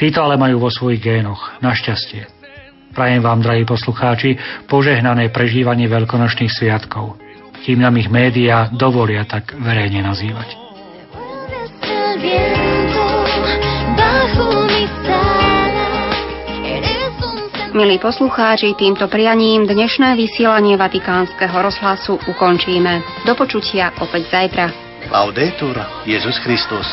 [0.00, 2.24] Títo ale majú vo svojich génoch, našťastie.
[2.96, 7.20] Prajem vám, drahí poslucháči, požehnané prežívanie veľkonočných sviatkov.
[7.60, 10.56] Kým nám ich médiá dovolia tak verejne nazývať.
[17.76, 23.04] Milí poslucháči, týmto prianím dnešné vysielanie Vatikánskeho rozhlasu ukončíme.
[23.28, 24.72] Do počutia opäť zajtra.
[25.12, 25.76] Laudetur
[26.08, 26.88] Jezus Christus.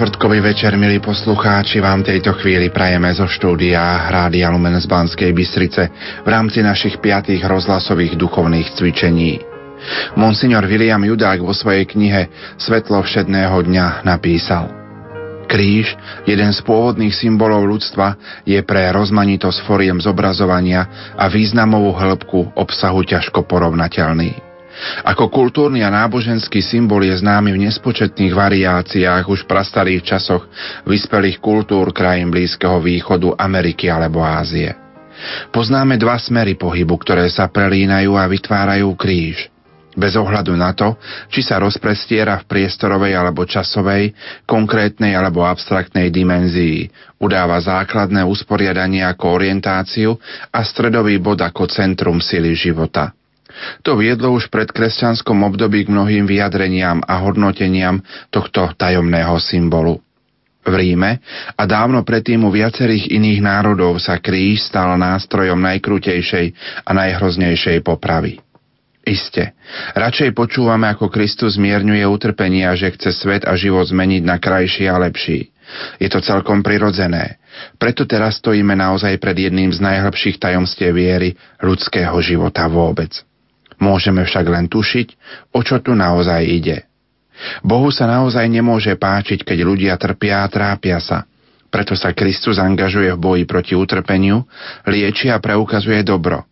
[0.00, 5.92] Štvrtkový večer, milí poslucháči, vám tejto chvíli prajeme zo štúdia Rádia Lumen z Banskej Bystrice
[6.24, 9.44] v rámci našich piatých rozhlasových duchovných cvičení.
[10.16, 14.72] Monsignor William Judák vo svojej knihe Svetlo všedného dňa napísal
[15.44, 15.92] Kríž,
[16.24, 18.16] jeden z pôvodných symbolov ľudstva,
[18.48, 24.49] je pre rozmanitosť foriem zobrazovania a významovú hĺbku obsahu ťažko porovnateľný.
[25.04, 30.48] Ako kultúrny a náboženský symbol je známy v nespočetných variáciách už prastarých časoch
[30.88, 34.72] vyspelých kultúr krajín Blízkeho východu, Ameriky alebo Ázie.
[35.52, 39.52] Poznáme dva smery pohybu, ktoré sa prelínajú a vytvárajú kríž.
[39.90, 40.96] Bez ohľadu na to,
[41.28, 44.14] či sa rozprestiera v priestorovej alebo časovej,
[44.46, 50.14] konkrétnej alebo abstraktnej dimenzii, udáva základné usporiadanie ako orientáciu
[50.54, 53.12] a stredový bod ako centrum sily života–
[53.84, 58.00] to viedlo už pred kresťanskom období k mnohým vyjadreniam a hodnoteniam
[58.32, 60.00] tohto tajomného symbolu.
[60.60, 61.24] V Ríme
[61.56, 66.46] a dávno predtým u viacerých iných národov sa kríž stal nástrojom najkrutejšej
[66.84, 68.44] a najhroznejšej popravy.
[69.00, 69.56] Iste,
[69.96, 74.92] radšej počúvame, ako Kristus zmierňuje utrpenie a že chce svet a život zmeniť na krajší
[74.92, 75.48] a lepší.
[75.96, 77.40] Je to celkom prirodzené.
[77.80, 81.32] Preto teraz stojíme naozaj pred jedným z najhlbších tajomstiev viery
[81.64, 83.24] ľudského života vôbec.
[83.80, 85.08] Môžeme však len tušiť,
[85.56, 86.84] o čo tu naozaj ide.
[87.64, 91.24] Bohu sa naozaj nemôže páčiť, keď ľudia trpia a trápia sa.
[91.72, 94.44] Preto sa Kristus angažuje v boji proti utrpeniu,
[94.84, 96.44] lieči a preukazuje dobro.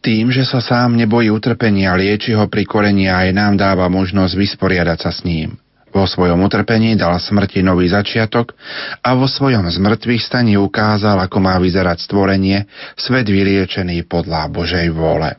[0.00, 4.32] Tým, že sa sám nebojí utrpenia, lieči ho pri korení a aj nám dáva možnosť
[4.32, 5.60] vysporiadať sa s ním.
[5.90, 8.54] Vo svojom utrpení dal smrti nový začiatok
[9.02, 12.64] a vo svojom zmrtvých staní ukázal, ako má vyzerať stvorenie,
[12.94, 15.34] svet vyliečený podľa Božej vôle.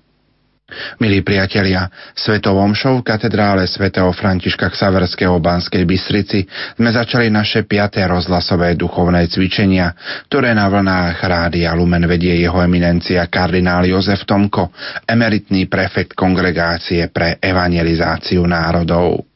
[1.00, 6.46] Milí priatelia, svetovom show v katedrále svätého Františka Ksaverského Banskej Bystrici
[6.76, 9.92] sme začali naše piaté rozhlasové duchovné cvičenia,
[10.28, 14.72] ktoré na vlnách Rádia Lumen vedie jeho eminencia kardinál Jozef Tomko,
[15.08, 19.31] emeritný prefekt kongregácie pre evangelizáciu národov.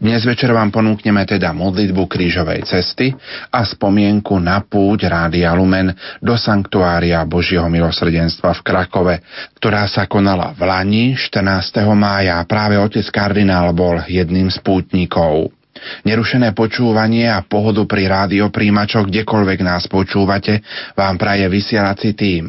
[0.00, 3.12] Dnes večer vám ponúkneme teda modlitbu krížovej cesty
[3.52, 9.14] a spomienku na púť Rádia Lumen do Sanktuária Božieho milosrdenstva v Krakove,
[9.60, 11.84] ktorá sa konala v Lani 14.
[11.92, 12.40] mája.
[12.48, 15.52] Práve otec kardinál bol jedným z pútnikov.
[16.08, 20.64] Nerušené počúvanie a pohodu pri rádiopríjimačoch, kdekoľvek nás počúvate,
[20.96, 22.48] vám praje vysielací tým.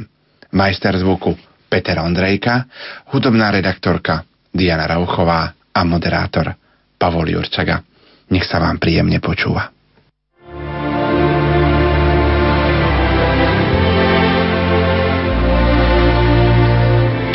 [0.56, 1.36] Majster zvuku
[1.68, 2.64] Peter Ondrejka,
[3.12, 6.67] hudobná redaktorka Diana Rauchová a moderátor
[6.97, 7.85] Pavol Jurčaga.
[8.34, 9.72] Nech sa vám príjemne počúva.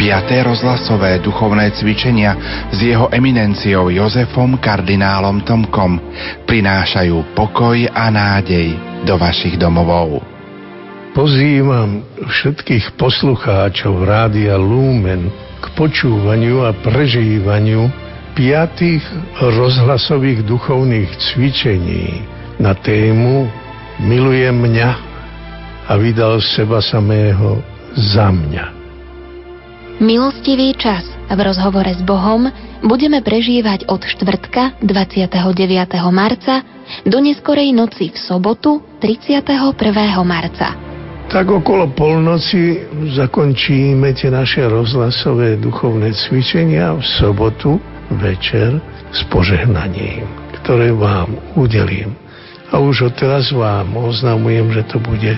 [0.02, 2.34] Piaté rozhlasové duchovné cvičenia
[2.74, 5.96] s jeho eminenciou Jozefom kardinálom Tomkom
[6.42, 8.74] prinášajú pokoj a nádej
[9.06, 10.20] do vašich domovov.
[11.14, 15.30] Pozývam všetkých poslucháčov Rádia Lumen
[15.62, 17.86] k počúvaniu a prežívaniu
[18.32, 19.04] piatých
[19.40, 22.24] rozhlasových duchovných cvičení
[22.60, 23.48] na tému
[24.02, 24.90] Milujem mňa
[25.86, 27.60] a vydal seba samého
[27.92, 28.64] za mňa.
[30.00, 32.50] Milostivý čas v rozhovore s Bohom
[32.82, 35.38] budeme prežívať od štvrtka 29.
[36.10, 36.64] marca
[37.04, 39.46] do neskorej noci v sobotu 31.
[40.26, 40.74] marca.
[41.30, 42.82] Tak okolo polnoci
[43.14, 48.80] zakončíme tie naše rozhlasové duchovné cvičenia v sobotu večer
[49.12, 50.26] s požehnaním,
[50.62, 52.16] ktoré vám udelím.
[52.72, 55.36] A už odteraz vám oznamujem, že to bude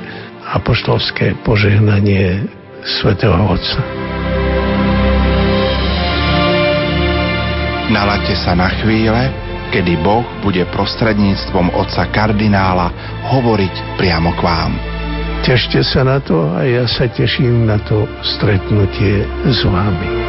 [0.54, 2.46] apoštolské požehnanie
[2.84, 3.82] svätého Otca.
[7.90, 9.28] Nalaďte sa na chvíle,
[9.68, 12.88] kedy Boh bude prostredníctvom otca kardinála
[13.28, 14.72] hovoriť priamo k vám.
[15.44, 20.23] Tešte sa na to a ja sa teším na to stretnutie s vami.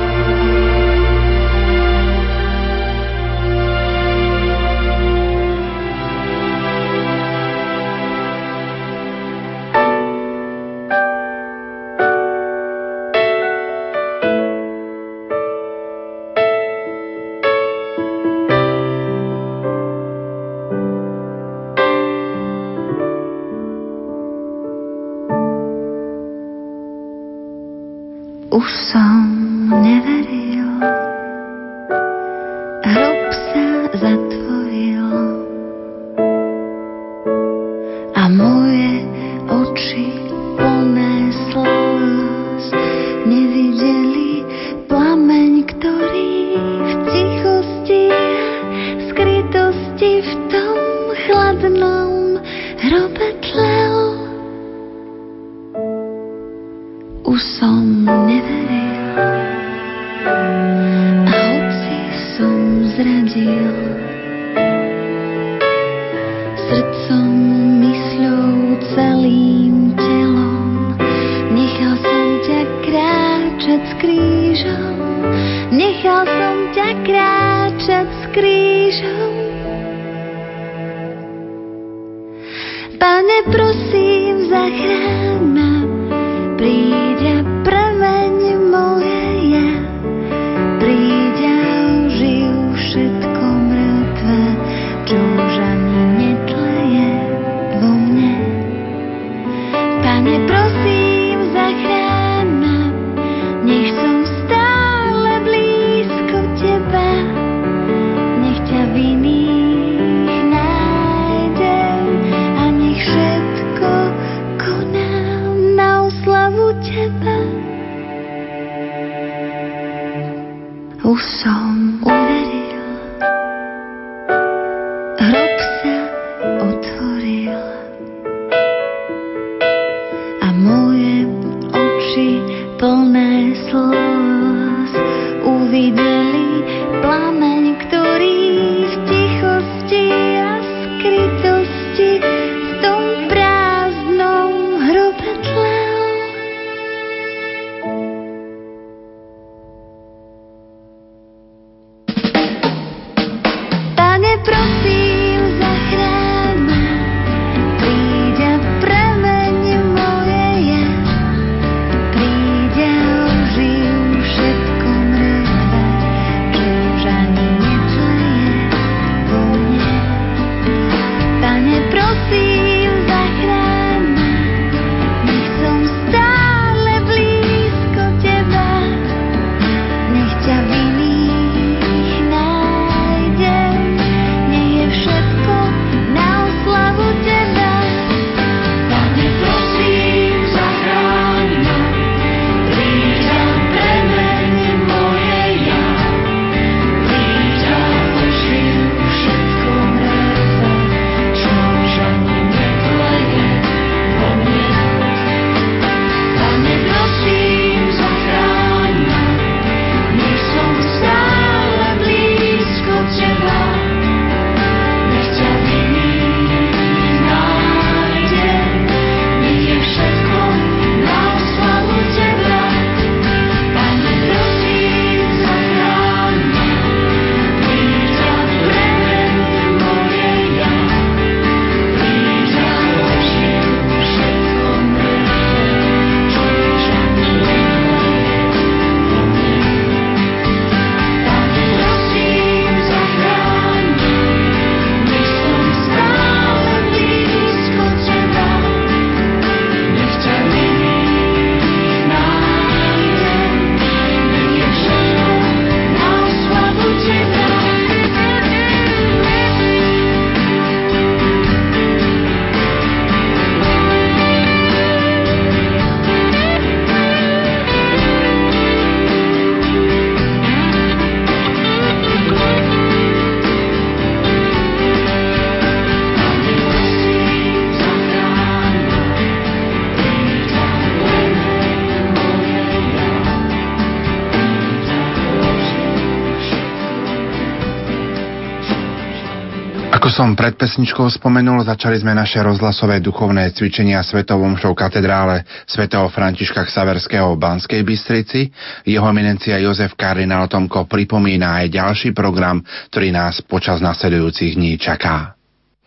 [290.16, 296.64] Som pred pesničkou spomenul, začali sme naše rozhlasové duchovné cvičenia Svetovom show katedrále svätého Františka
[296.72, 298.48] Saverského v Banskej Bystrici.
[298.88, 302.64] Jeho eminencia Jozef Kardinál Tomko pripomína aj ďalší program,
[302.96, 305.36] ktorý nás počas nasledujúcich dní čaká.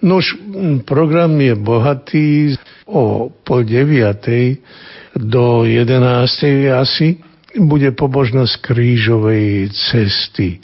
[0.04, 0.36] Nož,
[0.84, 2.28] program je bohatý
[2.84, 4.60] o pol deviatej
[5.16, 7.16] do jedenástej asi
[7.56, 10.60] bude pobožnosť krížovej cesty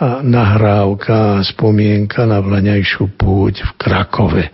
[0.00, 4.44] a nahrávka, spomienka na vlaňajšiu púť v Krakove.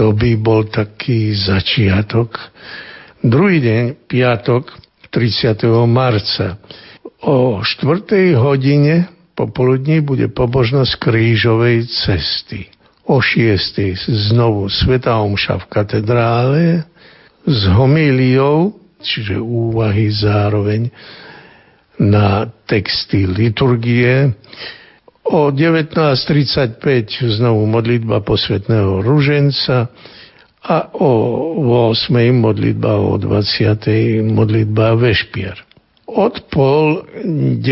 [0.00, 2.40] To by bol taký začiatok.
[3.20, 4.72] Druhý deň, piatok,
[5.12, 5.68] 30.
[5.84, 6.56] marca.
[7.20, 8.32] O 4.
[8.40, 12.72] hodine popoludní bude pobožnosť krížovej cesty.
[13.04, 13.76] O 6.
[14.32, 16.64] znovu Sveta Omša v katedrále
[17.44, 18.72] s homíliou,
[19.04, 20.88] čiže úvahy zároveň
[21.98, 24.32] na texty liturgie.
[25.22, 29.86] O 19.35 znovu modlitba posvetného ruženca
[30.62, 31.10] a o
[31.90, 32.10] 8.
[32.34, 34.22] modlitba o 20.
[34.22, 35.58] modlitba vešpier.
[36.06, 37.62] Od pol 9.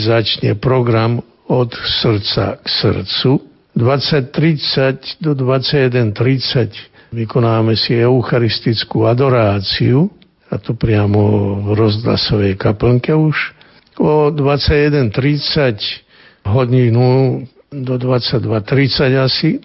[0.00, 3.30] začne program od srdca k srdcu.
[3.76, 10.10] 20.30 do 21.30 vykonáme si eucharistickú adoráciu
[10.50, 11.22] a to priamo
[11.62, 13.54] v rozhlasovej kaplnke už.
[14.02, 17.38] O 21.30 hodinu
[17.70, 19.62] do 22.30 asi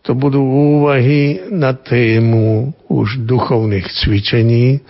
[0.00, 4.80] to budú úvahy na tému už duchovných cvičení,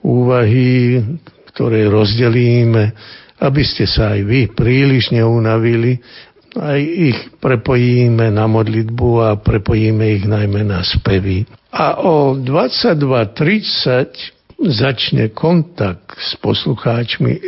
[0.00, 1.04] úvahy,
[1.52, 2.96] ktoré rozdelíme,
[3.44, 6.00] aby ste sa aj vy príliš neunavili,
[6.56, 11.44] aj ich prepojíme na modlitbu a prepojíme ich najmä na spevy.
[11.74, 17.40] A o 22.30 začne kontakt s poslucháčmi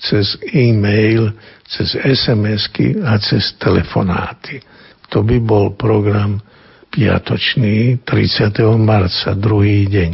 [0.00, 1.32] cez e-mail,
[1.68, 4.60] cez SMS-ky a cez telefonáty.
[5.08, 6.42] To by bol program
[6.90, 8.54] piatočný 30.
[8.78, 10.10] marca, druhý deň.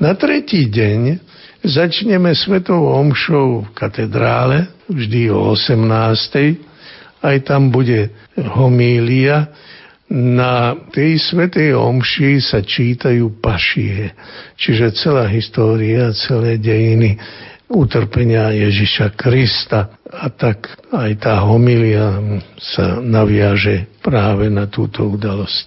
[0.00, 1.20] Na tretí deň
[1.64, 7.24] začneme svetovou omšou v katedrále, vždy o 18.
[7.24, 9.48] Aj tam bude homília,
[10.12, 14.12] na tej svetej omši sa čítajú pašie,
[14.54, 17.16] čiže celá história, celé dejiny
[17.72, 19.96] utrpenia Ježiša Krista.
[20.14, 22.20] A tak aj tá homilia
[22.60, 25.66] sa naviaže práve na túto udalosť.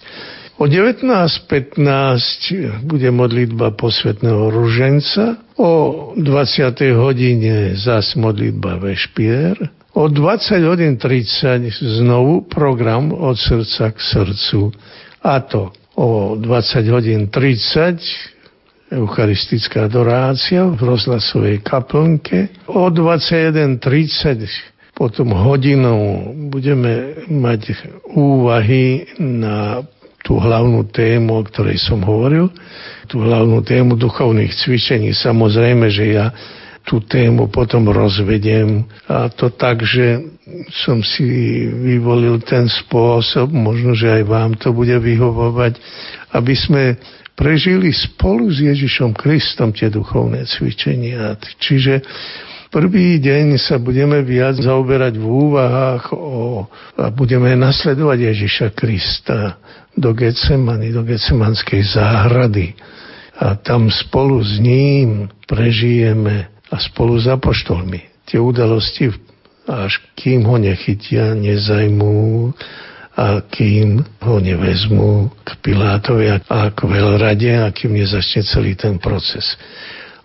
[0.58, 5.70] O 19.15 bude modlitba posvetného ruženca, o
[6.18, 6.98] 20.
[6.98, 14.70] hodine zas modlitba vešpier, O 20 hodín 30 znovu program od srdca k srdcu.
[15.26, 22.54] A to o 20 hodín 30 eucharistická adorácia v rozhlasovej kaplnke.
[22.70, 27.74] O 21.30 potom hodinou budeme mať
[28.14, 29.82] úvahy na
[30.22, 32.54] tú hlavnú tému, o ktorej som hovoril,
[33.10, 35.18] tú hlavnú tému duchovných cvičení.
[35.18, 36.30] Samozrejme, že ja
[36.88, 40.24] tú tému potom rozvediem a to tak, že
[40.72, 41.28] som si
[41.68, 45.76] vyvolil ten spôsob, možno, že aj vám to bude vyhovovať,
[46.32, 46.84] aby sme
[47.36, 51.36] prežili spolu s Ježišom Kristom tie duchovné cvičenia.
[51.60, 52.08] Čiže
[52.72, 56.66] prvý deň sa budeme viac zaoberať v úvahách o,
[56.96, 59.60] a budeme nasledovať Ježiša Krista
[59.92, 62.80] do Getsemany, do Getsemanskej záhrady.
[63.38, 68.28] A tam spolu s ním prežijeme a spolu s apoštolmi.
[68.28, 69.12] Tie udalosti,
[69.68, 72.52] až kým ho nechytia, nezajmú
[73.18, 79.58] a kým ho nevezmú k Pilátovi a k veľrade a kým nezačne celý ten proces.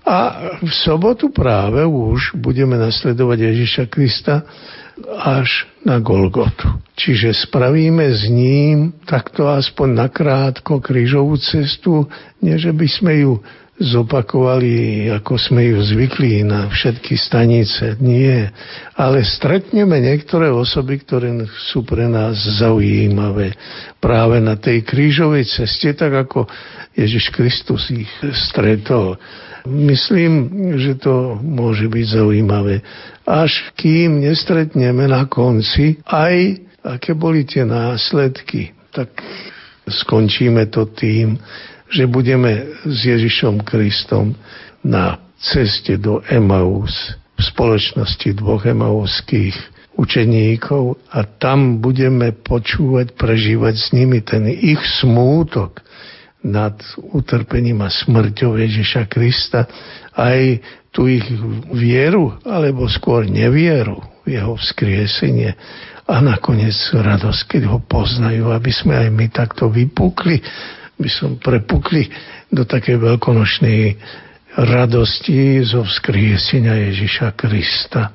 [0.03, 4.43] A v sobotu práve už budeme nasledovať Ježiša Krista
[5.09, 6.69] až na Golgotu.
[6.99, 12.05] Čiže spravíme s ním takto aspoň nakrátko krížovú cestu,
[12.45, 13.33] nie že by sme ju
[13.81, 17.97] zopakovali, ako sme ju zvykli na všetky stanice.
[17.99, 18.53] Nie.
[18.93, 21.33] Ale stretneme niektoré osoby, ktoré
[21.73, 23.57] sú pre nás zaujímavé.
[23.97, 26.45] Práve na tej krížovej ceste, tak ako
[26.93, 28.11] Ježiš Kristus ich
[28.49, 29.17] stretol.
[29.65, 32.83] Myslím, že to môže byť zaujímavé.
[33.25, 39.15] Až kým nestretneme na konci aj aké boli tie následky, tak
[39.87, 41.39] skončíme to tým,
[41.93, 44.33] že budeme s Ježišom Kristom
[44.81, 49.55] na ceste do Emaus v spoločnosti dvoch emauských
[50.01, 55.85] učeníkov a tam budeme počúvať, prežívať s nimi ten ich smútok
[56.43, 56.75] nad
[57.13, 59.69] utrpením a smrťou Ježiša Krista,
[60.17, 60.59] aj
[60.91, 61.25] tú ich
[61.71, 65.55] vieru, alebo skôr nevieru v jeho vzkriesenie
[66.09, 70.43] a nakoniec radosť, keď ho poznajú, aby sme aj my takto vypukli,
[71.03, 72.07] by som prepukli
[72.49, 73.81] do takej veľkonočnej
[74.57, 78.15] radosti zo vzkriesenia Ježiša Krista.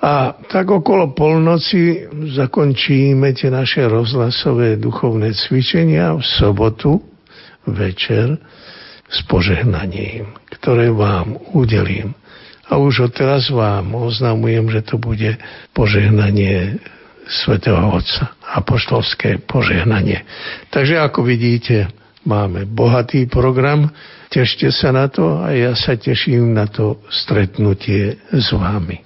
[0.00, 2.06] A tak okolo polnoci
[2.36, 7.00] zakončíme tie naše rozhlasové duchovné cvičenia v sobotu
[7.66, 8.38] večer
[9.08, 12.14] s požehnaním, ktoré vám udelím.
[12.66, 15.38] A už odteraz vám oznamujem, že to bude
[15.70, 16.82] požehnanie
[17.26, 20.22] svätého Otca, apoštolské požehnanie.
[20.70, 21.90] Takže ako vidíte,
[22.26, 23.88] máme bohatý program,
[24.28, 29.05] tešte sa na to a ja sa teším na to stretnutie s vami.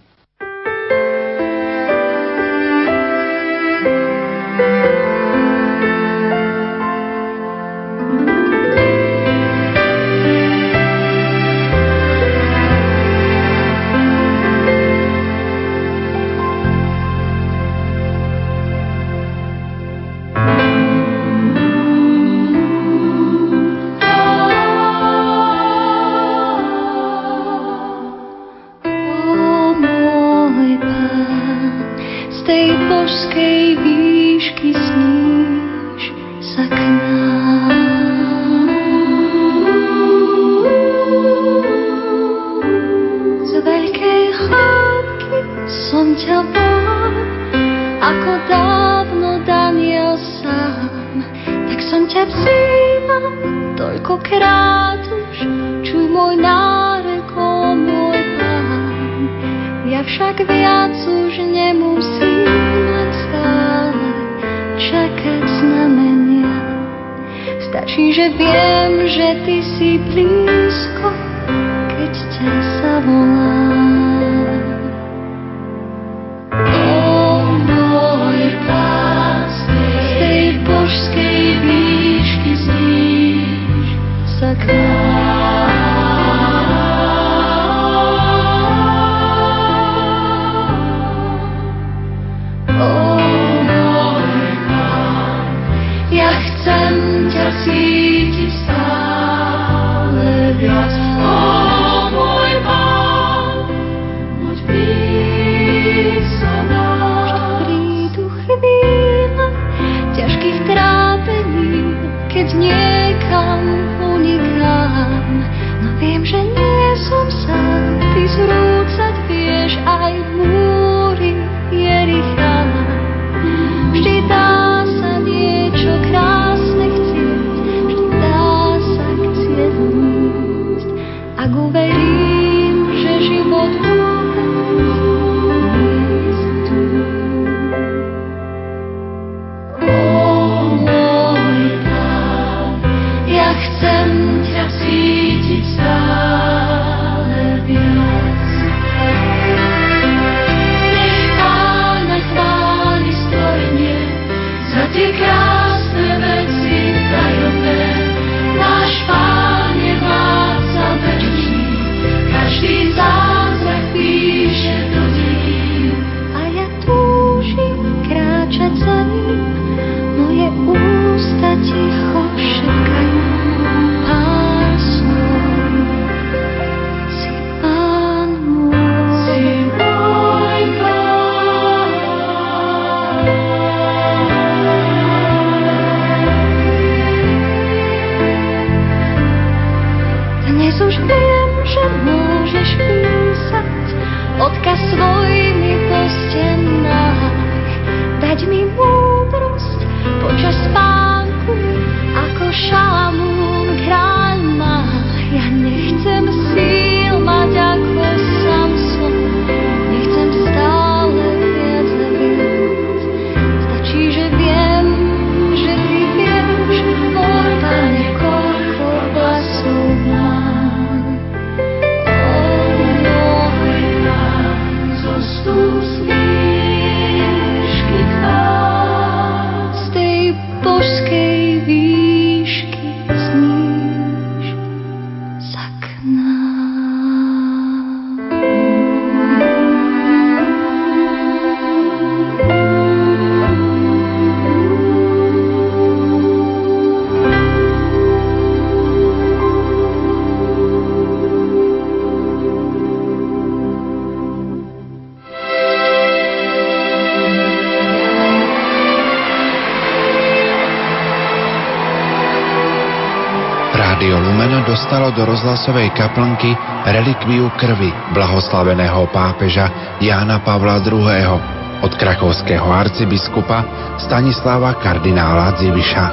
[264.91, 266.51] Dostalo do rozhlasovej kaplnky
[266.83, 269.71] relikviu krvi blahoslaveného pápeža
[270.03, 271.31] Jána Pavla II.
[271.79, 273.63] od krakovského arcybiskupa
[274.03, 276.11] Stanislava kardinála Dziwisza.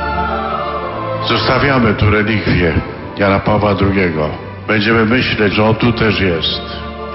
[1.26, 2.78] Zostawiamy tu relikwie
[3.18, 4.13] Jana Pawła II.
[4.70, 6.62] Będziemy myśleć, że on tu też jest.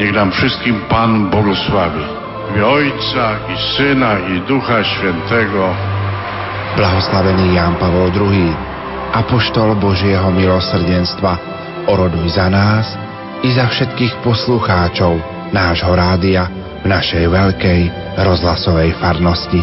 [0.02, 2.02] Niech nam wszystkim Pan błogosławi.
[2.50, 5.70] W imię Ojca i Syna i Ducha Świętego.
[6.74, 8.50] Blahoslavený Ján Pavol II,
[9.14, 11.51] apoštol Božieho milosrdenstva,
[11.86, 12.94] oroduj za nás
[13.42, 15.18] i za všetkých poslucháčov
[15.50, 16.46] nášho rádia
[16.82, 17.80] v našej veľkej
[18.18, 19.62] rozhlasovej farnosti.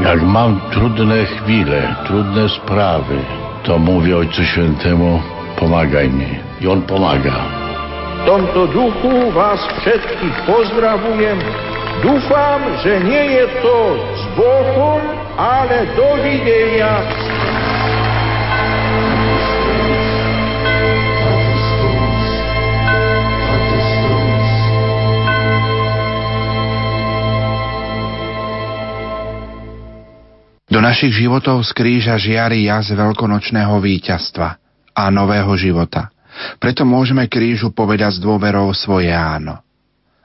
[0.00, 3.20] Jak mam trudne chwile, trudne sprawy,
[3.68, 5.20] to mówię Ojcu Świętemu,
[5.60, 6.40] pomagaj mi.
[6.60, 7.36] I On pomaga.
[8.20, 11.40] W tomto duchu Was všetkých pozdravujem.
[12.00, 15.00] Dúfam, že nie je to s Bohom,
[15.36, 17.00] ale dovidenia.
[30.80, 34.56] Do našich životov z kríža žiari jas veľkonočného víťazstva
[34.96, 36.08] a nového života.
[36.56, 39.60] Preto môžeme krížu povedať s dôverou svoje áno.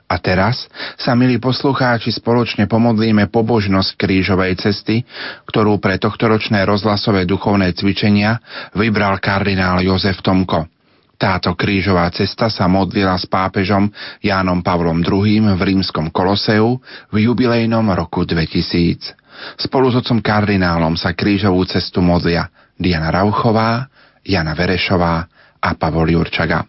[0.07, 0.63] A teraz
[0.95, 5.03] sa, milí poslucháči, spoločne pomodlíme pobožnosť krížovej cesty,
[5.43, 8.39] ktorú pre tohtoročné rozhlasové duchovné cvičenia
[8.71, 10.71] vybral kardinál Jozef Tomko.
[11.19, 13.91] Táto krížová cesta sa modlila s pápežom
[14.23, 16.79] Jánom Pavlom II v rímskom Koloseu
[17.11, 19.24] v jubilejnom roku 2000.
[19.55, 23.87] Spolu s otcom kardinálom sa krížovú cestu modlia Diana Rauchová,
[24.25, 25.15] Jana Verešová
[25.61, 26.65] a Pavol Jurčaga.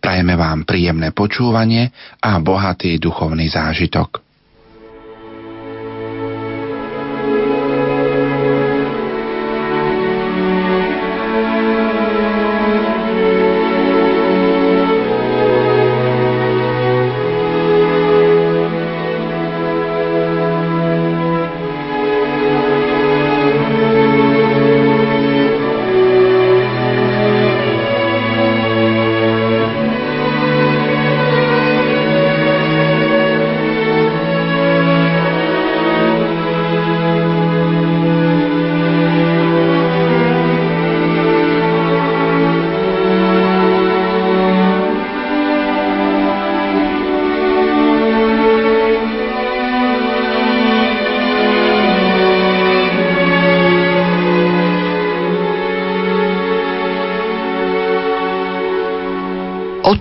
[0.00, 1.92] Prajeme vám príjemné počúvanie
[2.24, 4.27] a bohatý duchovný zážitok.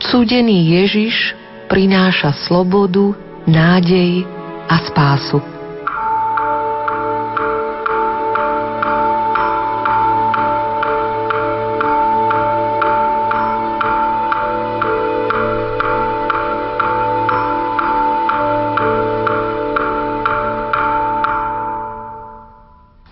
[0.08, 1.36] Odsúdený Ježiš
[1.68, 3.12] prináša slobodu,
[3.44, 4.24] nádej
[4.72, 5.44] a spásu.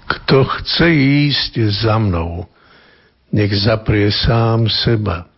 [0.07, 0.87] Kto chce
[1.27, 2.47] ísť za mnou,
[3.35, 5.34] nech zaprie sám seba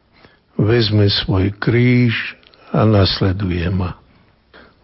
[0.58, 2.36] vezme svoj kríž
[2.74, 4.02] a nasleduje ma.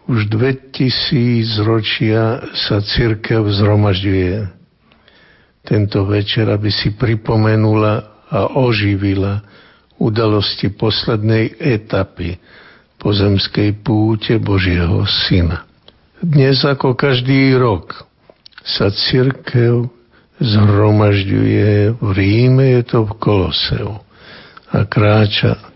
[0.06, 4.48] Už dve tisíc ročia sa církev zhromažďuje
[5.64, 9.42] tento večer, aby si pripomenula a oživila
[9.96, 12.36] udalosti poslednej etapy
[13.00, 15.64] pozemskej púte Božieho Syna.
[16.20, 18.04] Dnes ako každý rok
[18.64, 19.88] sa církev
[20.40, 24.04] zhromažďuje v Ríme, je to v Koloseu
[24.74, 25.70] a kráča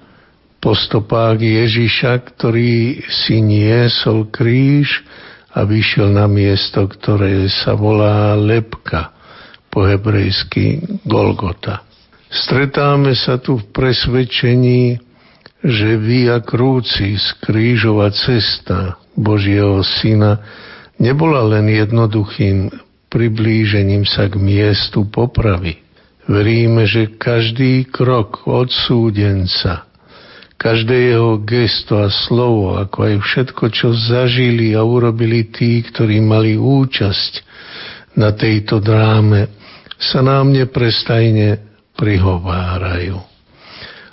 [0.59, 5.07] po stopách Ježiša, ktorý si niesol kríž
[5.55, 9.15] a vyšiel na miesto, ktoré sa volá Lepka,
[9.71, 11.87] po hebrejsky Golgota.
[12.29, 14.99] Stretáme sa tu v presvedčení,
[15.63, 20.43] že via krúcis, krížová cesta Božieho Syna
[20.99, 22.75] nebola len jednoduchým
[23.09, 25.81] priblížením sa k miestu popravy,
[26.29, 29.89] Veríme, že každý krok odsúdenca,
[30.61, 36.61] každé jeho gesto a slovo, ako aj všetko, čo zažili a urobili tí, ktorí mali
[36.61, 37.33] účasť
[38.21, 39.49] na tejto dráme,
[39.97, 41.65] sa nám neprestajne
[41.97, 43.25] prihovárajú.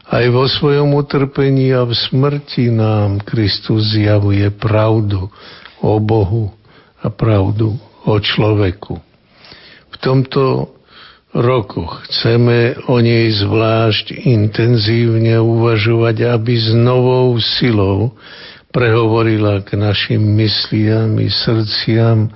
[0.06, 5.28] Aj vo svojom utrpení a v smrti nám Kristus zjavuje pravdu
[5.84, 6.56] o Bohu
[7.04, 7.76] a pravdu
[8.08, 9.04] o človeku.
[9.92, 10.75] V tomto
[11.36, 11.84] roku.
[12.08, 18.16] Chceme o nej zvlášť intenzívne uvažovať, aby s novou silou
[18.72, 22.32] prehovorila k našim mysliam i srdciam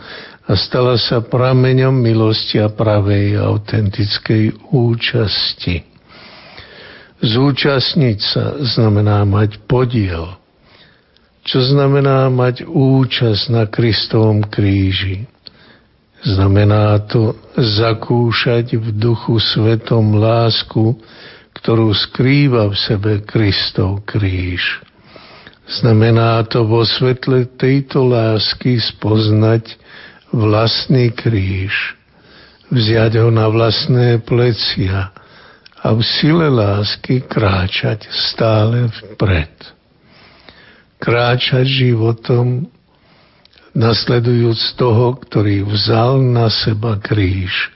[0.47, 5.83] a stala sa prameňom milosti a pravej autentickej účasti.
[7.19, 10.39] Zúčastniť sa znamená mať podiel.
[11.43, 15.27] Čo znamená mať účasť na Kristovom kríži?
[16.19, 20.99] Znamená to zakúšať v duchu svetom lásku,
[21.55, 24.83] ktorú skrýva v sebe Kristov kríž.
[25.69, 29.77] Znamená to vo svetle tejto lásky spoznať
[30.33, 31.95] vlastný kríž,
[32.73, 35.13] vziať ho na vlastné plecia
[35.79, 39.53] a v sile lásky kráčať stále vpred.
[40.99, 42.67] Kráčať životom
[43.79, 47.71] nasledujúc toho, ktorý vzal na seba kríž,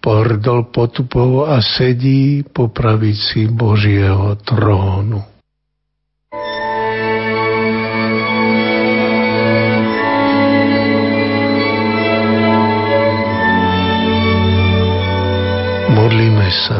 [0.00, 5.20] pohrdol potupov a sedí po pravici Božieho trónu.
[15.92, 16.78] Modlíme sa.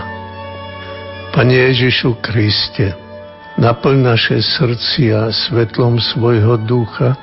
[1.37, 2.97] Pane Ježišu Kriste,
[3.61, 7.19] naplň naše srdcia svetlom svojho ducha,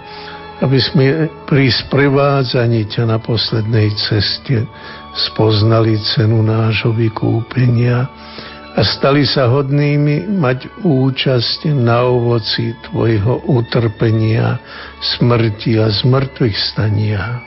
[0.62, 1.06] aby sme
[1.50, 4.63] pri sprevádzaní ťa na poslednej ceste
[5.12, 8.06] spoznali cenu nášho vykúpenia
[8.71, 14.62] a stali sa hodnými mať účasť na ovoci Tvojho utrpenia,
[15.19, 17.43] smrti a zmrtvých stania.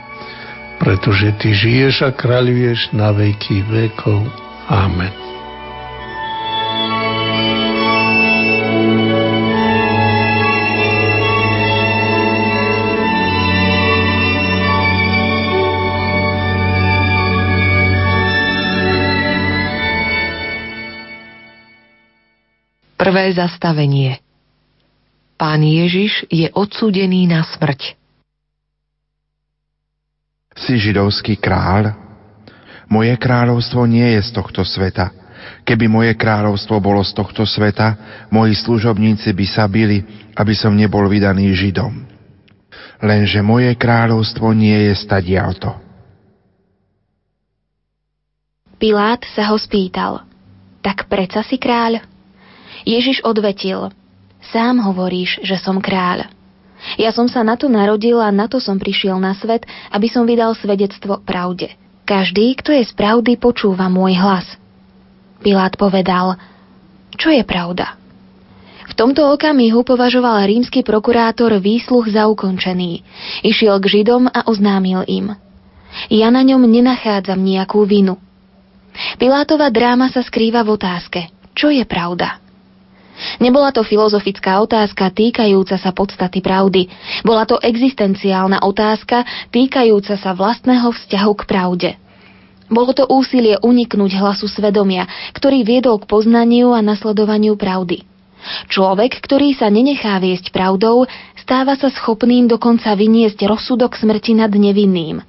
[0.77, 4.21] Pretože Ty žiješ a kráľuješ na veky vekov.
[4.69, 5.24] Amen.
[23.05, 24.17] Prvé zastavenie
[25.37, 27.93] Pán Ježiš je odsúdený na smrť.
[30.57, 31.93] Si židovský kráľ?
[32.89, 35.13] Moje kráľovstvo nie je z tohto sveta.
[35.61, 37.93] Keby moje kráľovstvo bolo z tohto sveta,
[38.33, 40.01] moji služobníci by sa bili,
[40.33, 42.09] aby som nebol vydaný Židom.
[43.05, 45.77] Lenže moje kráľovstvo nie je stadialto.
[48.81, 50.25] Pilát sa ho spýtal,
[50.81, 52.14] tak preca si kráľ?
[52.85, 53.89] Ježiš odvetil,
[54.53, 56.29] sám hovoríš, že som kráľ.
[57.01, 60.29] Ja som sa na to narodil a na to som prišiel na svet, aby som
[60.29, 61.73] vydal svedectvo pravde.
[62.05, 64.45] Každý, kto je z pravdy, počúva môj hlas.
[65.41, 66.37] Pilát povedal,
[67.17, 67.97] čo je pravda?
[68.85, 73.01] V tomto okamihu považoval rímsky prokurátor výsluch za ukončený.
[73.41, 75.33] Išiel k Židom a oznámil im.
[76.13, 78.21] Ja na ňom nenachádzam nejakú vinu.
[79.17, 82.44] Pilátova dráma sa skrýva v otázke, čo je pravda?
[83.39, 86.91] Nebola to filozofická otázka týkajúca sa podstaty pravdy.
[87.23, 91.89] Bola to existenciálna otázka týkajúca sa vlastného vzťahu k pravde.
[92.65, 95.05] Bolo to úsilie uniknúť hlasu svedomia,
[95.37, 98.01] ktorý viedol k poznaniu a nasledovaniu pravdy.
[98.69, 105.21] Človek, ktorý sa nenechá viesť pravdou, stáva sa schopným dokonca vyniesť rozsudok smrti nad nevinným.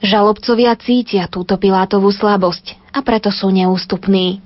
[0.00, 4.40] Žalobcovia cítia túto Pilátovú slabosť a preto sú neústupní.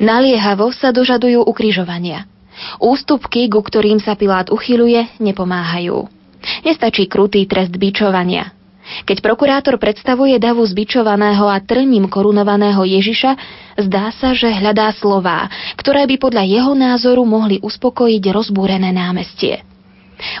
[0.00, 2.28] Naliehavo sa dožadujú ukrižovania.
[2.78, 6.06] Ústupky, ku ktorým sa Pilát uchyluje, nepomáhajú.
[6.66, 8.52] Nestačí krutý trest bičovania.
[8.82, 13.30] Keď prokurátor predstavuje davu zbičovaného a trním korunovaného Ježiša,
[13.78, 15.46] zdá sa, že hľadá slová,
[15.78, 19.62] ktoré by podľa jeho názoru mohli uspokojiť rozbúrené námestie.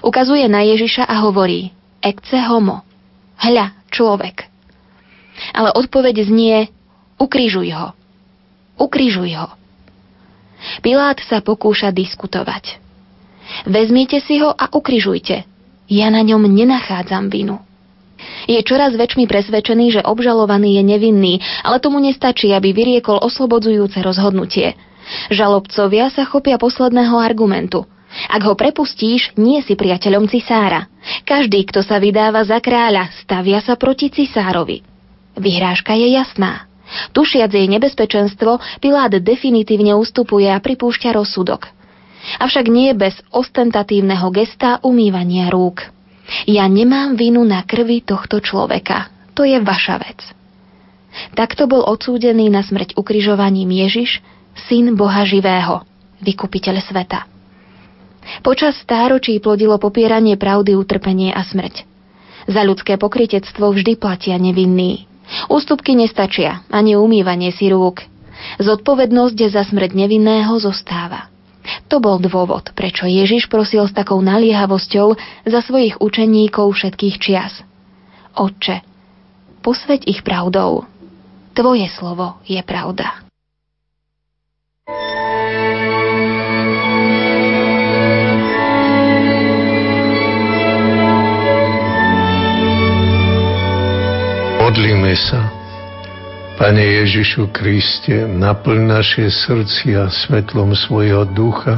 [0.02, 1.70] Ukazuje na Ježiša a hovorí
[2.02, 2.82] Ecce homo.
[3.38, 4.50] Hľa, človek.
[5.54, 6.66] Ale odpoveď znie
[7.22, 7.94] Ukrižuj ho.
[8.78, 9.48] Ukrižuj ho.
[10.80, 12.78] Pilát sa pokúša diskutovať.
[13.66, 15.44] Vezmite si ho a ukrižujte.
[15.90, 17.58] Ja na ňom nenachádzam vinu.
[18.46, 21.34] Je čoraz väčšmi presvedčený, že obžalovaný je nevinný,
[21.66, 24.78] ale tomu nestačí, aby vyriekol oslobodzujúce rozhodnutie.
[25.34, 27.82] Žalobcovia sa chopia posledného argumentu.
[28.28, 30.86] Ak ho prepustíš, nie si priateľom cisára.
[31.26, 34.84] Každý, kto sa vydáva za kráľa, stavia sa proti cisárovi.
[35.34, 36.68] Vyhrážka je jasná.
[37.12, 41.68] Tušiac jej nebezpečenstvo, Pilát definitívne ustupuje a pripúšťa rozsudok.
[42.38, 45.90] Avšak nie bez ostentatívneho gesta umývania rúk.
[46.46, 49.10] Ja nemám vinu na krvi tohto človeka.
[49.34, 50.20] To je vaša vec.
[51.36, 54.24] Takto bol odsúdený na smrť ukrižovaním Ježiš,
[54.68, 55.84] syn Boha živého,
[56.24, 57.28] vykupiteľ sveta.
[58.40, 61.84] Počas stáročí plodilo popieranie pravdy, utrpenie a smrť.
[62.46, 65.10] Za ľudské pokritectvo vždy platia nevinní.
[65.48, 68.04] Ústupky nestačia, ani umývanie si rúk.
[68.58, 71.30] Zodpovednosť za smrť nevinného zostáva.
[71.88, 75.14] To bol dôvod, prečo Ježiš prosil s takou naliehavosťou
[75.46, 77.62] za svojich učeníkov všetkých čias.
[78.34, 78.82] Otče,
[79.62, 80.88] posveď ich pravdou.
[81.54, 83.22] Tvoje slovo je pravda.
[94.72, 95.52] Modlíme sa.
[96.56, 101.76] Pane Ježišu Kriste, naplň naše srdcia svetlom svojho ducha,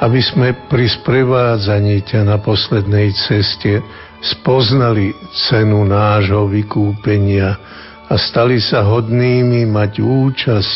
[0.00, 3.84] aby sme pri sprevádzaní ťa na poslednej ceste
[4.24, 5.12] spoznali
[5.52, 7.60] cenu nášho vykúpenia
[8.08, 10.74] a stali sa hodnými mať účasť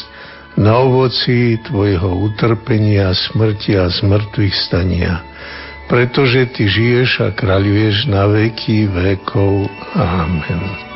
[0.61, 5.25] na ovoci Tvojho utrpenia, smrti a zmrtvých stania.
[5.89, 9.73] Pretože Ty žiješ a kráľuješ na veky vekov.
[9.97, 10.92] Amen.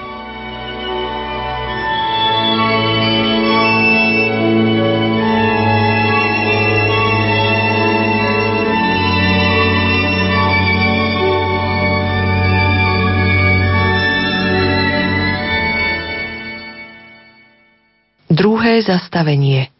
[18.26, 19.70] Druhé zastavenie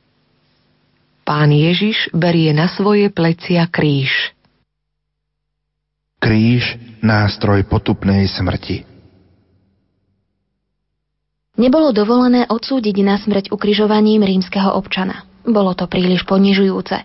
[1.26, 4.30] Pán Ježiš berie na svoje plecia kríž.
[6.22, 8.87] Kríž, nástroj potupnej smrti.
[11.59, 15.26] Nebolo dovolené odsúdiť na smrť ukrižovaním rímskeho občana.
[15.42, 17.02] Bolo to príliš ponižujúce.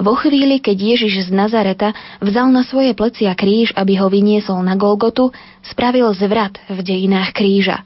[0.00, 1.92] Vo chvíli, keď Ježiš z Nazareta
[2.24, 5.28] vzal na svoje plecia kríž, aby ho vyniesol na Golgotu,
[5.60, 7.84] spravil zvrat v dejinách kríža.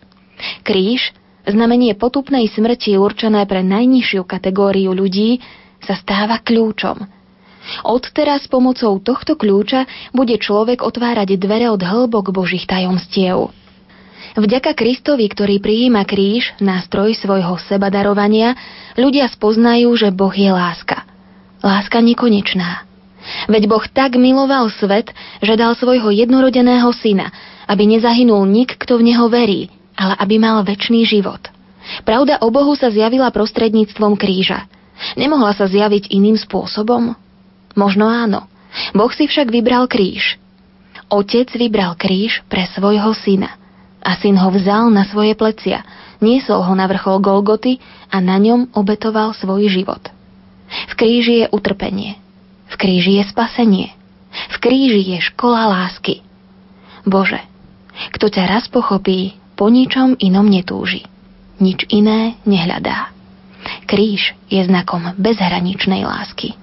[0.63, 1.11] Kríž,
[1.47, 5.39] znamenie potupnej smrti určené pre najnižšiu kategóriu ľudí,
[5.83, 7.07] sa stáva kľúčom.
[7.83, 13.51] Odteraz pomocou tohto kľúča bude človek otvárať dvere od hĺbok Božích tajomstiev.
[14.37, 18.53] Vďaka Kristovi, ktorý prijíma kríž, nástroj svojho sebadarovania,
[18.95, 21.09] ľudia spoznajú, že Boh je láska.
[21.65, 22.85] Láska nekonečná.
[23.51, 25.11] Veď Boh tak miloval svet,
[25.43, 27.33] že dal svojho jednorodeného syna,
[27.67, 31.41] aby nezahynul nik, kto v neho verí, ale aby mal väčší život.
[32.05, 34.69] Pravda o Bohu sa zjavila prostredníctvom kríža.
[35.17, 37.15] Nemohla sa zjaviť iným spôsobom?
[37.77, 38.49] Možno áno.
[38.93, 40.37] Boh si však vybral kríž.
[41.07, 43.55] Otec vybral kríž pre svojho syna.
[44.03, 45.83] A syn ho vzal na svoje plecia,
[46.23, 50.03] niesol ho na vrchol Golgoty a na ňom obetoval svoj život.
[50.67, 52.19] V kríži je utrpenie.
[52.67, 53.89] V kríži je spasenie.
[54.51, 56.23] V kríži je škola lásky.
[57.07, 57.39] Bože,
[58.15, 61.09] kto ťa raz pochopí, po ničom inom netúži.
[61.57, 63.11] Nič iné nehľadá.
[63.89, 66.55] Kríž je znakom bezhraničnej lásky.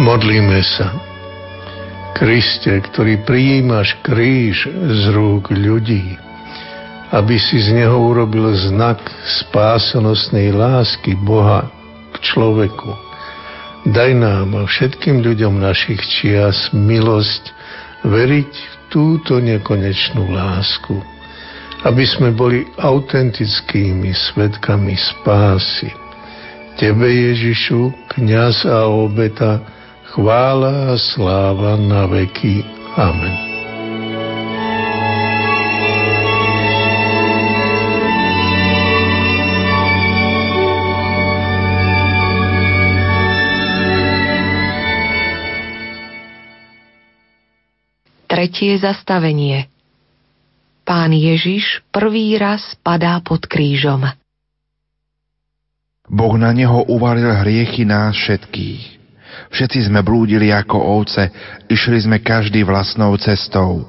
[0.00, 0.96] Modlíme sa.
[2.16, 6.18] Kriste, ktorý prijímaš kríž z rúk ľudí,
[7.10, 9.02] aby si z neho urobil znak
[9.42, 11.66] spásonosnej lásky Boha
[12.14, 12.90] k človeku.
[13.90, 17.50] Daj nám a všetkým ľuďom našich čias milosť
[18.06, 20.94] veriť v túto nekonečnú lásku,
[21.82, 25.88] aby sme boli autentickými svetkami spásy.
[26.76, 29.64] Tebe, Ježišu, kniaz a obeta,
[30.12, 32.62] chvála a sláva na veky.
[32.96, 33.49] Amen.
[48.40, 49.68] Tretie zastavenie
[50.88, 54.00] Pán Ježiš prvý raz padá pod krížom.
[56.08, 58.82] Boh na neho uvalil hriechy nás všetkých.
[59.52, 61.28] Všetci sme blúdili ako ovce,
[61.68, 63.84] išli sme každý vlastnou cestou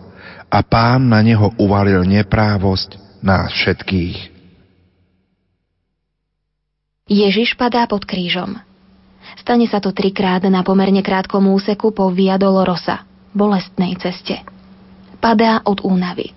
[0.52, 4.36] a pán na neho uvalil neprávosť nás všetkých.
[7.08, 8.60] Ježiš padá pod krížom.
[9.40, 14.44] Stane sa to trikrát na pomerne krátkom úseku po Via Dolorosa– bolestnej ceste.
[15.22, 16.34] Padá od únavy.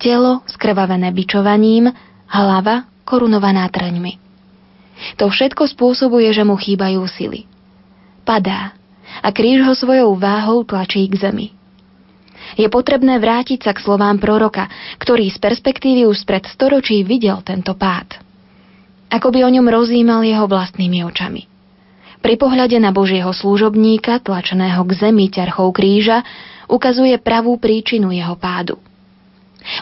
[0.00, 1.92] Telo skrvavené bičovaním,
[2.26, 4.18] hlava korunovaná trňmi.
[5.20, 7.46] To všetko spôsobuje, že mu chýbajú sily.
[8.22, 8.74] Padá
[9.20, 11.48] a kríž ho svojou váhou tlačí k zemi.
[12.56, 14.68] Je potrebné vrátiť sa k slovám proroka,
[15.00, 18.20] ktorý z perspektívy už spred storočí videl tento pád.
[19.12, 21.51] Ako by o ňom rozímal jeho vlastnými očami.
[22.22, 26.22] Pri pohľade na Božieho služobníka, tlačeného k zemi ťarchou kríža,
[26.70, 28.78] ukazuje pravú príčinu jeho pádu.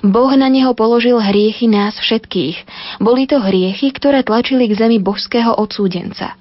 [0.00, 2.56] Boh na neho položil hriechy nás všetkých.
[3.00, 6.36] Boli to hriechy, ktoré tlačili k zemi božského odsúdenca.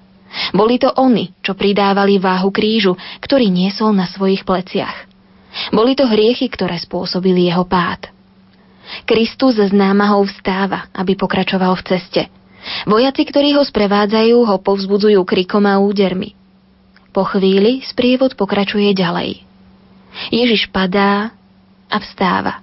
[0.56, 5.08] Boli to oni, čo pridávali váhu krížu, ktorý niesol na svojich pleciach.
[5.76, 8.08] Boli to hriechy, ktoré spôsobili jeho pád.
[9.04, 12.24] Kristus z námahou vstáva, aby pokračoval v ceste–
[12.86, 16.38] Vojaci, ktorí ho sprevádzajú, ho povzbudzujú krikom a údermi.
[17.10, 19.42] Po chvíli sprievod pokračuje ďalej.
[20.30, 21.34] Ježiš padá
[21.90, 22.62] a vstáva.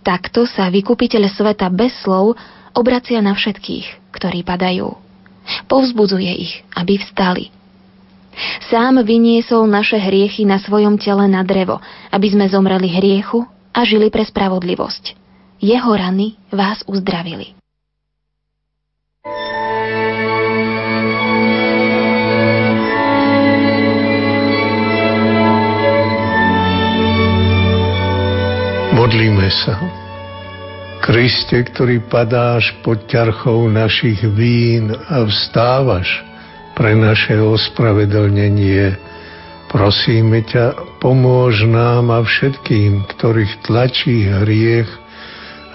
[0.00, 2.38] Takto sa vykupiteľ sveta bez slov
[2.72, 4.94] obracia na všetkých, ktorí padajú.
[5.66, 7.50] Povzbudzuje ich, aby vstali.
[8.68, 11.80] Sám vyniesol naše hriechy na svojom tele na drevo,
[12.12, 15.16] aby sme zomreli hriechu a žili pre spravodlivosť.
[15.56, 17.56] Jeho rany vás uzdravili.
[29.06, 29.78] Modlíme sa.
[30.98, 36.26] Kriste, ktorý padáš pod ťarchou našich vín a vstávaš
[36.74, 38.98] pre naše ospravedlnenie,
[39.70, 44.90] prosíme ťa, pomôž nám a všetkým, ktorých tlačí hriech,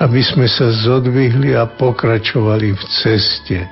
[0.04, 3.64] aby sme sa zodvihli a pokračovali v ceste.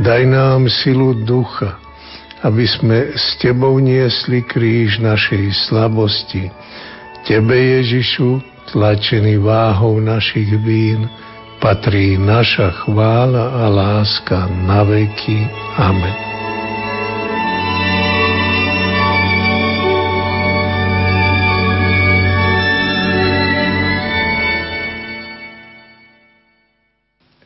[0.00, 1.76] Daj nám silu ducha,
[2.40, 6.48] aby sme s Tebou niesli kríž našej slabosti.
[7.28, 11.10] Tebe, Ježišu, tlačený váhou našich vín,
[11.58, 15.46] patrí naša chvála a láska na veky.
[15.78, 16.16] Amen.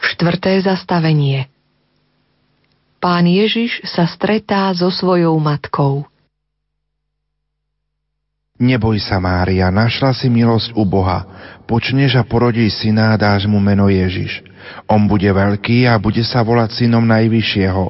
[0.01, 1.49] Štvrté zastavenie
[3.01, 6.10] Pán Ježiš sa stretá so svojou matkou.
[8.61, 11.25] Neboj sa, Mária, našla si milosť u Boha.
[11.65, 14.45] Počneš a porodí syna a dáš mu meno Ježiš.
[14.85, 17.89] On bude veľký a bude sa volať synom Najvyššieho.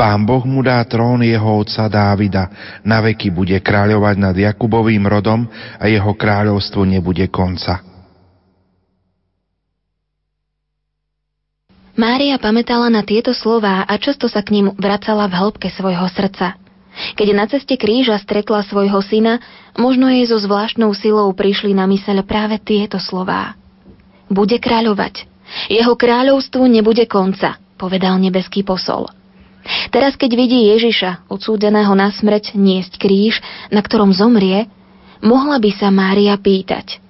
[0.00, 2.48] Pán Boh mu dá trón jeho otca Dávida.
[2.80, 5.44] Na veky bude kráľovať nad Jakubovým rodom
[5.76, 7.84] a jeho kráľovstvo nebude konca.
[11.98, 16.56] Mária pamätala na tieto slová a často sa k ním vracala v hĺbke svojho srdca.
[17.14, 19.38] Keď na ceste kríža stretla svojho syna,
[19.78, 23.54] možno jej so zvláštnou silou prišli na myseľ práve tieto slová.
[24.28, 25.24] Bude kráľovať.
[25.72, 29.08] Jeho kráľovstvu nebude konca, povedal nebeský posol.
[29.92, 34.68] Teraz, keď vidí Ježiša, odsúdeného na smrť, niesť kríž, na ktorom zomrie,
[35.20, 36.96] mohla by sa Mária pýtať–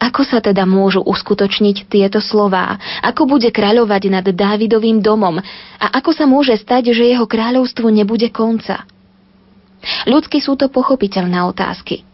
[0.00, 2.80] ako sa teda môžu uskutočniť tieto slová?
[3.04, 5.36] Ako bude kráľovať nad Dávidovým domom?
[5.76, 8.88] A ako sa môže stať, že jeho kráľovstvu nebude konca?
[10.08, 12.04] Ľudsky sú to pochopiteľné otázky.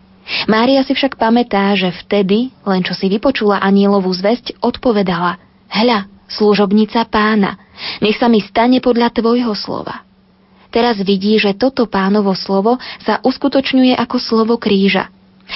[0.50, 7.06] Mária si však pamätá, že vtedy, len čo si vypočula anielovú zväzť, odpovedala Hľa, služobnica
[7.10, 7.58] pána,
[7.98, 10.06] nech sa mi stane podľa tvojho slova.
[10.70, 15.10] Teraz vidí, že toto pánovo slovo sa uskutočňuje ako slovo kríža.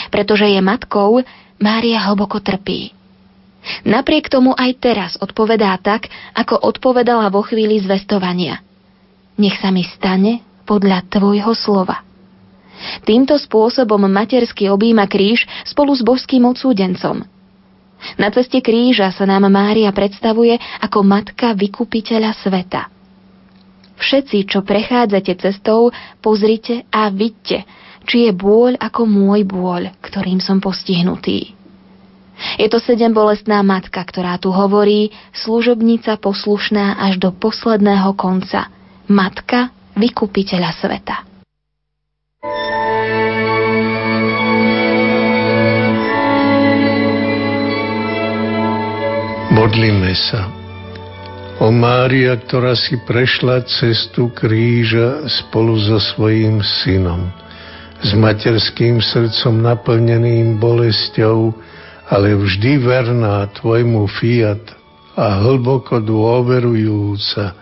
[0.09, 1.23] Pretože je matkou,
[1.61, 2.95] Mária hlboko trpí.
[3.85, 8.65] Napriek tomu aj teraz odpovedá tak, ako odpovedala vo chvíli zvestovania.
[9.37, 10.41] Nech sa mi stane
[10.71, 12.07] podľa Tvojho slova.
[13.03, 17.27] Týmto spôsobom matersky objíma kríž spolu s božským odsúdencom.
[18.17, 22.89] Na ceste kríža sa nám Mária predstavuje ako matka vykupiteľa sveta.
[24.01, 25.93] Všetci, čo prechádzate cestou,
[26.25, 27.69] pozrite a vidte,
[28.09, 31.53] či je bôľ ako môj bôľ, ktorým som postihnutý.
[32.57, 38.73] Je to sedem bolestná matka, ktorá tu hovorí, služobnica poslušná až do posledného konca.
[39.05, 41.17] Matka vykupiteľa sveta.
[49.51, 50.49] Modlíme sa.
[51.61, 57.29] O Mária, ktorá si prešla cestu kríža spolu so svojím synom,
[58.01, 61.53] s materským srdcom naplneným bolesťou,
[62.09, 64.65] ale vždy verná tvojmu fiat
[65.21, 67.53] a hlboko dôverujúca,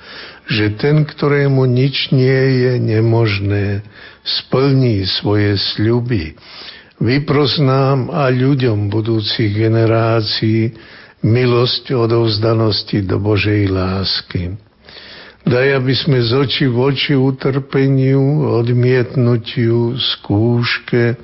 [0.49, 3.85] že ten, ktorému nič nie je nemožné,
[4.25, 6.41] splní svoje sľuby.
[6.99, 10.73] Vypros nám a ľuďom budúcich generácií
[11.21, 14.57] milosť odovzdanosti do Božej lásky.
[15.45, 21.17] Daj, aby sme z oči v oči utrpeniu, odmietnutiu, skúške,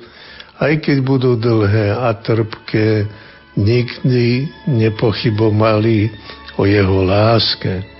[0.61, 3.09] aj keď budú dlhé a trpké,
[3.57, 6.13] nikdy nepochybomali
[6.55, 7.94] o jeho láske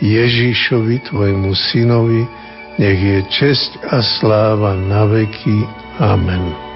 [0.00, 2.24] Ježišovi, tvojmu synovi,
[2.80, 5.68] nech je česť a sláva na veky.
[6.00, 6.70] Amen.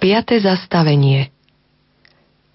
[0.00, 1.28] Piaté zastavenie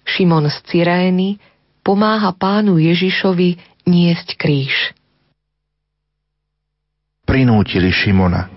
[0.02, 1.38] Šimon z Cyrény
[1.86, 4.74] pomáha pánu Ježišovi niesť kríž.
[7.22, 8.50] Prinútili Šimona.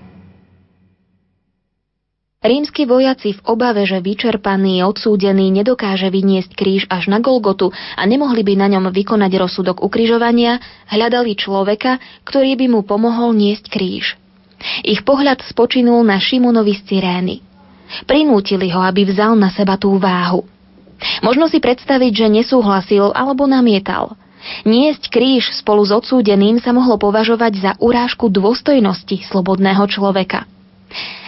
[2.40, 8.48] Rímsky vojaci v obave, že vyčerpaný, odsúdený nedokáže vyniesť kríž až na Golgotu a nemohli
[8.48, 10.58] by na ňom vykonať rozsudok ukrižovania,
[10.88, 14.16] hľadali človeka, ktorý by mu pomohol niesť kríž.
[14.88, 17.36] Ich pohľad spočinul na Šimonovi z Cyrény.
[18.08, 20.48] Prinútili ho, aby vzal na seba tú váhu.
[21.24, 24.20] Možno si predstaviť, že nesúhlasil alebo namietal.
[24.64, 30.48] Niesť kríž spolu s odsúdeným sa mohlo považovať za urážku dôstojnosti slobodného človeka.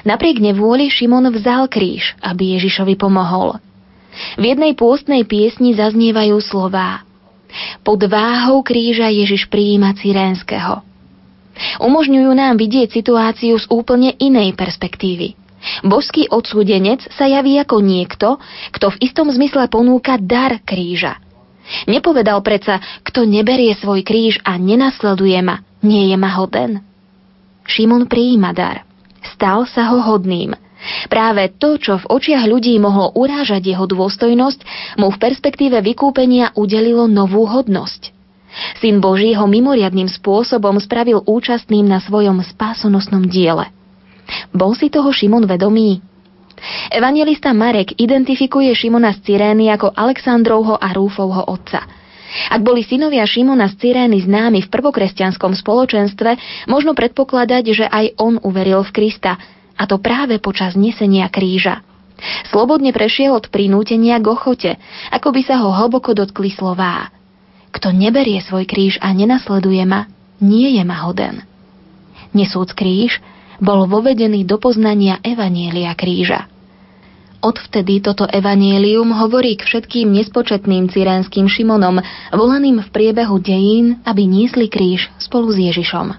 [0.07, 3.61] Napriek nevôli Šimon vzal kríž, aby Ježišovi pomohol.
[4.35, 7.07] V jednej pôstnej piesni zaznievajú slová
[7.83, 10.83] Pod váhou kríža Ježiš prijíma Cyrénskeho.
[11.83, 15.35] Umožňujú nám vidieť situáciu z úplne inej perspektívy.
[15.85, 18.41] Božský odsúdenec sa javí ako niekto,
[18.73, 21.21] kto v istom zmysle ponúka dar kríža.
[21.85, 26.81] Nepovedal predsa, kto neberie svoj kríž a nenasleduje ma, nie je ma hoden.
[27.69, 28.91] Šimon prijíma dar
[29.41, 30.53] stal sa ho hodným.
[31.09, 34.59] Práve to, čo v očiach ľudí mohlo urážať jeho dôstojnosť,
[34.97, 38.13] mu v perspektíve vykúpenia udelilo novú hodnosť.
[38.81, 43.69] Syn Boží ho mimoriadným spôsobom spravil účastným na svojom spásonosnom diele.
[44.51, 46.01] Bol si toho Šimon vedomý?
[46.93, 51.83] Evangelista Marek identifikuje Šimona z Cyrény ako Aleksandrovho a Rúfovho otca–
[52.31, 58.39] ak boli synovia Šimona z Cyrény známi v prvokresťanskom spoločenstve, možno predpokladať, že aj on
[58.39, 59.35] uveril v Krista,
[59.75, 61.83] a to práve počas nesenia kríža.
[62.53, 64.71] Slobodne prešiel od prinútenia k ochote,
[65.09, 67.09] ako by sa ho hlboko dotkli slová.
[67.73, 70.05] Kto neberie svoj kríž a nenasleduje ma,
[70.37, 71.41] nie je ma hoden.
[72.31, 73.19] Nesúc kríž,
[73.61, 76.49] bol vovedený do poznania Evanielia kríža.
[77.41, 82.01] Odvtedy toto evanielium hovorí k všetkým nespočetným cyrenským Šimonom,
[82.33, 86.13] volaným v priebehu dejín, aby niesli kríž spolu s Ježišom.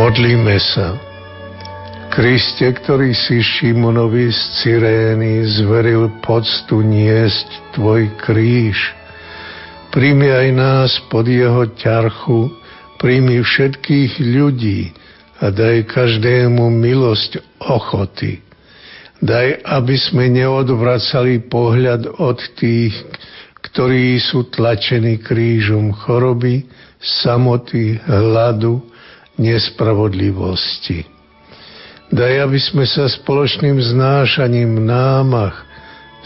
[0.00, 1.09] Modlíme sa.
[2.20, 8.76] Kriste, ktorý si Šimonovi z Cyrény zveril poctu niesť Tvoj kríž–
[9.90, 12.46] Príjmi aj nás pod jeho ťarchu,
[13.02, 14.94] príjmi všetkých ľudí
[15.42, 18.38] a daj každému milosť ochoty.
[19.18, 22.94] Daj, aby sme neodvracali pohľad od tých,
[23.66, 26.70] ktorí sú tlačení krížom choroby,
[27.02, 28.78] samoty, hladu,
[29.42, 31.09] nespravodlivosti.
[32.10, 35.62] Daj, aby sme sa spoločným znášaním námach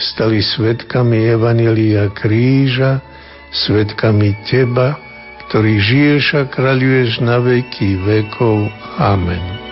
[0.00, 3.04] stali svetkami Evanelia kríža,
[3.52, 4.96] svetkami Teba,
[5.46, 8.72] ktorý žiješ a kráľuješ na veky vekov.
[8.96, 9.63] Amen.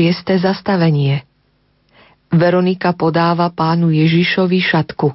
[0.00, 1.28] Šieste zastavenie
[2.32, 5.12] Veronika podáva pánu Ježišovi šatku.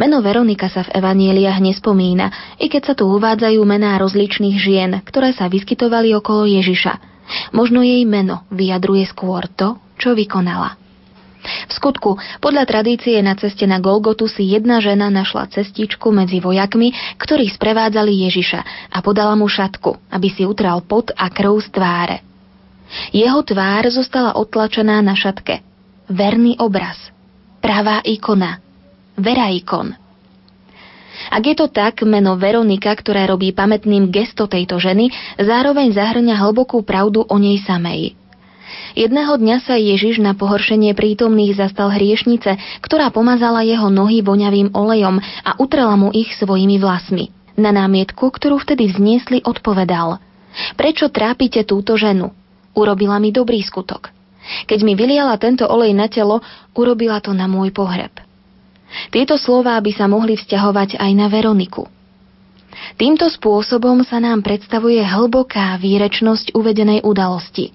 [0.00, 5.36] Meno Veronika sa v evanieliach nespomína, i keď sa tu uvádzajú mená rozličných žien, ktoré
[5.36, 6.96] sa vyskytovali okolo Ježiša.
[7.52, 10.80] Možno jej meno vyjadruje skôr to, čo vykonala.
[11.46, 16.92] V skutku, podľa tradície na ceste na Golgotu si jedna žena našla cestičku medzi vojakmi,
[17.16, 22.16] ktorí sprevádzali Ježiša a podala mu šatku, aby si utral pot a krv z tváre.
[23.10, 25.62] Jeho tvár zostala otlačená na šatke.
[26.06, 27.10] Verný obraz.
[27.58, 28.62] Pravá ikona–
[29.16, 29.96] Veraikon.
[31.32, 35.08] Ak je to tak, meno Veronika, ktoré robí pamätným gesto tejto ženy,
[35.40, 38.14] zároveň zahrňa hlbokú pravdu o nej samej.
[38.96, 45.20] Jedného dňa sa Ježiš na pohoršenie prítomných zastal hriešnice, ktorá pomazala jeho nohy voňavým olejom
[45.20, 47.32] a utrela mu ich svojimi vlasmi.
[47.56, 50.20] Na námietku, ktorú vtedy vzniesli, odpovedal
[50.76, 52.32] Prečo trápite túto ženu?
[52.72, 54.12] Urobila mi dobrý skutok.
[54.68, 56.40] Keď mi vyliala tento olej na telo,
[56.72, 58.12] urobila to na môj pohreb.
[59.10, 61.90] Tieto slová by sa mohli vzťahovať aj na Veroniku.
[62.96, 67.72] Týmto spôsobom sa nám predstavuje hlboká výrečnosť uvedenej udalosti.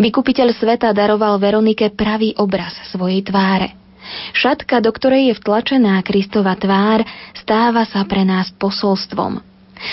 [0.00, 3.76] Vykupiteľ sveta daroval Veronike pravý obraz svojej tváre.
[4.36, 9.40] Šatka, do ktorej je vtlačená Kristova tvár, stáva sa pre nás posolstvom.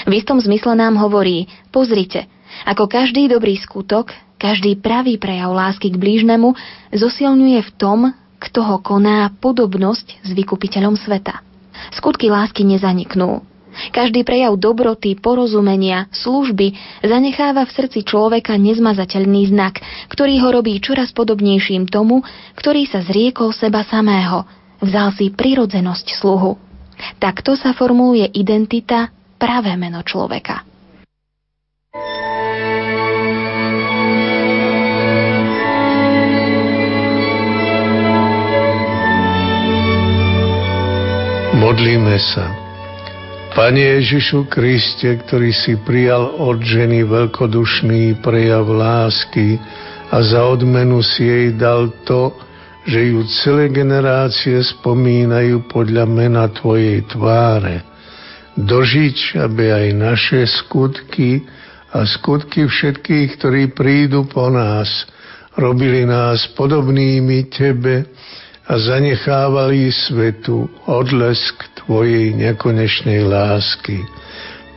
[0.08, 2.28] V istom zmysle nám hovorí, pozrite,
[2.68, 6.54] ako každý dobrý skutok, každý pravý prejav lásky k blížnemu
[6.92, 8.00] zosilňuje v tom,
[8.42, 11.46] kto ho koná podobnosť s vykupiteľom sveta.
[11.94, 13.46] Skutky lásky nezaniknú.
[13.92, 19.80] Každý prejav dobroty, porozumenia, služby zanecháva v srdci človeka nezmazateľný znak,
[20.12, 22.22] ktorý ho robí čoraz podobnejším tomu,
[22.60, 24.44] ktorý sa zriekol seba samého,
[24.84, 26.60] vzal si prirodzenosť sluhu.
[27.18, 29.10] Takto sa formuluje identita,
[29.42, 30.68] pravé meno človeka.
[41.62, 42.61] Modlíme sa.
[43.52, 49.60] Pane Ježišu Kriste, ktorý si prijal od ženy veľkodušný prejav lásky
[50.08, 52.32] a za odmenu si jej dal to,
[52.88, 57.84] že ju celé generácie spomínajú podľa mena Tvojej tváre.
[58.56, 61.44] Dožič, aby aj naše skutky
[61.92, 64.88] a skutky všetkých, ktorí prídu po nás,
[65.60, 68.08] robili nás podobnými Tebe
[68.72, 74.00] a zanechávali svetu odlesk Tvojej nekonečnej lásky.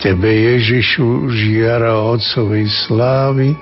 [0.03, 3.55] Tebe Ježišu žiara Otcovej slávy,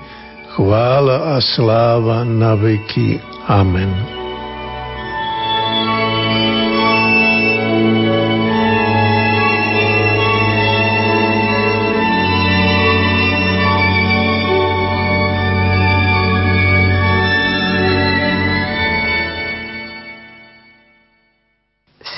[0.57, 3.21] chvála a sláva na veky.
[3.45, 4.22] Amen.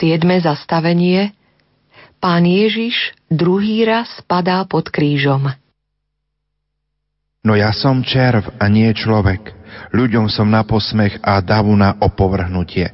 [0.05, 1.33] Siedme zastavenie
[2.21, 5.49] Pán Ježiš druhý raz padá pod krížom.
[7.41, 9.49] No ja som červ a nie človek.
[9.97, 12.93] Ľuďom som na posmech a davu na opovrhnutie.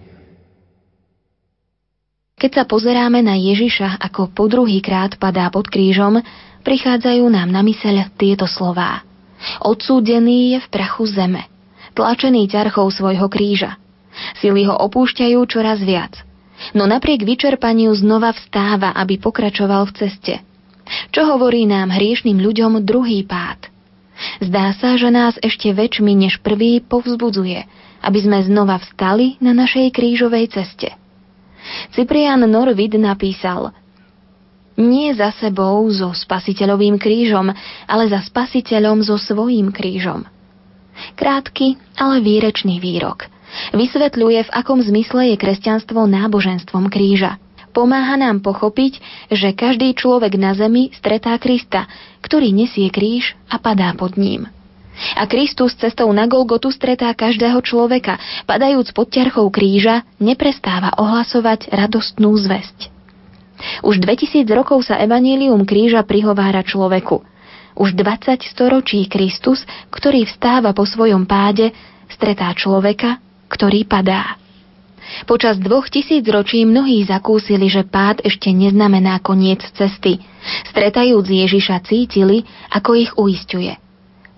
[2.40, 6.16] Keď sa pozeráme na Ježiša, ako po druhý krát padá pod krížom,
[6.64, 9.04] prichádzajú nám na myseľ tieto slová.
[9.60, 11.44] Odsúdený je v prachu zeme,
[11.92, 13.76] tlačený ťarchou svojho kríža.
[14.40, 16.16] Sily ho opúšťajú čoraz viac–
[16.78, 20.36] no napriek vyčerpaniu znova vstáva, aby pokračoval v ceste.
[21.10, 23.72] Čo hovorí nám hriešným ľuďom druhý pád?
[24.44, 27.66] Zdá sa, že nás ešte väčšmi než prvý povzbudzuje,
[28.06, 30.94] aby sme znova vstali na našej krížovej ceste.
[31.94, 33.74] Cyprian Norvid napísal
[34.78, 37.54] Nie za sebou so spasiteľovým krížom,
[37.90, 40.26] ale za spasiteľom so svojím krížom.
[41.18, 43.26] Krátky, ale výrečný výrok–
[43.76, 47.40] Vysvetľuje, v akom zmysle je kresťanstvo náboženstvom kríža.
[47.72, 49.00] Pomáha nám pochopiť,
[49.32, 51.88] že každý človek na zemi stretá Krista,
[52.20, 54.52] ktorý nesie kríž a padá pod ním.
[55.16, 62.36] A Kristus cestou na Golgotu stretá každého človeka, padajúc pod ťarchou kríža, neprestáva ohlasovať radostnú
[62.36, 62.92] zväzť.
[63.88, 67.24] Už 2000 rokov sa evanílium kríža prihovára človeku.
[67.80, 71.72] Už 20 storočí Kristus, ktorý vstáva po svojom páde,
[72.12, 74.40] stretá človeka, ktorý padá.
[75.28, 80.24] Počas dvoch tisíc ročí mnohí zakúsili, že pád ešte neznamená koniec cesty.
[80.72, 83.76] Stretajúc Ježiša cítili, ako ich uistuje.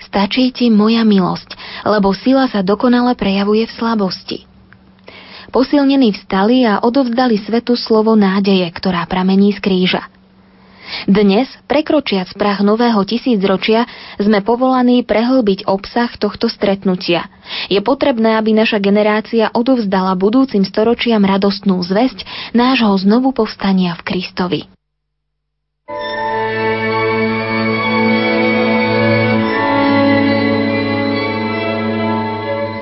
[0.02, 1.56] Stačí ti moja milosť,
[1.88, 4.40] lebo sila sa dokonale prejavuje v slabosti.
[5.54, 10.10] Posilnení vstali a odovzdali svetu slovo nádeje, ktorá pramení z kríža.
[11.10, 13.86] Dnes, prekročiac prach nového tisícročia,
[14.22, 17.28] sme povolaní prehlbiť obsah tohto stretnutia.
[17.68, 24.62] Je potrebné, aby naša generácia odovzdala budúcim storočiam radostnú zväzť nášho znovu povstania v Kristovi.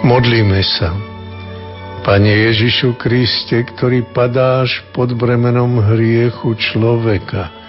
[0.02, 0.92] Modlíme sa.
[2.02, 7.61] Pane Ježišu Kriste, ktorý padáš pod bremenom hriechu človeka,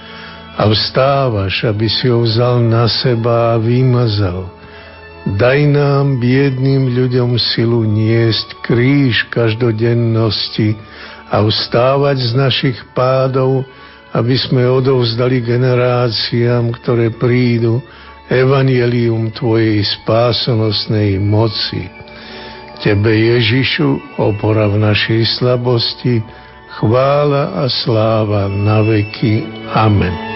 [0.52, 4.48] a vstávaš, aby si ho vzal na seba a vymazal.
[5.22, 10.74] Daj nám, biedným ľuďom, silu niesť kríž každodennosti
[11.30, 13.62] a vstávať z našich pádov,
[14.12, 17.80] aby sme odovzdali generáciám, ktoré prídu,
[18.28, 21.88] evanielium Tvojej spásonosnej moci.
[22.82, 26.18] Tebe, Ježišu, opora v našej slabosti,
[26.80, 29.46] chvála a sláva na veky.
[29.74, 30.32] Amen.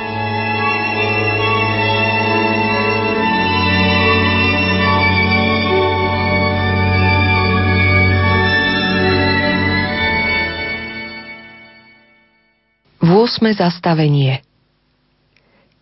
[13.26, 14.39] Osme zastavenie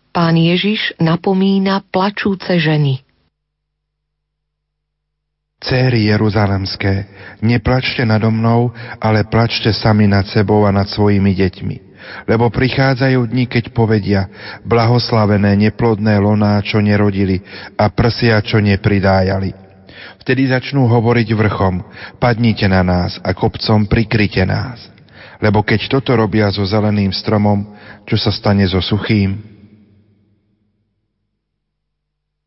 [0.09, 3.04] Pán Ježiš napomína plačúce ženy.
[5.63, 7.07] Céry Jeruzalemské,
[7.41, 11.77] neplačte nado mnou, ale plačte sami nad sebou a nad svojimi deťmi.
[12.29, 14.29] Lebo prichádzajú dni, keď povedia,
[14.61, 17.41] blahoslavené neplodné loná, čo nerodili,
[17.73, 19.55] a prsia, čo nepridájali.
[20.21, 21.81] Vtedy začnú hovoriť vrchom,
[22.21, 24.95] padnite na nás a kopcom prikryte nás
[25.41, 27.75] lebo keď toto robia so zeleným stromom,
[28.07, 29.54] čo sa stane so suchým?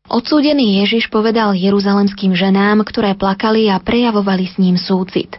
[0.09, 5.37] Odsúdený Ježiš povedal jeruzalemským ženám, ktoré plakali a prejavovali s ním súcit.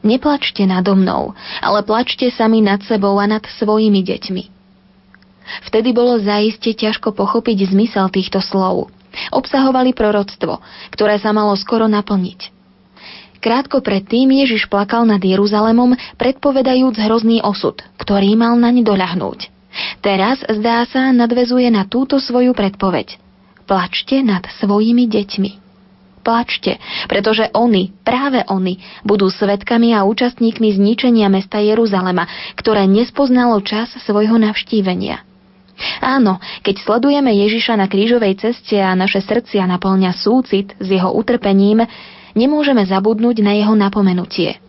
[0.00, 4.44] Neplačte nado mnou, ale plačte sami nad sebou a nad svojimi deťmi.
[5.68, 8.88] Vtedy bolo zaiste ťažko pochopiť zmysel týchto slov.
[9.28, 12.48] Obsahovali proroctvo, ktoré sa malo skoro naplniť.
[13.44, 19.52] Krátko predtým Ježiš plakal nad Jeruzalemom, predpovedajúc hrozný osud, ktorý mal naň doľahnúť.
[20.00, 23.20] Teraz, zdá sa, nadvezuje na túto svoju predpoveď.
[23.64, 25.50] Plačte nad svojimi deťmi.
[26.22, 26.78] Plačte,
[27.10, 34.38] pretože oni, práve oni, budú svetkami a účastníkmi zničenia mesta Jeruzalema, ktoré nespoznalo čas svojho
[34.38, 35.26] navštívenia.
[35.98, 41.82] Áno, keď sledujeme Ježiša na krížovej ceste a naše srdcia naplňa súcit s jeho utrpením,
[42.38, 44.62] nemôžeme zabudnúť na jeho napomenutie.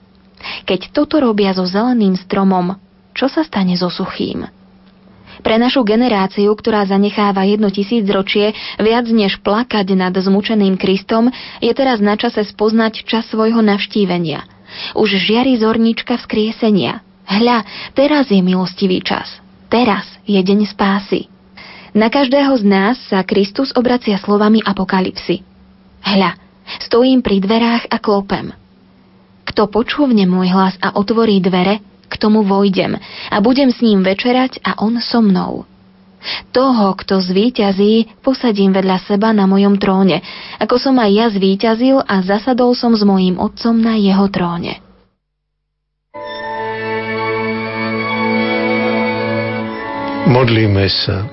[0.65, 2.81] Keď toto robia so zeleným stromom,
[3.13, 4.62] čo sa stane so suchým?
[5.43, 11.27] Pre našu generáciu, ktorá zanecháva jedno tisíc ročie, viac než plakať nad zmučeným Kristom,
[11.59, 14.47] je teraz na čase spoznať čas svojho navštívenia.
[14.95, 17.03] Už žiari zornička vzkriesenia.
[17.27, 19.43] Hľa, teraz je milostivý čas.
[19.67, 21.27] Teraz je deň spásy.
[21.93, 25.45] Na každého z nás sa Kristus obracia slovami apokalipsy.
[26.01, 26.39] Hľa,
[26.79, 28.55] Stojím pri dverách a klopem.
[29.43, 31.83] Kto počúvne môj hlas a otvorí dvere,
[32.14, 33.01] k tomu vojdem
[33.34, 35.66] a budem s ním večerať a on so mnou.
[36.55, 40.24] Toho, kto zvíťazí, posadím vedľa seba na mojom tróne,
[40.61, 44.80] ako som aj ja zvíťazil a zasadol som s mojím otcom na jeho tróne.
[50.24, 51.28] Modlíme sa.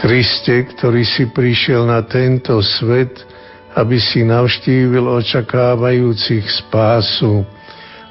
[0.00, 3.20] Kriste, ktorý si prišiel na tento svet,
[3.76, 7.44] aby si navštívil očakávajúcich spásu.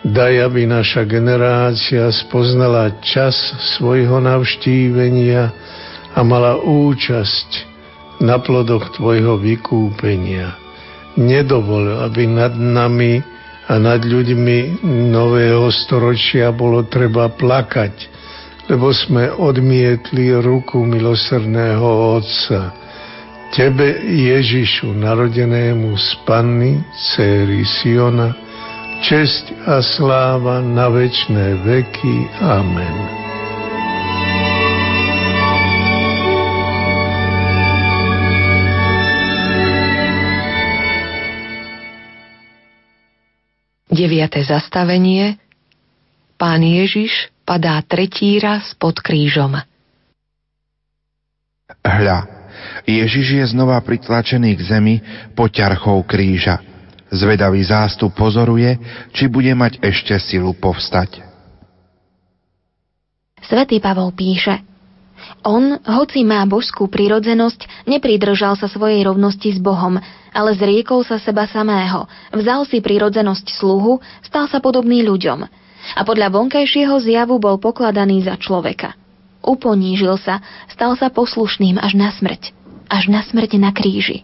[0.05, 3.33] Daj, aby naša generácia spoznala čas
[3.73, 5.49] svojho navštívenia
[6.13, 7.49] a mala účasť
[8.21, 10.53] na plodoch Tvojho vykúpenia.
[11.17, 13.17] Nedovol, aby nad nami
[13.65, 18.05] a nad ľuďmi nového storočia bolo treba plakať,
[18.69, 21.89] lebo sme odmietli ruku milosrdného
[22.21, 22.85] Otca
[23.55, 28.35] Tebe, Ježišu, narodenému z Panny, céry Siona,
[29.03, 32.15] česť a sláva na večné veky.
[32.39, 32.95] Amen.
[43.95, 45.39] Deviate zastavenie
[46.35, 49.55] Pán Ježiš padá tretí raz pod krížom.
[51.79, 52.27] Hľa,
[52.83, 54.95] Ježiš je znova pritlačený k zemi
[55.31, 56.74] po ťarchou kríža.
[57.15, 58.75] Zvedavý zástup pozoruje,
[59.15, 61.23] či bude mať ešte silu povstať.
[63.39, 64.59] Svetý Pavol píše
[65.47, 69.95] On, hoci má božskú prirodzenosť, nepridržal sa svojej rovnosti s Bohom,
[70.35, 72.03] ale zriekol sa seba samého,
[72.35, 75.47] vzal si prirodzenosť sluhu, stal sa podobný ľuďom
[75.95, 78.97] a podľa vonkajšieho zjavu bol pokladaný za človeka.
[79.45, 84.23] Uponížil sa, stal sa poslušným až na smrť až na smrť na kríži.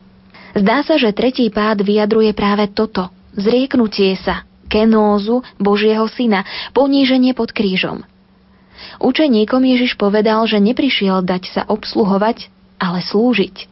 [0.51, 3.07] Zdá sa, že tretí pád vyjadruje práve toto.
[3.35, 6.43] Zrieknutie sa, kenózu Božieho syna,
[6.75, 8.03] poníženie pod krížom.
[8.99, 13.69] Učeníkom Ježiš povedal, že neprišiel dať sa obsluhovať, ale slúžiť.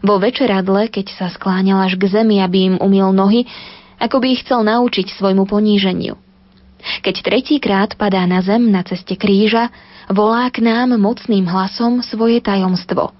[0.00, 3.44] Vo večeradle, keď sa skláňal až k zemi, aby im umil nohy,
[3.98, 6.14] ako by ich chcel naučiť svojmu poníženiu.
[7.02, 9.74] Keď tretíkrát padá na zem na ceste kríža,
[10.06, 13.10] volá k nám mocným hlasom svoje tajomstvo–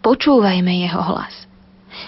[0.00, 1.49] Počúvajme jeho hlas.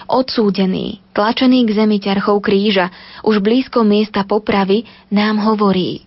[0.09, 2.91] Odsúdený, tlačený k zemi ťarchou kríža,
[3.23, 6.03] už blízko miesta popravy, nám hovorí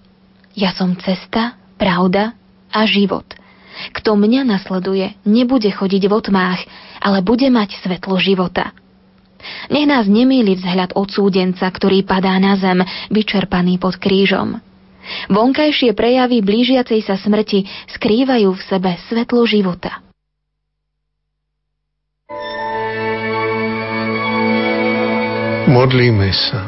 [0.53, 2.37] Ja som cesta, pravda
[2.73, 3.25] a život.
[3.93, 6.61] Kto mňa nasleduje, nebude chodiť v otmách,
[7.01, 8.73] ale bude mať svetlo života.
[9.69, 12.81] Nech nás nemýli vzhľad odsúdenca, ktorý padá na zem,
[13.13, 14.59] vyčerpaný pod krížom.
[15.31, 17.63] Vonkajšie prejavy blížiacej sa smrti
[17.95, 20.06] skrývajú v sebe svetlo života.
[25.67, 26.63] Modlíme sa.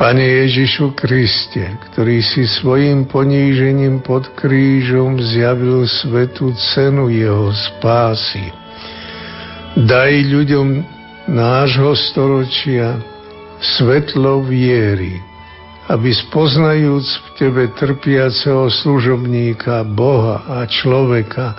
[0.00, 8.48] Pane Ježišu Kriste, ktorý si svojim ponížením pod krížom zjavil svetu cenu jeho spásy,
[9.76, 10.68] daj ľuďom
[11.28, 12.96] nášho storočia
[13.60, 15.20] svetlo viery,
[15.92, 21.52] aby spoznajúc v Tebe trpiaceho služobníka, Boha a človeka,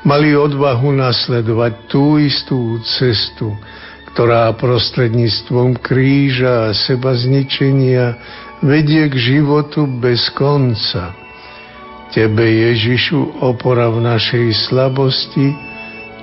[0.00, 3.52] mali odvahu nasledovať tú istú cestu,
[4.12, 8.16] ktorá prostredníctvom kríža a seba zničenia
[8.64, 11.14] vedie k životu bez konca.
[12.08, 15.52] Tebe, Ježišu, opora v našej slabosti,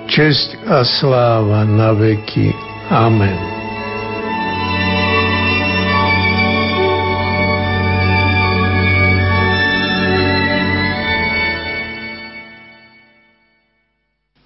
[0.09, 2.51] česť a sláva na veky.
[2.89, 3.37] Amen.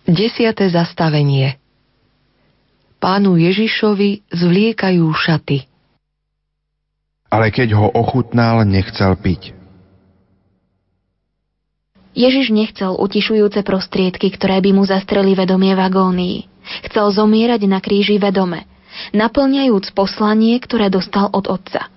[0.09, 1.68] Desiate zastavenie
[2.99, 5.63] Pánu Ježišovi zvliekajú šaty.
[7.31, 9.55] Ale keď ho ochutnal, nechcel piť.
[12.11, 16.37] Ježiš nechcel utišujúce prostriedky, ktoré by mu zastreli vedomie v agónii.
[16.91, 18.67] Chcel zomierať na kríži vedome,
[19.15, 21.87] naplňajúc poslanie, ktoré dostal od Otca.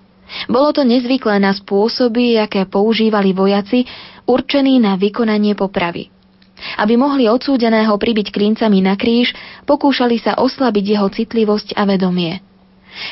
[0.47, 3.85] Bolo to nezvyklé na spôsoby, aké používali vojaci,
[4.25, 6.09] určení na vykonanie popravy.
[6.77, 9.33] Aby mohli odsúdeného pribiť klincami na kríž,
[9.67, 12.39] pokúšali sa oslabiť jeho citlivosť a vedomie.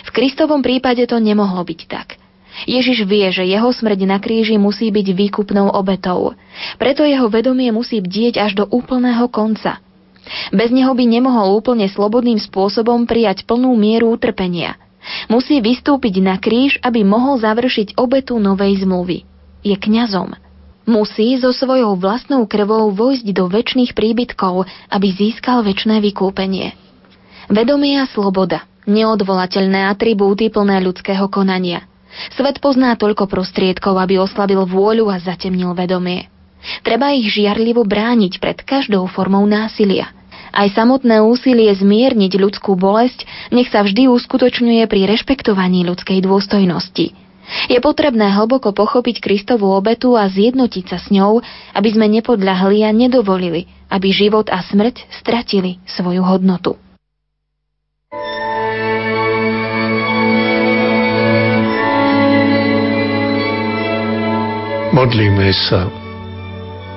[0.06, 2.22] V Kristovom prípade to nemohlo byť tak.
[2.70, 6.38] Ježiš vie, že jeho smrť na kríži musí byť výkupnou obetou.
[6.78, 9.82] Preto jeho vedomie musí bdieť až do úplného konca.
[10.54, 14.78] Bez neho by nemohol úplne slobodným spôsobom prijať plnú mieru utrpenia.
[15.34, 19.26] Musí vystúpiť na kríž, aby mohol završiť obetu novej zmluvy.
[19.66, 20.38] Je kňazom.
[20.90, 26.74] Musí so svojou vlastnou krvou vojsť do väčšných príbytkov, aby získal väčšné vykúpenie.
[27.48, 31.86] Vedomie a sloboda, neodvolateľné atribúty plné ľudského konania–
[32.36, 36.28] Svet pozná toľko prostriedkov, aby oslabil vôľu a zatemnil vedomie.
[36.86, 40.12] Treba ich žiarlivo brániť pred každou formou násilia.
[40.52, 43.24] Aj samotné úsilie zmierniť ľudskú bolesť
[43.56, 47.16] nech sa vždy uskutočňuje pri rešpektovaní ľudskej dôstojnosti.
[47.68, 51.44] Je potrebné hlboko pochopiť Kristovú obetu a zjednotiť sa s ňou,
[51.76, 56.80] aby sme nepodľahli a nedovolili, aby život a smrť stratili svoju hodnotu.
[64.92, 65.88] Modlíme sa.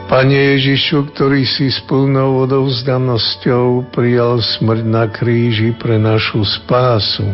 [0.05, 7.25] Pane Ježišu, ktorý si s plnou odovzdanosťou prijal smrť na kríži pre našu spásu,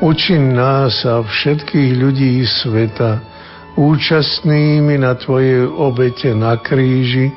[0.00, 3.22] učin nás a všetkých ľudí sveta
[3.78, 7.30] účastnými na Tvojej obete na kríži,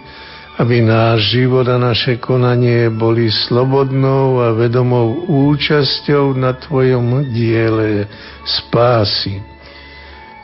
[0.57, 8.09] aby náš život a naše konanie boli slobodnou a vedomou účasťou na Tvojom diele
[8.45, 9.41] spásy.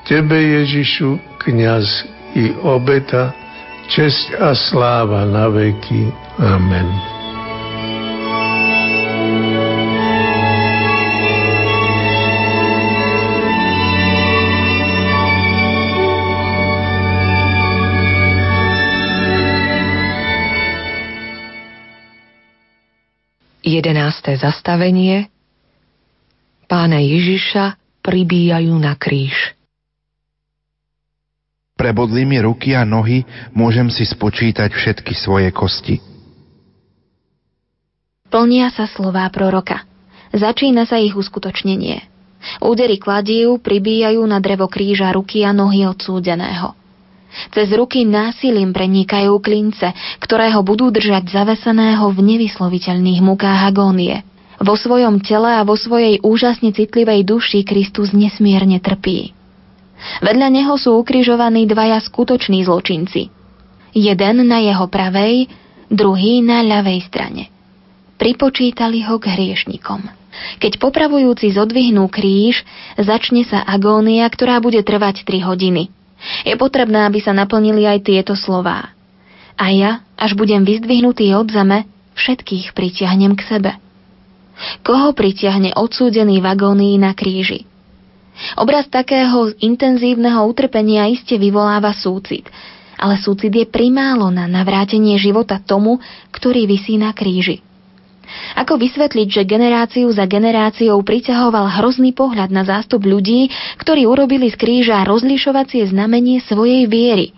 [0.05, 2.07] Tebe, Ježišu, kniaz
[2.37, 3.33] i obeta,
[3.91, 6.13] česť a sláva na veky.
[6.39, 7.16] Amen.
[23.67, 25.27] Jedenácté zastavenie
[26.67, 29.55] Pána Ježiša pribíjajú na kríž.
[31.79, 33.23] Prebodli mi ruky a nohy,
[33.55, 36.03] môžem si spočítať všetky svoje kosti.
[38.27, 39.87] Plnia sa slová proroka.
[40.35, 42.03] Začína sa ich uskutočnenie.
[42.59, 46.75] Údery kladiev pribíjajú na drevo kríža ruky a nohy odsúdeného.
[47.53, 54.23] Cez ruky násilím prenikajú klince, ktoré ho budú držať zaveseného v nevysloviteľných mukách agónie.
[54.57, 59.37] Vo svojom tele a vo svojej úžasne citlivej duši Kristus nesmierne trpí.
[60.21, 63.29] Vedľa neho sú ukrižovaní dvaja skutoční zločinci.
[63.93, 65.49] Jeden na jeho pravej,
[65.89, 67.49] druhý na ľavej strane.
[68.17, 70.01] Pripočítali ho k hriešnikom.
[70.61, 72.61] Keď popravujúci zodvihnú kríž,
[72.97, 75.89] začne sa agónia, ktorá bude trvať 3 hodiny.
[76.43, 78.93] Je potrebné, aby sa naplnili aj tieto slová.
[79.57, 83.71] A ja, až budem vyzdvihnutý od zeme, všetkých pritiahnem k sebe.
[84.81, 87.69] Koho pritiahne odsúdený v agónii na kríži?
[88.57, 92.45] Obraz takého intenzívneho utrpenia iste vyvoláva súcit,
[92.97, 96.01] ale súcit je primálo na navrátenie života tomu,
[96.33, 97.65] ktorý vysí na kríži.
[98.59, 103.47] Ako vysvetliť, že generáciu za generáciou priťahoval hrozný pohľad na zástup ľudí,
[103.79, 107.33] ktorí urobili z kríža rozlišovacie znamenie svojej viery?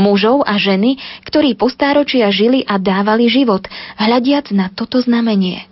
[0.00, 0.96] Mužov a ženy,
[1.28, 3.68] ktorí postáročia žili a dávali život,
[4.00, 5.68] hľadiac na toto znamenie.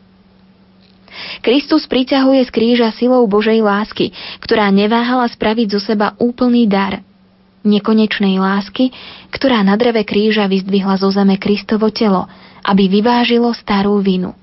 [1.41, 4.13] Kristus priťahuje z kríža silou Božej lásky,
[4.45, 7.01] ktorá neváhala spraviť zo seba úplný dar.
[7.67, 8.93] Nekonečnej lásky,
[9.33, 12.29] ktorá na dreve kríža vyzdvihla zo zeme Kristovo telo,
[12.63, 14.37] aby vyvážilo starú vinu.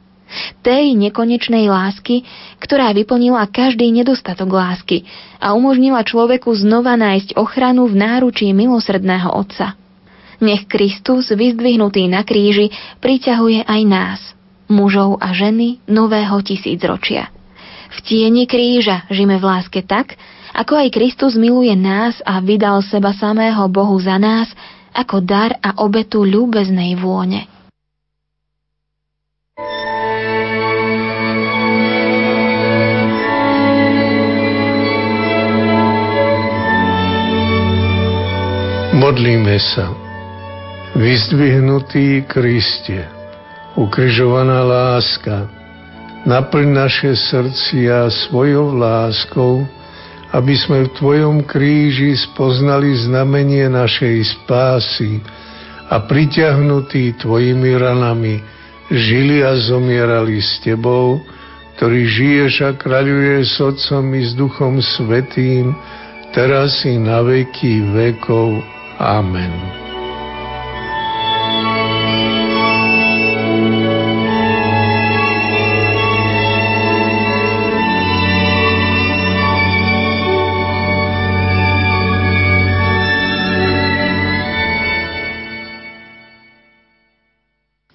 [0.66, 2.24] Tej nekonečnej lásky,
[2.60, 5.04] ktorá vyplnila každý nedostatok lásky
[5.38, 9.76] a umožnila človeku znova nájsť ochranu v náručí milosrdného Otca.
[10.44, 14.20] Nech Kristus, vyzdvihnutý na kríži, priťahuje aj nás–
[14.72, 17.30] mužov a ženy nového tisícročia.
[17.94, 20.18] V tieni kríža žime v láske tak,
[20.54, 24.46] Ako aj Kristus miluje nás a vydal seba samého Bohu za nás,
[24.94, 27.50] ako dar a obetu ľúbeznej vône.
[39.04, 39.91] Modlíme sa.
[40.95, 43.04] Vyzdvihnutý Kriste,
[43.76, 45.43] ukrižovaná láska,
[46.24, 49.68] naplň naše srdcia svojou láskou,
[50.32, 55.20] aby sme v Tvojom kríži spoznali znamenie našej spásy
[55.91, 58.39] a priťahnutí Tvojimi ranami
[58.88, 61.20] žili a zomierali s Tebou,
[61.76, 65.76] ktorý žiješ a kráľuješ s Otcom i s Duchom Svetým,
[66.32, 68.64] teraz i na veky vekov.
[69.00, 69.52] Amen.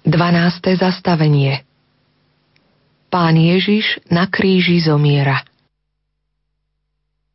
[0.09, 1.63] Dvanácté zastavenie
[3.09, 5.41] Pán Ježiš na kríži zomiera.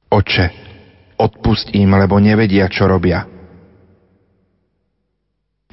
[0.06, 0.54] Oče,
[1.18, 3.33] odpust im, lebo nevedia, čo robia.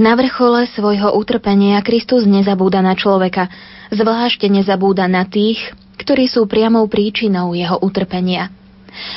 [0.02, 3.54] Na vrchole svojho utrpenia Kristus nezabúda na človeka,
[3.94, 5.62] zvlášť nezabúda na tých,
[6.02, 8.50] ktorí sú priamou príčinou jeho utrpenia.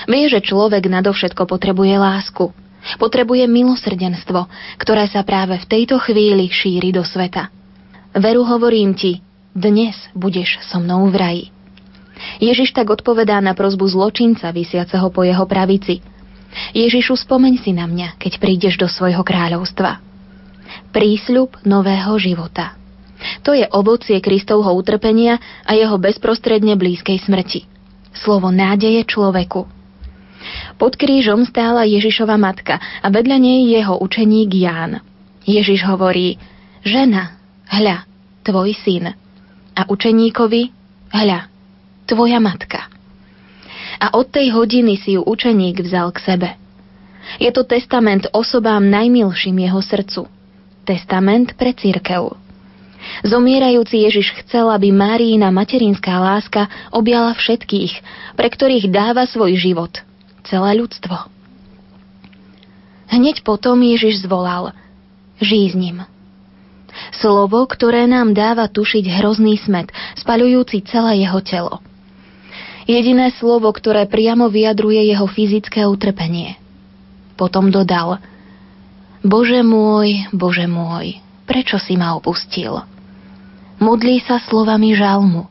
[0.05, 2.53] Vie, že človek nadovšetko potrebuje lásku,
[3.01, 4.45] potrebuje milosrdenstvo,
[4.77, 7.49] ktoré sa práve v tejto chvíli šíri do sveta.
[8.13, 9.25] Veru hovorím ti,
[9.57, 11.45] dnes budeš so mnou v raji.
[12.45, 16.05] Ježiš tak odpovedá na prozbu zločinca vysiaceho po jeho pravici.
[16.77, 20.04] Ježišu, spomeň si na mňa, keď prídeš do svojho kráľovstva
[20.95, 22.79] prísľub nového života.
[23.43, 27.67] To je ovocie Kristovho utrpenia a jeho bezprostredne blízkej smrti.
[28.15, 29.67] Slovo nádeje človeku.
[30.79, 35.03] Pod krížom stála Ježišova matka a vedľa nej jeho učeník Ján.
[35.43, 36.39] Ježiš hovorí,
[36.87, 37.35] žena,
[37.67, 38.07] hľa,
[38.47, 39.19] tvoj syn.
[39.75, 40.63] A učeníkovi,
[41.11, 41.51] hľa,
[42.07, 42.87] tvoja matka.
[43.99, 46.51] A od tej hodiny si ju učeník vzal k sebe.
[47.41, 50.23] Je to testament osobám najmilším jeho srdcu–
[50.85, 52.37] testament pre církev.
[53.25, 57.93] Zomierajúci Ježiš chcel, aby Máriina materinská láska objala všetkých,
[58.37, 59.93] pre ktorých dáva svoj život,
[60.45, 61.29] celé ľudstvo.
[63.13, 64.73] Hneď potom Ježiš zvolal
[65.39, 65.99] Žij s ním.
[67.11, 71.75] Slovo, ktoré nám dáva tušiť hrozný smet, spaľujúci celé jeho telo.
[72.87, 76.57] Jediné slovo, ktoré priamo vyjadruje jeho fyzické utrpenie.
[77.35, 78.21] Potom dodal–
[79.25, 81.17] Bože môj, Bože môj,
[81.49, 82.85] prečo si ma opustil?
[83.81, 85.49] Modlí sa slovami žalmu.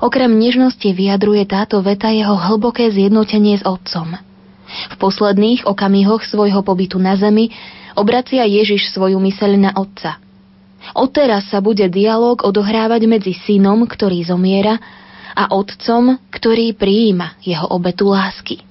[0.00, 4.16] Okrem nežnosti vyjadruje táto veta jeho hlboké zjednotenie s Otcom.
[4.64, 7.52] V posledných okamihoch svojho pobytu na zemi
[7.92, 10.16] obracia Ježiš svoju myseľ na Otca.
[10.96, 14.80] Odteraz sa bude dialog odohrávať medzi synom, ktorý zomiera,
[15.36, 18.64] a otcom, ktorý prijíma jeho obetu lásky.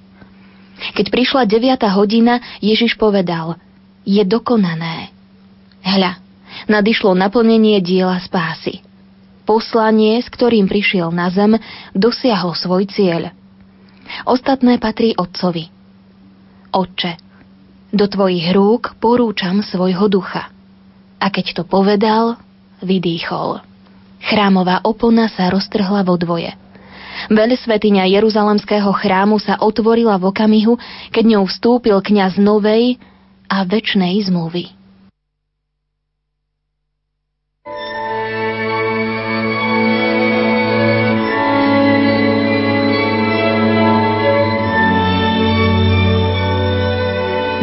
[0.97, 1.78] Keď prišla 9.
[1.93, 3.61] hodina, Ježiš povedal–
[4.05, 5.11] je dokonané.
[5.81, 6.21] Hľa,
[6.69, 8.85] nadišlo naplnenie diela spásy.
[9.45, 11.57] Poslanie, s ktorým prišiel na zem,
[11.93, 13.29] dosiahlo svoj cieľ.
[14.25, 15.69] Ostatné patrí Otcovi.
[16.73, 17.17] Otče,
[17.93, 20.49] do tvojich rúk porúčam svojho ducha.
[21.21, 22.41] A keď to povedal,
[22.81, 23.61] vydýchol.
[24.25, 26.53] Chrámová opona sa roztrhla vo dvoje.
[27.31, 30.73] Veľsvetiňa Jeruzalemského chrámu sa otvorila v okamihu,
[31.15, 32.99] keď ňou vstúpil kňaz novej,
[33.49, 34.75] a väčšnej zmluvy.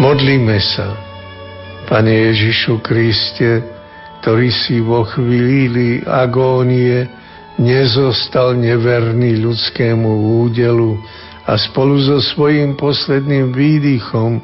[0.03, 0.99] Modlíme sa,
[1.87, 3.63] Pane Ježišu Kriste,
[4.19, 7.07] ktorý si vo chvíli agónie
[7.61, 10.99] nezostal neverný ľudskému údelu
[11.47, 14.43] a spolu so svojím posledným výdychom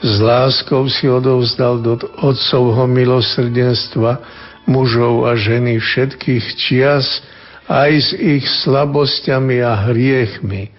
[0.00, 4.20] s láskou si odovzdal do Otcovho milosrdenstva
[4.64, 7.20] mužov a ženy všetkých čias,
[7.68, 10.72] aj s ich slabosťami a hriechmi.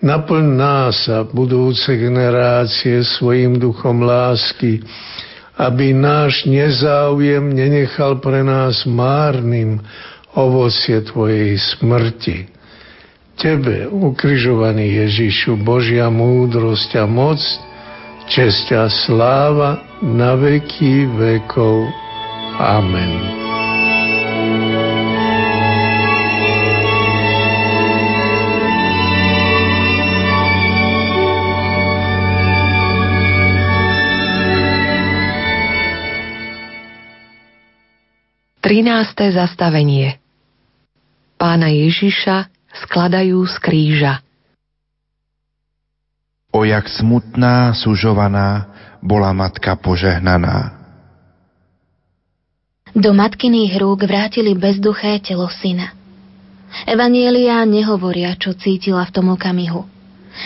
[0.00, 4.80] Naplň nás a budúce generácie svojim duchom lásky,
[5.60, 9.78] aby náš nezáujem nenechal pre nás márnym
[10.32, 12.48] ovocie Tvojej smrti.
[13.36, 17.40] Tebe, ukrižovaný Ježišu, Božia múdrosť a moc,
[18.30, 21.90] česť a sláva na veky vekov.
[22.62, 23.42] Amen.
[38.62, 40.22] Trinácté zastavenie
[41.34, 42.46] Pána Ježiša
[42.86, 44.14] skladajú z kríža–
[46.50, 48.66] O jak smutná, sužovaná
[48.98, 50.74] bola matka požehnaná.
[52.90, 55.94] Do matkyných rúk vrátili bezduché telo syna.
[56.90, 59.86] Evanielia nehovoria, čo cítila v tom okamihu.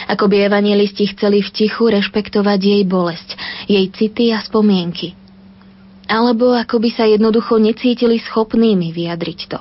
[0.09, 3.29] Ako by evanielisti chceli v tichu rešpektovať jej bolesť,
[3.65, 5.17] jej city a spomienky.
[6.05, 9.61] Alebo ako by sa jednoducho necítili schopnými vyjadriť to.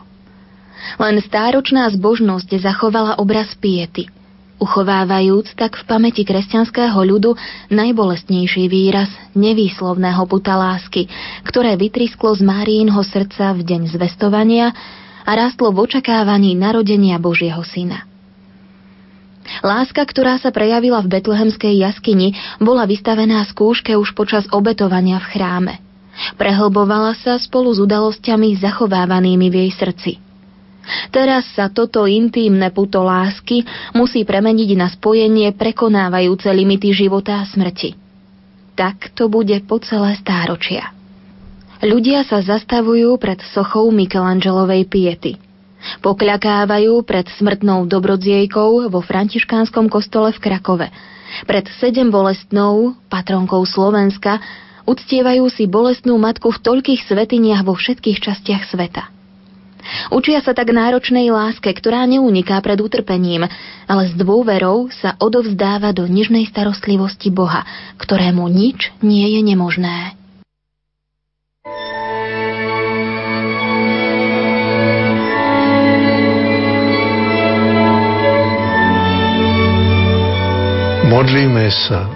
[0.99, 4.11] Len stáročná zbožnosť zachovala obraz piety–
[4.61, 7.35] uchovávajúc tak v pamäti kresťanského ľudu
[7.73, 11.09] najbolestnejší výraz nevýslovného puta lásky,
[11.47, 14.71] ktoré vytrisklo z Márínho srdca v deň zvestovania
[15.23, 18.05] a rástlo v očakávaní narodenia Božieho syna.
[19.59, 22.31] Láska, ktorá sa prejavila v betlehemskej jaskyni,
[22.63, 25.73] bola vystavená skúške už počas obetovania v chráme.
[26.39, 30.11] Prehlbovala sa spolu s udalosťami zachovávanými v jej srdci–
[31.09, 33.63] Teraz sa toto intímne puto lásky
[33.95, 37.95] musí premeniť na spojenie prekonávajúce limity života a smrti.
[38.73, 40.91] Tak to bude po celé stáročia.
[41.83, 45.35] Ľudia sa zastavujú pred sochou Michelangelovej piety.
[45.99, 50.87] Pokľakávajú pred smrtnou dobrodziejkou vo františkánskom kostole v Krakove.
[51.43, 54.39] Pred sedem bolestnou, patronkou Slovenska,
[54.87, 59.22] uctievajú si bolestnú matku v toľkých svetiniach vo všetkých častiach sveta.
[60.13, 63.49] Učia sa tak náročnej láske, ktorá neuniká pred utrpením,
[63.89, 67.65] ale s dôverou sa odovzdáva do nižnej starostlivosti Boha,
[67.97, 70.19] ktorému nič nie je nemožné.
[81.13, 82.09] Modlíme sa.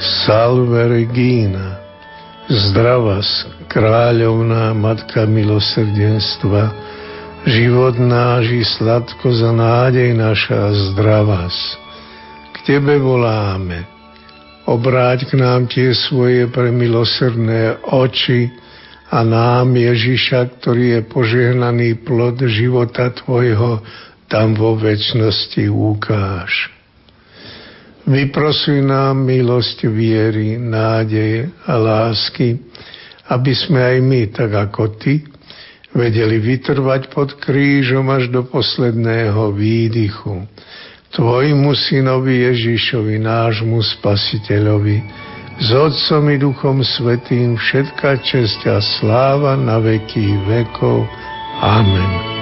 [0.00, 1.79] Salve Regina,
[2.48, 3.20] zdravá
[3.68, 6.72] kráľovná Matka milosrdenstva,
[7.44, 11.56] život náš i sladko za nádej naša zdravás.
[12.56, 13.84] K Tebe voláme,
[14.64, 18.52] obráť k nám tie svoje premilosrdné oči
[19.10, 23.82] a nám Ježiša, ktorý je požehnaný plod života Tvojho,
[24.30, 26.79] tam vo väčšnosti ukáž.
[28.08, 32.56] Vyprosuj nám milosť viery, nádeje a lásky,
[33.28, 35.20] aby sme aj my, tak ako Ty,
[35.92, 40.46] vedeli vytrvať pod krížom až do posledného výdychu.
[41.10, 44.96] Tvojmu synovi Ježišovi, nášmu spasiteľovi,
[45.60, 51.04] s Otcom i Duchom Svetým všetka česť a sláva na veky vekov.
[51.60, 52.39] Amen.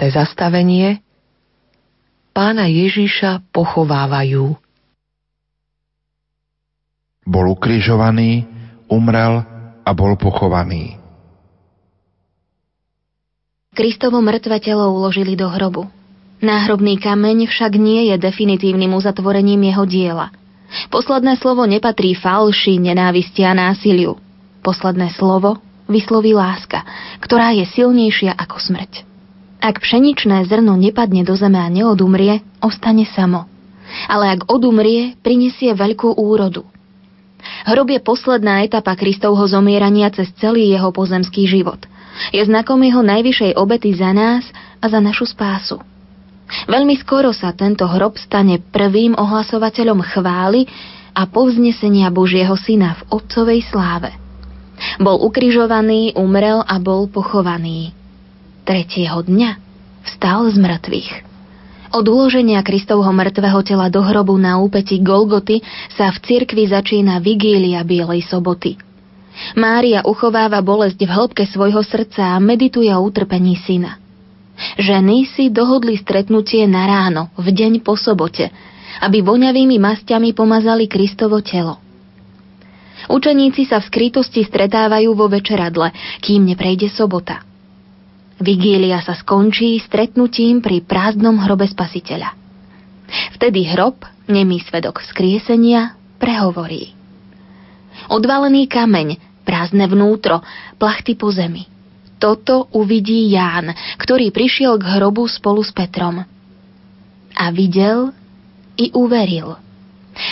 [0.00, 0.16] 14.
[0.16, 1.04] zastavenie
[2.32, 4.56] Pána Ježiša pochovávajú.
[7.28, 8.48] Bol ukrižovaný,
[8.88, 9.44] umrel
[9.84, 10.96] a bol pochovaný.
[13.76, 15.84] Kristovo mŕtve telo uložili do hrobu.
[16.40, 20.32] Náhrobný kameň však nie je definitívnym uzatvorením jeho diela.
[20.88, 24.16] Posledné slovo nepatrí falši, nenávisti a násiliu.
[24.64, 25.60] Posledné slovo
[25.92, 26.88] vysloví láska,
[27.20, 29.09] ktorá je silnejšia ako smrť.
[29.60, 33.44] Ak pšeničné zrno nepadne do zeme a neodumrie, ostane samo.
[34.08, 36.64] Ale ak odumrie, prinesie veľkú úrodu.
[37.68, 41.84] Hrob je posledná etapa Kristovho zomierania cez celý jeho pozemský život.
[42.32, 44.48] Je znakom jeho najvyššej obety za nás
[44.80, 45.76] a za našu spásu.
[46.64, 50.64] Veľmi skoro sa tento hrob stane prvým ohlasovateľom chvály
[51.12, 54.10] a povznesenia Božieho Syna v Otcovej sláve.
[54.96, 57.99] Bol ukrižovaný, umrel a bol pochovaný
[58.64, 59.50] tretieho dňa
[60.04, 61.10] vstal z mŕtvych.
[61.90, 65.58] Od uloženia Kristovho mŕtvého tela do hrobu na úpeti Golgoty
[65.98, 68.78] sa v cirkvi začína vigília Bielej soboty.
[69.58, 73.98] Mária uchováva bolesť v hĺbke svojho srdca a medituje o utrpení syna.
[74.78, 78.52] Ženy si dohodli stretnutie na ráno, v deň po sobote,
[79.02, 81.82] aby voňavými masťami pomazali Kristovo telo.
[83.10, 85.90] Učeníci sa v skrytosti stretávajú vo večeradle,
[86.22, 87.42] kým neprejde sobota–
[88.40, 92.32] Vigília sa skončí stretnutím pri prázdnom hrobe spasiteľa.
[93.36, 94.00] Vtedy hrob,
[94.32, 96.96] nemý svedok vzkriesenia, prehovorí.
[98.08, 100.40] Odvalený kameň, prázdne vnútro,
[100.80, 101.68] plachty po zemi.
[102.16, 106.24] Toto uvidí Ján, ktorý prišiel k hrobu spolu s Petrom.
[107.36, 108.08] A videl
[108.80, 109.52] i uveril.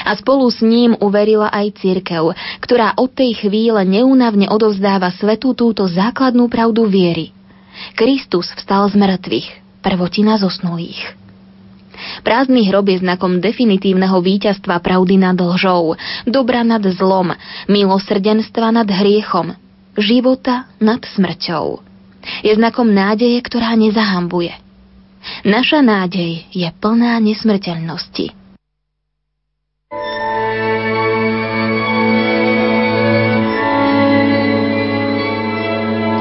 [0.09, 2.33] A spolu s ním uverila aj cirkev,
[2.65, 7.37] ktorá od tej chvíle neúnavne odovzdáva svetu túto základnú pravdu viery.
[7.95, 9.49] Kristus vstal z mŕtvych,
[9.83, 11.19] prvotina zosnulých.
[12.23, 17.35] Prázdny hrob je znakom definitívneho víťazstva pravdy nad lžou, dobra nad zlom,
[17.67, 19.59] milosrdenstva nad hriechom,
[19.99, 21.83] života nad smrťou.
[22.47, 24.55] Je znakom nádeje, ktorá nezahambuje.
[25.43, 28.31] Naša nádej je plná nesmrteľnosti.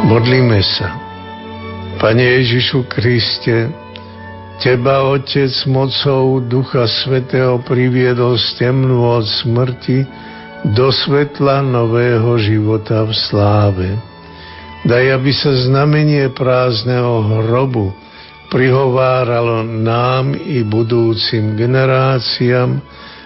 [0.07, 1.06] Modlíme sa.
[1.97, 3.73] Pane Ježišu Kriste,
[4.61, 10.05] Teba, Otec, mocou Ducha Svetého priviedol z temnú od smrti
[10.77, 13.89] do svetla nového života v sláve.
[14.85, 17.89] Daj, aby sa znamenie prázdneho hrobu
[18.53, 22.77] prihováralo nám i budúcim generáciám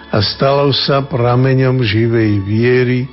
[0.08, 3.04] a stalo sa prameňom živej viery,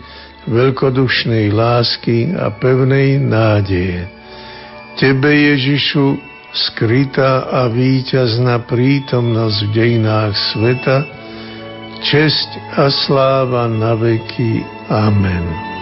[0.48, 4.19] veľkodušnej lásky a pevnej nádeje.
[5.00, 6.20] Tebe, Ježišu,
[6.52, 11.08] skrytá a víťazná prítomnosť v dejinách sveta,
[12.04, 14.60] česť a sláva na veky.
[14.92, 15.79] Amen.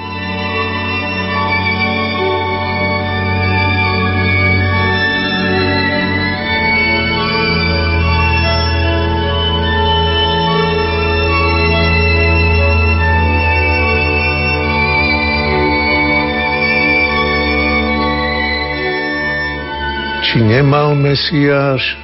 [20.28, 21.95] Či nemal Mesiáš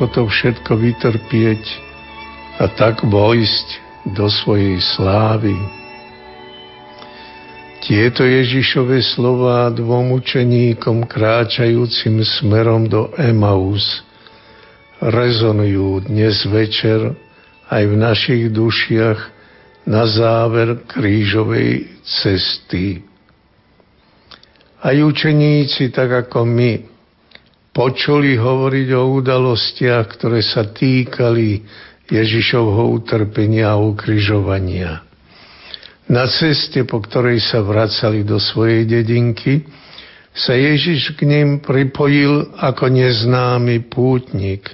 [0.00, 1.60] toto všetko vytrpieť
[2.56, 3.68] a tak vojsť
[4.16, 5.52] do svojej slávy?
[7.84, 14.00] Tieto Ježišove slova dvom učeníkom kráčajúcim smerom do Emaus
[15.04, 17.12] rezonujú dnes večer
[17.68, 19.20] aj v našich dušiach
[19.84, 23.04] na záver krížovej cesty.
[24.80, 26.95] Aj učeníci, tak ako my,
[27.76, 31.60] počuli hovoriť o udalostiach, ktoré sa týkali
[32.08, 35.04] Ježišovho utrpenia a ukryžovania.
[36.08, 39.68] Na ceste, po ktorej sa vracali do svojej dedinky,
[40.32, 44.72] sa Ježiš k ním pripojil ako neznámy pútnik.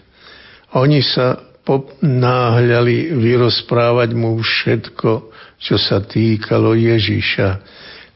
[0.79, 5.11] Oni sa ponáhľali vyrozprávať mu všetko,
[5.59, 7.49] čo sa týkalo Ježiša,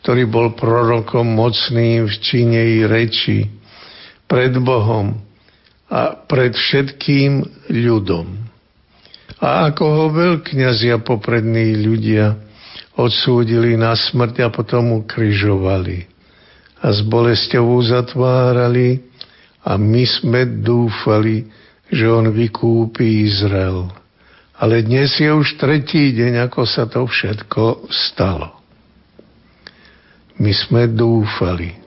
[0.03, 3.66] ktorý bol prorokom mocným v čine i reči,
[4.27, 5.19] pred Bohom
[5.87, 8.27] a pred všetkým ľudom.
[9.39, 12.39] A ako ho veľkňazia poprední ľudia
[12.97, 16.09] odsúdili na smrť a potom ukryžovali
[16.81, 19.03] a s bolesťou zatvárali
[19.67, 21.49] a my sme dúfali,
[21.91, 23.91] že on vykúpi Izrael.
[24.57, 28.57] Ale dnes je už tretí deň, ako sa to všetko stalo.
[30.41, 31.86] My sme dúfali.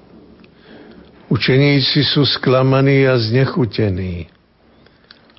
[1.29, 4.25] Učeníci sú sklamaní a znechutení.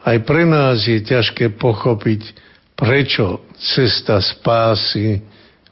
[0.06, 2.30] Aj pre nás je ťažké pochopiť,
[2.78, 5.20] prečo cesta spásy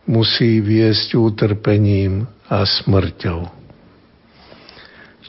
[0.05, 3.47] musí viesť utrpením a smrťou.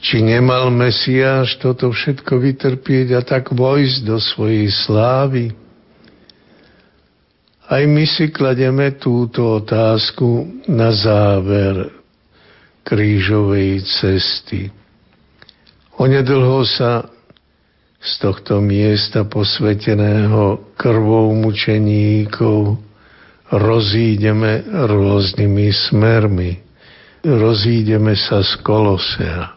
[0.00, 5.52] Či nemal Mesiáš toto všetko vytrpieť a tak vojsť do svojej slávy?
[7.70, 11.94] Aj my si klademe túto otázku na záver
[12.82, 14.79] krížovej cesty.
[16.00, 17.04] Onedlho sa
[18.00, 22.80] z tohto miesta posveteného krvou mučeníkov
[23.52, 26.56] rozídeme rôznymi smermi.
[27.20, 29.52] Rozídeme sa z Kolosea.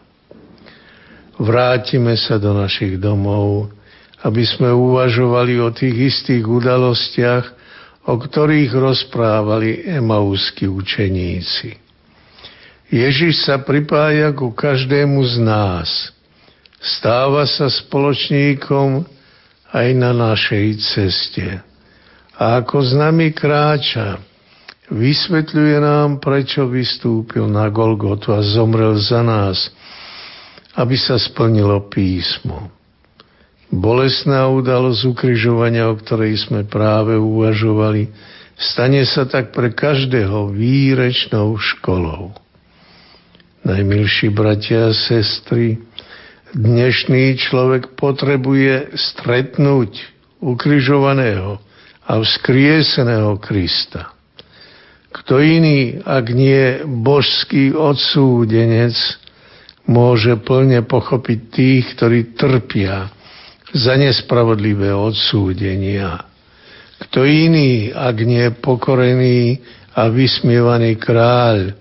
[1.40, 3.72] Vrátime sa do našich domov,
[4.20, 7.44] aby sme uvažovali o tých istých udalostiach,
[8.04, 11.72] o ktorých rozprávali emauskí učeníci.
[12.92, 15.88] Ježiš sa pripája ku každému z nás–
[16.84, 19.08] stáva sa spoločníkom
[19.72, 21.46] aj na našej ceste.
[22.36, 24.20] A ako s nami kráča,
[24.92, 29.72] vysvetľuje nám, prečo vystúpil na Golgotu a zomrel za nás,
[30.76, 32.68] aby sa splnilo písmo.
[33.72, 38.12] Bolesná udalosť ukryžovania, o ktorej sme práve uvažovali,
[38.54, 42.36] stane sa tak pre každého výrečnou školou.
[43.64, 45.80] Najmilší bratia a sestry,
[46.54, 49.90] Dnešný človek potrebuje stretnúť
[50.38, 51.58] ukrižovaného
[52.06, 54.14] a vzkrieseného Krista.
[55.10, 58.94] Kto iný, ak nie božský odsúdenec,
[59.90, 63.10] môže plne pochopiť tých, ktorí trpia
[63.74, 66.22] za nespravodlivé odsúdenia.
[67.02, 69.58] Kto iný, ak nie pokorený
[69.90, 71.74] a vysmievaný kráľ,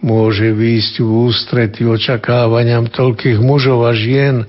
[0.00, 4.48] môže výjsť v ústrety očakávaniam toľkých mužov a žien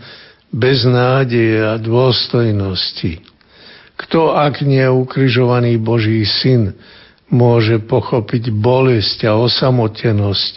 [0.52, 3.24] bez nádeje a dôstojnosti.
[4.00, 6.76] Kto, ak nie ukrižovaný Boží syn,
[7.32, 10.52] môže pochopiť bolesť a osamotenosť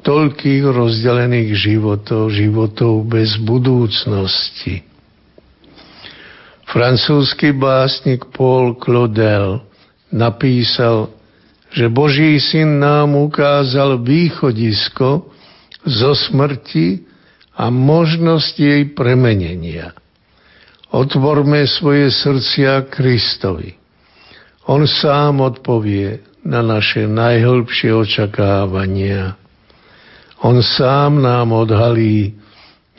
[0.00, 4.86] toľkých rozdelených životov, životov bez budúcnosti.
[6.68, 9.64] Francúzsky básnik Paul Claudel
[10.12, 11.17] napísal
[11.72, 15.28] že Boží syn nám ukázal východisko
[15.84, 17.04] zo smrti
[17.52, 19.92] a možnosť jej premenenia.
[20.88, 23.76] Otvorme svoje srdcia Kristovi.
[24.64, 29.36] On sám odpovie na naše najhlbšie očakávania.
[30.40, 32.36] On sám nám odhalí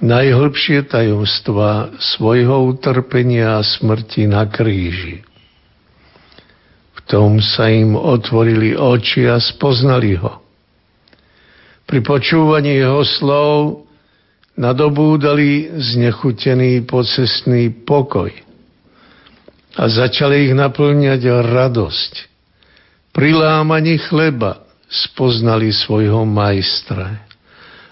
[0.04, 5.29] najhlbšie tajomstva svojho utrpenia a smrti na kríži
[7.10, 10.46] tom sa im otvorili oči a spoznali ho.
[11.90, 13.90] Pri počúvaní jeho slov
[14.54, 18.30] nadobúdali znechutený pocestný pokoj
[19.74, 22.14] a začali ich naplňať radosť.
[23.10, 27.26] Pri lámaní chleba spoznali svojho majstra.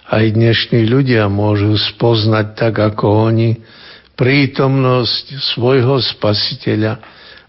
[0.08, 3.58] Aj dnešní ľudia môžu spoznať tak ako oni
[4.14, 7.02] prítomnosť svojho spasiteľa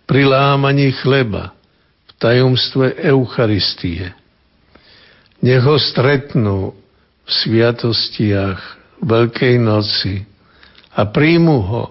[0.08, 1.52] pri lámaní chleba–
[2.18, 4.14] tajomstve Eucharistie.
[5.38, 6.74] Nech ho stretnú
[7.22, 10.26] v sviatostiach Veľkej noci
[10.90, 11.84] a príjmu ho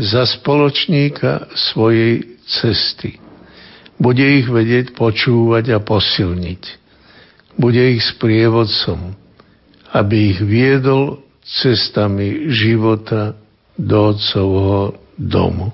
[0.00, 3.20] za spoločníka svojej cesty.
[4.00, 6.62] Bude ich vedieť počúvať a posilniť.
[7.60, 9.16] Bude ich sprievodcom,
[9.92, 13.36] aby ich viedol cestami života
[13.76, 15.72] do Otcovho domu.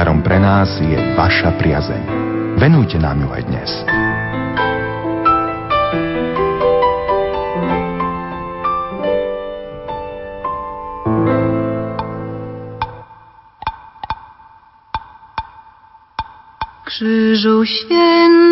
[0.00, 2.02] darom pre nás je vaša priazeň.
[2.56, 3.70] Venujte nám ju aj dnes.
[16.88, 18.49] Krzyżu święty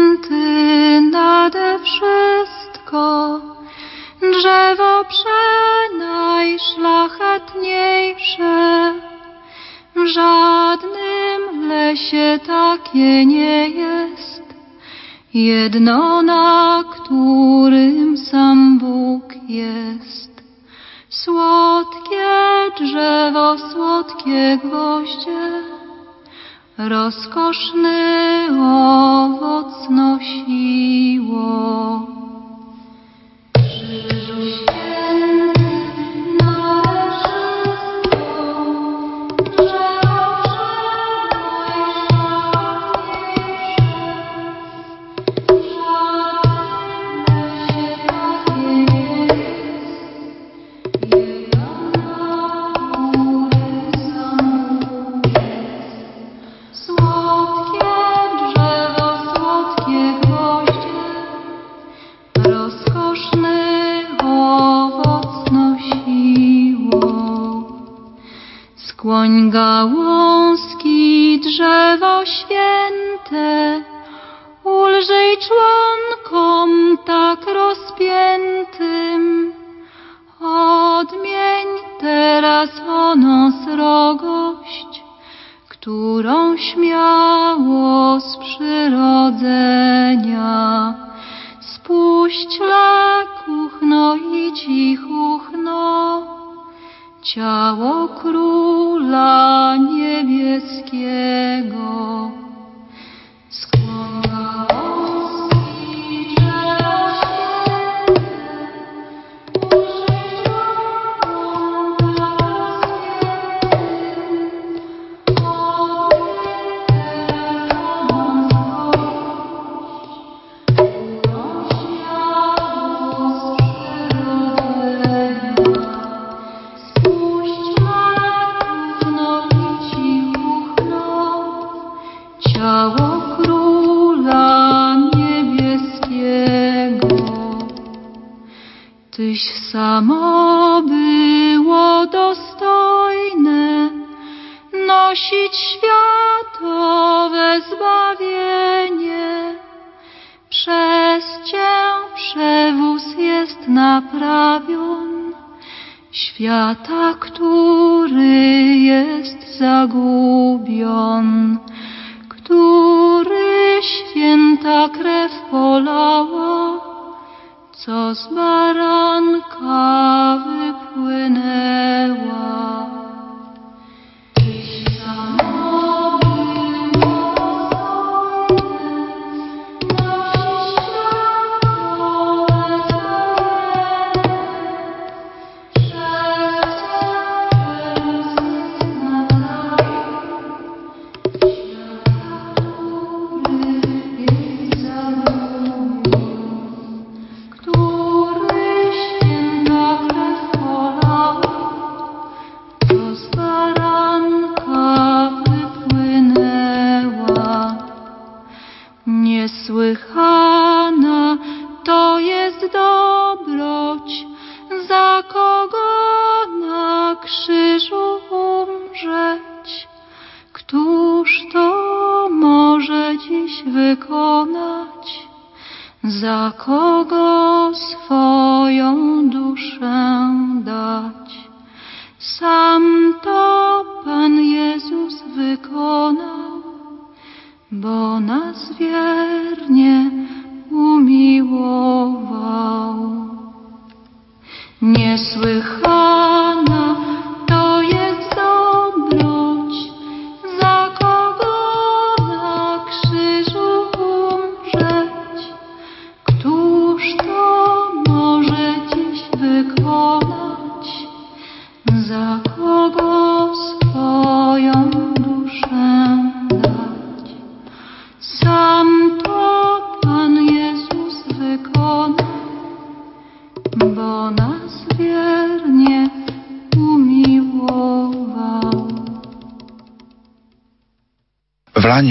[12.95, 14.43] nie jest,
[15.35, 16.08] jedno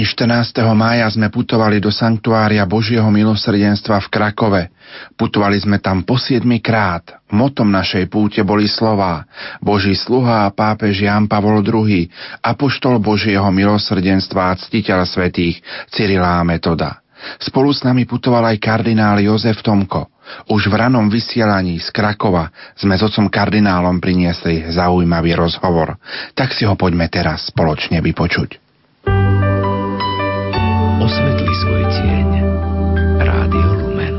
[0.08, 0.56] 14.
[0.72, 4.62] mája sme putovali do sanktuária Božieho milosrdenstva v Krakove.
[5.20, 7.20] Putovali sme tam po 7 krát.
[7.28, 9.28] Motom našej púte boli slová
[9.60, 12.08] Boží sluha a pápež Jan Pavol II,
[12.40, 15.60] apoštol Božieho milosrdenstva a ctiteľ svetých
[15.92, 17.04] Cyrila a Metoda.
[17.36, 20.08] Spolu s nami putoval aj kardinál Jozef Tomko.
[20.48, 22.48] Už v ranom vysielaní z Krakova
[22.80, 26.00] sme s otcom kardinálom priniesli zaujímavý rozhovor.
[26.32, 28.67] Tak si ho poďme teraz spoločne vypočuť
[31.08, 32.28] osvetli svoj tieň.
[33.16, 34.14] Rádio Lumen.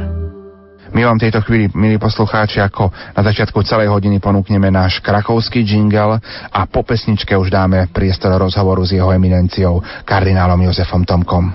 [0.90, 6.18] My vám tejto chvíli, milí poslucháči, ako na začiatku celej hodiny ponúkneme náš krakovský jingle
[6.50, 11.54] a po pesničke už dáme priestor rozhovoru s jeho eminenciou kardinálom Jozefom Tomkom.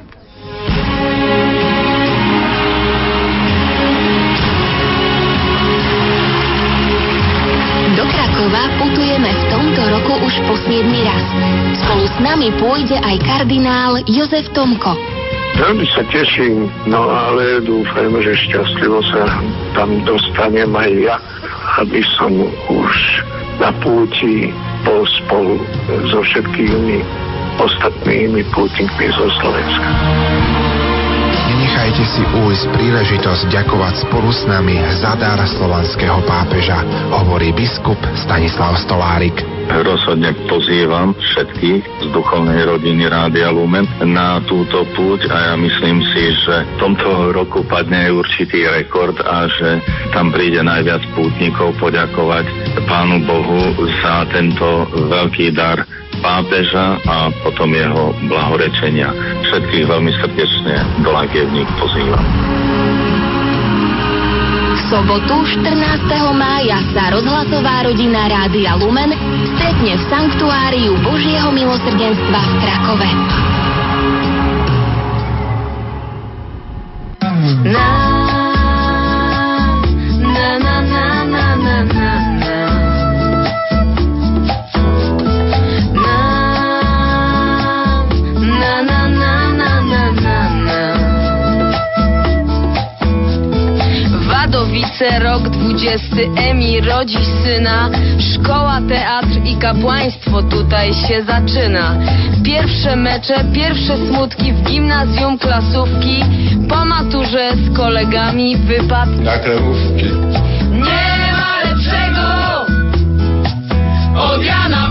[7.98, 11.26] Do Krakova putujeme v tomto roku už po 7 raz.
[11.74, 15.13] Spolu s nami pôjde aj kardinál Jozef Tomko.
[15.54, 19.22] Veľmi sa teším, no ale dúfajme, že šťastlivo sa
[19.78, 21.16] tam dostanem aj ja,
[21.78, 22.32] aby som
[22.70, 22.94] už
[23.62, 24.50] na púti
[24.82, 25.62] bol spolu
[26.10, 27.06] so všetkými
[27.62, 29.88] ostatnými pútnikmi zo Slovenska.
[31.84, 36.80] Nenechajte si újsť príležitosť ďakovať spolu s nami za dar slovanského pápeža,
[37.12, 39.36] hovorí biskup Stanislav Stolárik.
[39.68, 46.32] Rozhodne pozývam všetkých z duchovnej rodiny Rádia Lumen na túto púť a ja myslím si,
[46.48, 49.84] že v tomto roku padne určitý rekord a že
[50.16, 52.48] tam príde najviac pútnikov poďakovať
[52.88, 53.60] Pánu Bohu
[54.00, 55.84] za tento veľký dar
[56.24, 59.12] pápeža a potom jeho blahorečenia.
[59.44, 60.74] Všetkých veľmi srdečne
[61.04, 62.24] do Lagievník pozývam.
[64.74, 66.08] V sobotu 14.
[66.34, 69.12] mája sa rozhlasová rodina Rádia Lumen
[69.54, 73.10] stretne v sanktuáriu Božieho milosrdenstva v Krakove.
[77.64, 77.88] Na,
[80.20, 81.53] na, na, na, na,
[94.44, 97.90] Wadowice, rok dwudziesty, Emi rodzi syna.
[98.18, 101.96] Szkoła, teatr i kapłaństwo tutaj się zaczyna.
[102.44, 106.24] Pierwsze mecze, pierwsze smutki w gimnazjum, klasówki.
[106.68, 109.08] Po maturze z kolegami wypad.
[109.08, 110.04] Na kremówki.
[110.72, 112.26] Nie ma lepszego
[114.16, 114.83] od Jana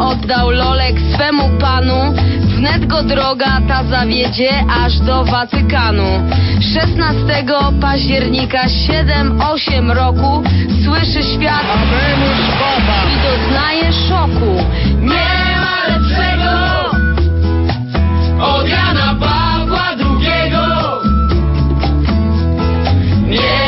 [0.00, 2.14] oddał Lolek swemu panu.
[2.56, 4.50] Wnet go droga ta zawiedzie
[4.84, 6.28] aż do Watykanu.
[6.74, 7.44] 16
[7.80, 10.42] października 7-8 roku
[10.84, 11.64] słyszy świat
[13.14, 14.64] i doznaje szoku.
[15.00, 16.50] Nie ma lepszego
[18.40, 20.52] od Jana Pawła II.
[23.28, 23.67] Nie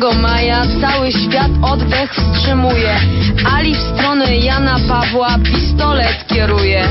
[0.00, 2.96] 13 maja cały świat oddech wstrzymuje.
[3.56, 6.88] Ali w stronę Jana Pawła pistolet kieruje.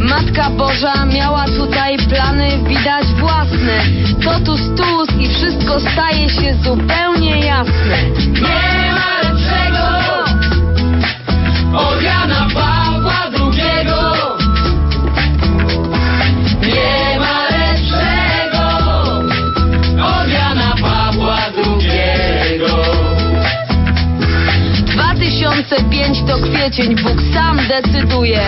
[0.00, 3.82] Matka Boża miała tutaj plany widać własne.
[4.24, 7.96] Totus tus i wszystko staje się zupełnie jasne.
[8.34, 9.84] Nie ma lepszego
[11.78, 12.71] od Jana Pawła
[25.62, 28.40] 2005 to kwiecień, Bóg sam decyduje.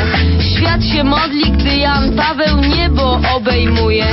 [0.57, 4.07] Świat się modli, gdy Jan Paweł niebo obejmuje.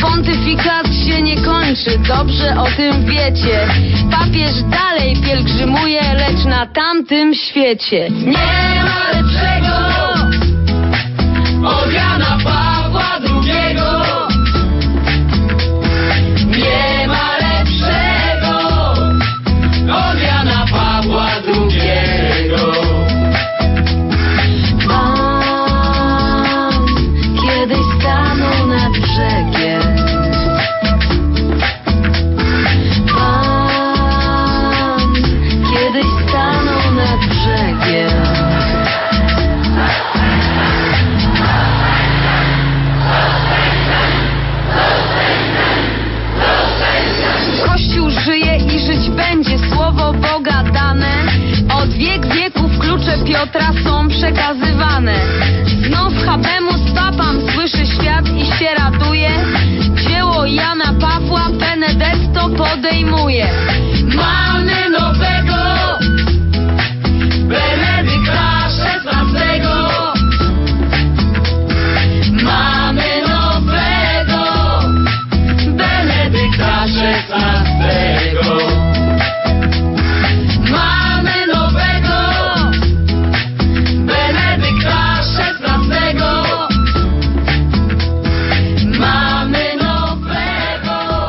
[0.00, 3.68] Pontyfikat się nie kończy, dobrze o tym wiecie.
[4.10, 8.10] Papież dalej pielgrzymuje, lecz na tamtym świecie.
[8.10, 9.21] Nie ma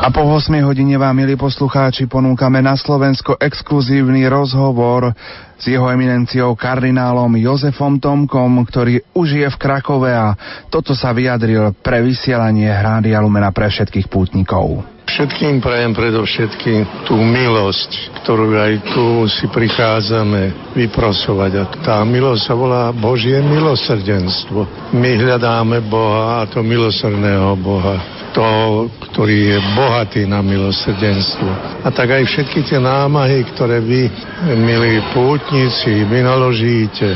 [0.04, 5.16] A po 8 hodine vám, milí poslucháči, ponúkame na Slovensko exkluzívny rozhovor
[5.56, 10.36] s jeho eminenciou kardinálom Jozefom Tomkom, ktorý už je v Krakove a
[10.68, 14.93] toto sa vyjadril pre vysielanie Hrády Lumena pre všetkých pútnikov.
[15.04, 21.52] Všetkým prajem predovšetkým tú milosť, ktorú aj tu si prichádzame vyprosovať.
[21.60, 24.64] A tá milosť sa volá Božie milosrdenstvo.
[24.96, 28.00] My hľadáme Boha a to milosrdného Boha.
[28.34, 31.46] To, ktorý je bohatý na milosrdenstvo.
[31.86, 34.10] A tak aj všetky tie námahy, ktoré vy,
[34.58, 37.14] milí pútnici, vynaložíte,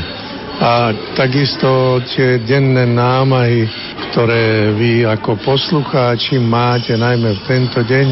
[0.59, 3.63] a takisto tie denné námahy,
[4.11, 8.07] ktoré vy ako poslucháči máte najmä v tento deň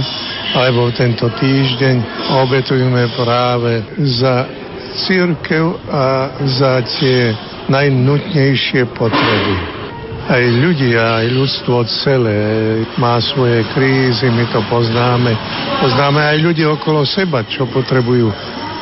[0.55, 1.95] alebo v tento týždeň,
[2.39, 4.47] obetujeme práve za
[4.95, 7.35] církev a za tie
[7.67, 9.55] najnutnejšie potreby.
[10.27, 12.39] Aj ľudia, aj ľudstvo celé
[12.99, 15.31] má svoje krízy, my to poznáme.
[15.83, 18.31] Poznáme aj ľudí okolo seba, čo potrebujú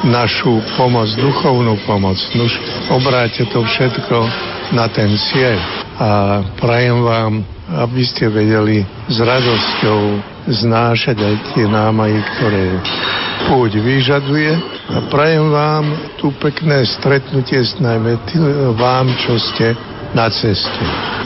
[0.03, 2.19] našu pomoc, duchovnú pomoc.
[2.35, 2.51] Nuž
[2.91, 4.17] obráte to všetko
[4.75, 5.57] na ten cieľ.
[5.95, 6.09] A
[6.59, 7.33] prajem vám,
[7.87, 10.01] aby ste vedeli s radosťou
[10.45, 12.65] znášať aj tie námahy, ktoré
[13.47, 14.51] púť vyžaduje.
[14.91, 15.85] A prajem vám
[16.19, 19.73] tu pekné stretnutie s najmä tým vám, čo ste
[20.13, 20.83] na ceste.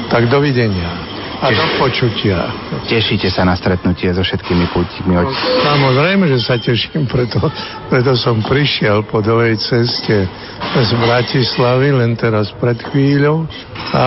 [0.07, 1.08] Tak dovidenia.
[1.39, 2.51] A do počutia.
[2.91, 5.15] Tešíte sa na stretnutie so všetkými pútnikmi?
[5.63, 7.39] Samozrejme, že sa teším, preto,
[7.87, 10.27] preto som prišiel po dlhej ceste
[10.75, 13.47] z Bratislavy, len teraz pred chvíľou.
[13.95, 14.03] A,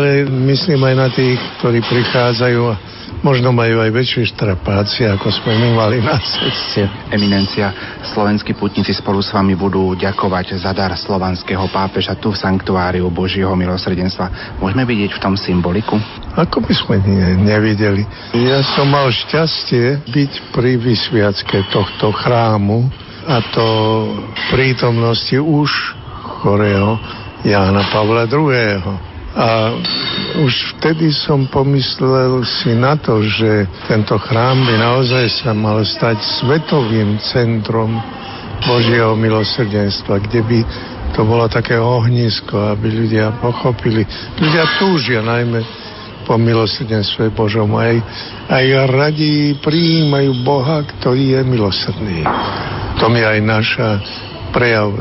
[0.00, 2.62] ale myslím aj na tých, ktorí prichádzajú
[3.20, 6.88] možno majú aj väčšie štrapácie, ako sme my mali na ceste.
[7.12, 7.68] Eminencia,
[8.08, 13.52] slovenskí putníci spolu s vami budú ďakovať za dar slovanského pápeža tu v Sanktuáriu Božieho
[13.52, 14.56] milosrdenstva.
[14.58, 16.00] Môžeme vidieť v tom symboliku?
[16.32, 18.08] Ako by sme ne, nevideli?
[18.32, 22.88] Ja som mal šťastie byť pri vysviacke tohto chrámu
[23.28, 23.66] a to
[24.50, 25.70] prítomnosti už
[26.42, 26.98] chorého
[27.46, 29.11] Jána Pavla II.
[29.32, 29.72] A
[30.44, 36.20] už vtedy som pomyslel si na to, že tento chrám by naozaj sa mal stať
[36.20, 37.96] svetovým centrom
[38.62, 40.58] Božieho milosrdenstva, kde by
[41.16, 44.04] to bolo také ohnisko, aby ľudia pochopili.
[44.36, 45.60] Ľudia túžia najmä
[46.24, 47.98] po milosrdenstve Božom aj,
[48.48, 52.18] aj radi prijímajú Boha, ktorý je milosrdný.
[53.02, 53.88] To mi aj naša
[54.52, 54.92] prejav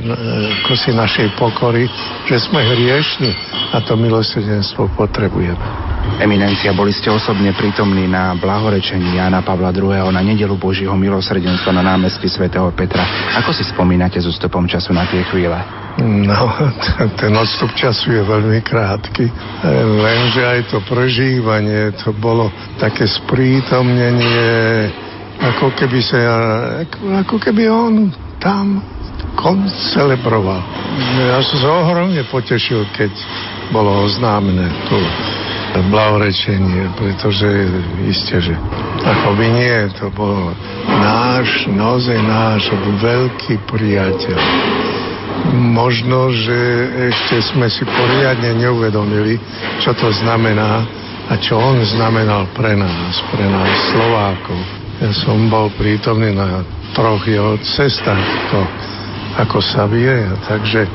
[0.73, 1.85] si našej pokory,
[2.25, 3.35] že sme hriešni
[3.75, 5.91] a to milosrdenstvo potrebujeme.
[6.17, 10.09] Eminencia, boli ste osobne prítomní na blahorečení Jana Pavla II.
[10.09, 13.05] na nedelu Božího milosrdenstva na námestí svätého Petra.
[13.37, 15.61] Ako si spomínate s ústupom času na tie chvíle?
[16.01, 16.49] No,
[17.19, 19.25] ten odstup času je veľmi krátky,
[20.01, 22.49] lenže aj to prežívanie, to bolo
[22.79, 24.89] také sprítomnenie,
[25.41, 26.17] ako keby sa,
[27.25, 28.09] ako keby on
[28.41, 28.81] tam
[29.37, 30.61] koncelebroval.
[31.23, 33.11] Ja som sa ohromne potešil, keď
[33.71, 34.99] bolo oznámené tu
[35.71, 37.47] blahorečenie, pretože
[38.03, 38.53] isté, že
[39.07, 40.51] ako by nie, to bol
[40.99, 42.67] náš, naozaj náš
[42.99, 44.39] veľký priateľ.
[45.55, 46.59] Možno, že
[47.09, 49.39] ešte sme si poriadne neuvedomili,
[49.79, 50.83] čo to znamená
[51.31, 54.59] a čo on znamenal pre nás, pre nás Slovákov.
[54.99, 58.59] Ja som bol prítomný na troch jeho cestách, to
[59.39, 60.27] ako sa vie.
[60.47, 60.87] Takže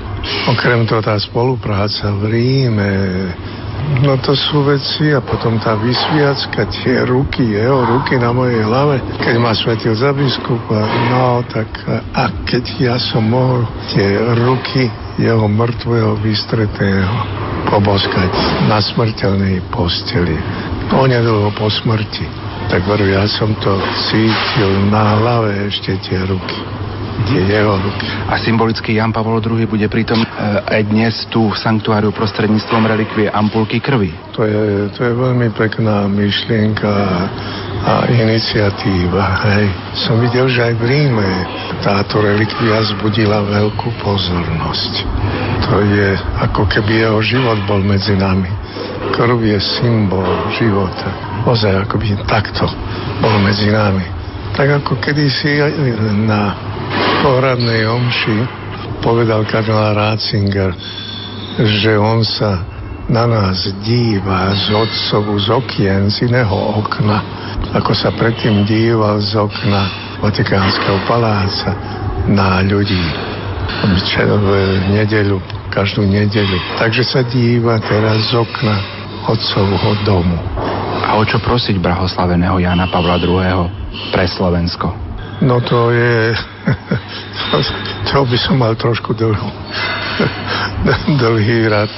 [0.51, 2.93] okrem toho tá spolupráca v Ríme,
[4.03, 8.99] no to sú veci a potom tá vysviacka, tie ruky, jeho ruky na mojej hlave,
[9.23, 10.83] keď ma svetil za biskupa,
[11.13, 11.71] no tak
[12.13, 13.65] a keď ja som mohol
[13.95, 17.15] tie ruky jeho mŕtvého vystretého
[17.73, 18.31] poboskať
[18.69, 20.37] na smrteľnej posteli.
[20.93, 22.27] Onedlho po smrti.
[22.67, 23.79] Tak veru, ja som to
[24.11, 26.77] cítil na hlave ešte tie ruky
[27.25, 28.07] tie jeho ruky.
[28.29, 30.27] A symbolicky Jan Pavol II bude pritom e,
[30.61, 34.13] aj dnes tu v sanktuáriu prostredníctvom relikvie ampulky krvi.
[34.37, 36.93] To je, to je veľmi pekná myšlienka
[37.87, 39.25] a iniciatíva.
[39.49, 39.67] Hej.
[39.97, 41.31] Som videl, že aj v Ríme
[41.81, 44.93] táto relikvia zbudila veľkú pozornosť.
[45.71, 48.51] To je ako keby jeho život bol medzi nami.
[49.17, 51.09] Krv je symbol života.
[51.47, 52.67] Ozaj, ako by takto
[53.23, 54.05] bol medzi nami.
[54.57, 55.63] Tak ako kedysi
[56.27, 56.57] na
[57.23, 58.39] pohradnej omši
[59.03, 60.71] povedal kardinál Ratzinger,
[61.63, 62.63] že on sa
[63.07, 67.23] na nás díva z otcovu z okien, z iného okna,
[67.71, 69.87] ako sa predtým díval z okna
[70.23, 71.71] Vatikánskeho paláca
[72.27, 72.99] na ľudí
[73.87, 75.39] v nedeľu,
[75.71, 76.59] každú nedeľu.
[76.83, 78.77] Takže sa díva teraz z okna
[79.27, 80.39] otcovho domu.
[81.07, 83.71] A o čo prosiť brahoslaveného Jana Pavla II.
[84.11, 85.06] pre Slovensko?
[85.45, 86.33] No to je...
[88.09, 89.51] to by som mal trošku dlhú,
[91.23, 91.93] dlhý rad.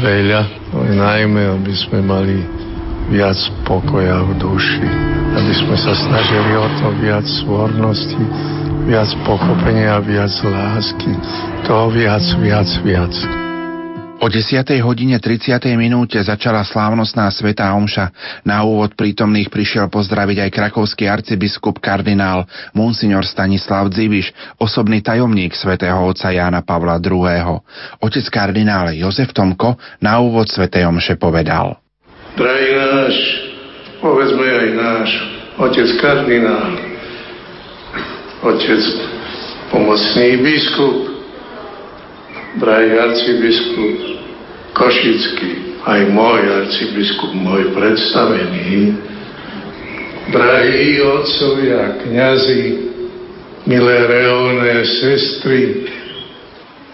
[0.00, 0.48] Veľa.
[0.74, 2.40] Najmä, aby sme mali
[3.12, 3.36] viac
[3.68, 4.86] pokoja v duši.
[5.36, 8.24] Aby sme sa snažili o to viac svornosti,
[8.88, 11.12] viac pochopenia, viac lásky.
[11.68, 13.14] To viac, viac, viac.
[14.20, 14.68] O 10.
[14.84, 15.64] hodine 30.
[15.80, 18.12] minúte začala slávnostná svetá omša.
[18.44, 22.44] Na úvod prítomných prišiel pozdraviť aj krakovský arcibiskup kardinál
[22.76, 24.28] Monsignor Stanislav Dziviš,
[24.60, 27.64] osobný tajomník svätého otca Jána Pavla II.
[28.04, 31.80] Otec kardinál Jozef Tomko na úvod svetej omše povedal.
[32.36, 33.14] Drahý náš,
[34.04, 35.08] povedzme aj náš
[35.64, 36.76] otec kardinál,
[38.44, 38.84] otec
[39.72, 41.09] pomocný biskup,
[42.58, 43.96] drahý arcibiskup
[44.70, 48.94] Košický, aj môj arcibiskup, môj predstavený,
[50.30, 52.62] drahí otcovia, kniazy,
[53.66, 55.90] milé reolné sestry,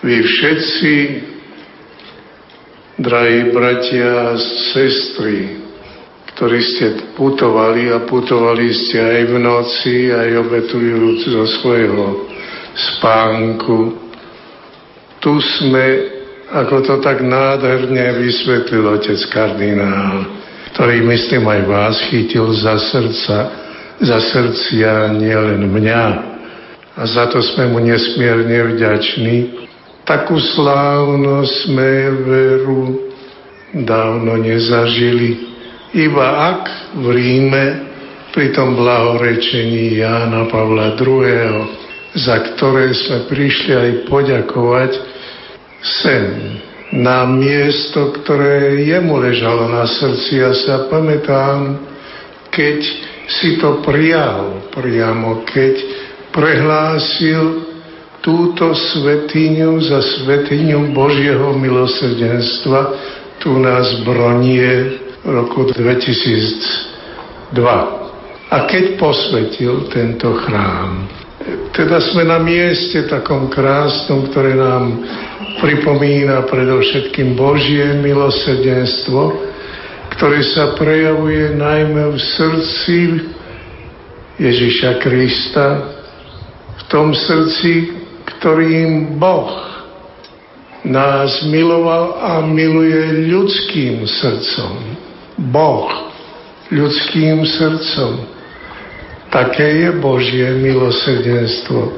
[0.01, 0.95] vy všetci,
[2.97, 4.41] drahí bratia a
[4.73, 5.61] sestry,
[6.33, 12.29] ktorí ste putovali a putovali ste aj v noci, aj obetujúc zo svojho
[12.73, 14.06] spánku.
[15.27, 15.85] Tu sme
[16.55, 20.23] ako to tak nádherne vysvetlil otec kardinál,
[20.71, 23.51] ktorý myslím aj vás chytil za srdca,
[23.99, 26.05] za srdcia nielen mňa.
[26.95, 29.67] A za to sme mu nesmierne vďační.
[30.07, 31.91] Takú slávnosť sme
[32.23, 33.11] veru
[33.83, 35.43] dávno nezažili.
[35.91, 36.63] Iba ak
[37.03, 37.65] v Ríme
[38.31, 41.83] pri tom blahorečení Jána Pavla II.,
[42.15, 45.16] za ktoré sme prišli aj poďakovať,
[45.83, 46.25] sem
[46.95, 50.39] na miesto, ktoré jemu ležalo na srdci.
[50.39, 51.83] Ja sa pamätám,
[52.55, 52.79] keď
[53.27, 55.75] si to prijal priamo, keď
[56.31, 57.67] prehlásil
[58.23, 62.81] túto svetiňu za svetiňu Božieho milosrdenstva
[63.39, 64.11] tu nás v
[65.23, 67.55] roku 2002.
[68.47, 71.07] A keď posvetil tento chrám,
[71.71, 75.07] teda sme na mieste takom krásnom, ktoré nám
[75.61, 79.35] pripomína predovšetkým Božie milosrdenstvo,
[80.17, 82.99] ktoré sa prejavuje najmä v srdci
[84.37, 85.67] Ježiša Krista,
[86.77, 87.93] v tom srdci,
[88.37, 89.53] ktorým Boh
[90.87, 94.73] nás miloval a miluje ľudským srdcom.
[95.51, 95.91] Boh
[96.71, 98.13] ľudským srdcom.
[99.31, 101.93] Také je Božie milosrdenstvo.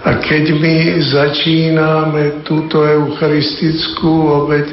[0.00, 4.66] A keď my začíname túto eucharistickú obeď,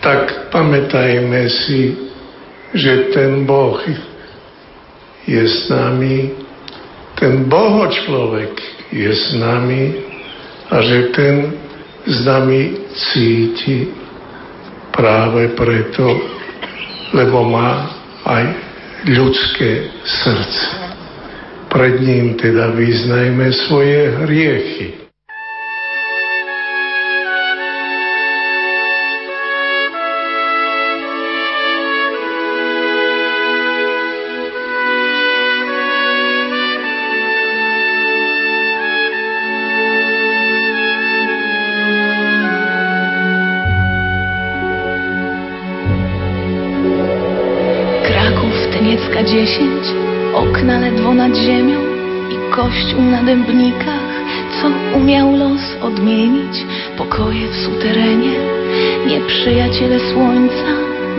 [0.00, 1.94] tak pamätajme si,
[2.72, 3.78] že ten Boh
[5.28, 6.32] je s nami,
[7.20, 8.56] ten Boho človek
[8.90, 10.00] je s nami
[10.72, 11.36] a že ten
[12.02, 13.94] s nami cíti
[14.90, 16.18] práve preto,
[17.14, 17.94] lebo má
[18.26, 18.44] aj
[19.06, 20.91] ľudské srdce.
[21.72, 25.01] Pred ním teda vyznajme svoje hriechy.
[53.24, 54.12] Dębnikach,
[54.60, 56.66] co umiał los odmienić,
[56.96, 58.36] pokoje w suterenie,
[59.06, 60.72] nieprzyjaciele słońca,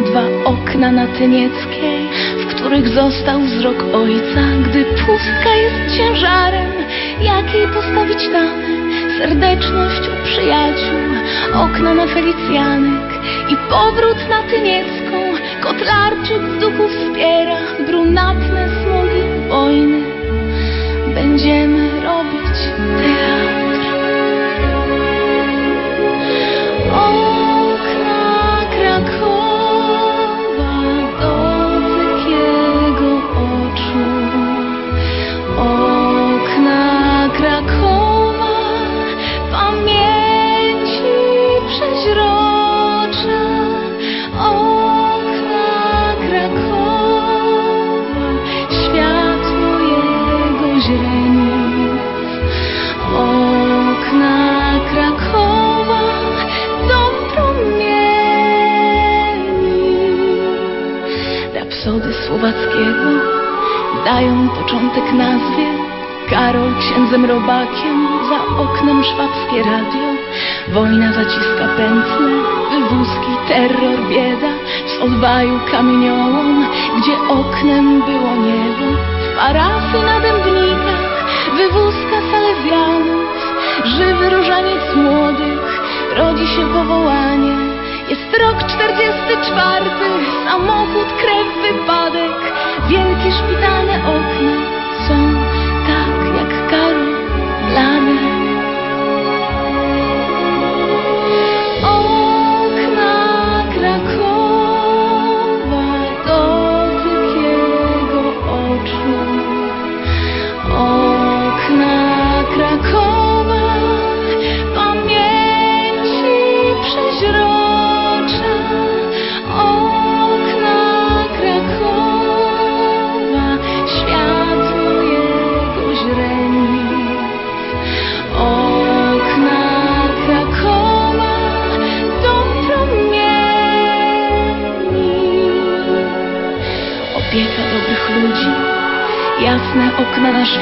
[0.06, 2.02] dwa okna na Tynieckiej,
[2.40, 6.72] w których został wzrok ojca, gdy pustka jest ciężarem,
[7.22, 8.74] jakiej postawić tamę,
[9.18, 11.04] serdeczność u przyjaciół,
[11.54, 13.14] okna na Felicjanek
[13.50, 15.18] i powrót na Tyniecką,
[15.62, 17.58] kotlarczyk w duchu wspiera
[17.88, 20.12] brunatne smogi wojny.
[21.34, 22.03] Będziemy
[64.06, 65.94] Dają początek nazwie
[66.30, 70.08] Karol księdzem robakiem, za oknem szwabskie radio.
[70.68, 72.32] Wojna zaciska pętle,
[72.72, 74.54] wywózki, terror, bieda.
[74.88, 76.66] W odwaju kamieniołom,
[76.98, 78.86] gdzie oknem było niebo.
[79.34, 81.26] W parafii na dębnikach,
[81.58, 83.24] wywózka salezjanów.
[83.86, 85.82] Żywy różaniec młodych,
[86.18, 87.73] rodzi się powołanie.
[88.40, 89.90] Rok 44,
[90.46, 92.54] samochód, krew, wypadek.
[92.88, 94.62] Wielkie szpitalne okna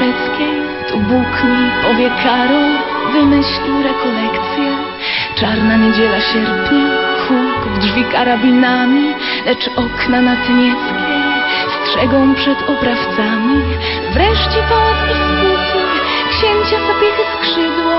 [0.01, 2.71] Tu Bóg mi powie Karol,
[3.13, 4.69] wymyślił rekolekcję.
[5.35, 6.87] Czarna niedziela sierpnia,
[7.27, 9.13] huk w drzwi karabinami,
[9.45, 11.21] lecz okna na Tynieckiej
[11.75, 13.61] strzegą przed oprawcami.
[14.13, 15.81] Wreszcie pałac i skuty,
[16.29, 17.95] księcia zapiechy skrzydło,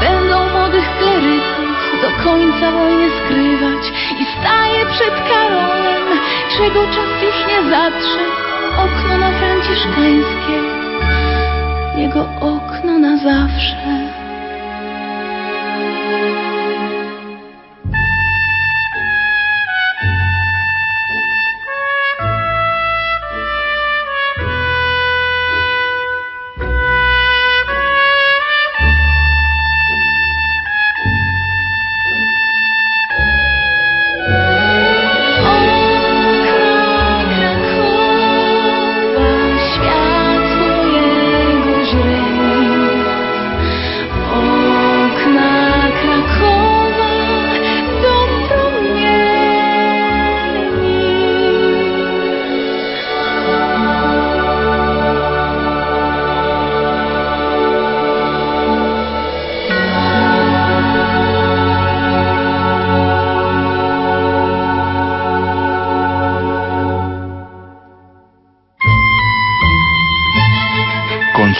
[0.00, 1.70] będą młodych kleryków
[2.02, 3.82] do końca wojny skrywać
[4.20, 6.06] i staje przed Karolem,
[6.56, 8.24] czego czas już nie zatrze,
[8.76, 10.81] okno na franciszkańskie,
[12.14, 13.81] jego okno na zawsze.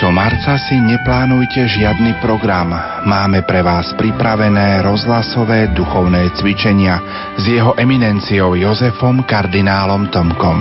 [0.02, 2.74] Koncom marca si neplánujte žiadny program.
[3.06, 6.98] Máme pre vás pripravené rozhlasové duchovné cvičenia
[7.38, 10.58] s jeho eminenciou Jozefom kardinálom Tomkom.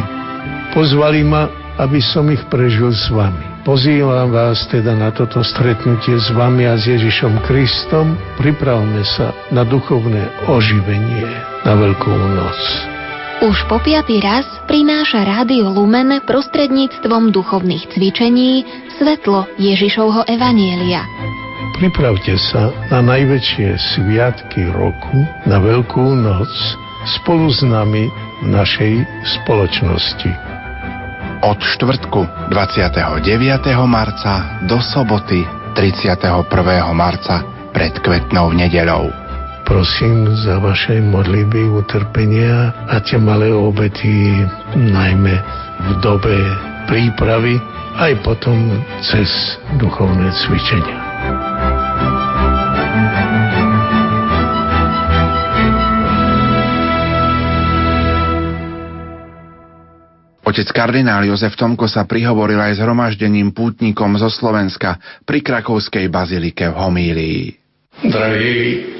[0.77, 1.49] Pozvali ma,
[1.81, 3.65] aby som ich prežil s vami.
[3.65, 8.13] Pozývam vás teda na toto stretnutie s vami a s Ježišom Kristom.
[8.37, 11.25] Pripravme sa na duchovné oživenie
[11.65, 12.90] na Veľkú noc.
[13.41, 18.61] Už po piatý raz prináša Rádio Lumen prostredníctvom duchovných cvičení
[19.01, 21.01] svetlo Ježišovho Evanielia.
[21.73, 26.53] Pripravte sa na najväčšie sviatky roku, na Veľkú noc,
[27.17, 28.13] spolu s nami
[28.45, 28.93] v našej
[29.25, 30.31] spoločnosti.
[31.41, 32.93] Od štvrtku 29.
[33.89, 35.41] marca do soboty
[35.73, 36.45] 31.
[36.93, 37.41] marca
[37.73, 39.20] pred kvetnou nedeľou.
[39.71, 44.43] Prosím za vaše modlitby, utrpenia a tie malé obety,
[44.75, 45.31] najmä
[45.79, 46.35] v dobe
[46.91, 47.55] prípravy,
[47.95, 49.31] aj potom cez
[49.79, 50.99] duchovné cvičenia.
[60.43, 66.75] Otec kardinál Jozef Tomko sa prihovoril aj zhromaždením pútnikom zo Slovenska pri Krakovskej bazilike v
[66.75, 67.43] Homílii.
[68.03, 68.99] Drahý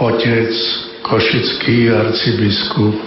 [0.00, 0.52] otec
[1.06, 2.98] Košický arcibiskup,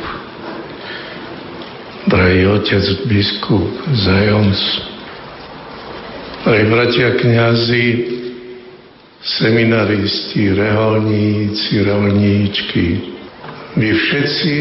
[2.07, 4.55] drahý otec biskup Zajonc,
[6.47, 7.87] drahí bratia kňazi,
[9.19, 12.85] seminaristi, reholníci, reholníčky,
[13.75, 14.55] vy všetci,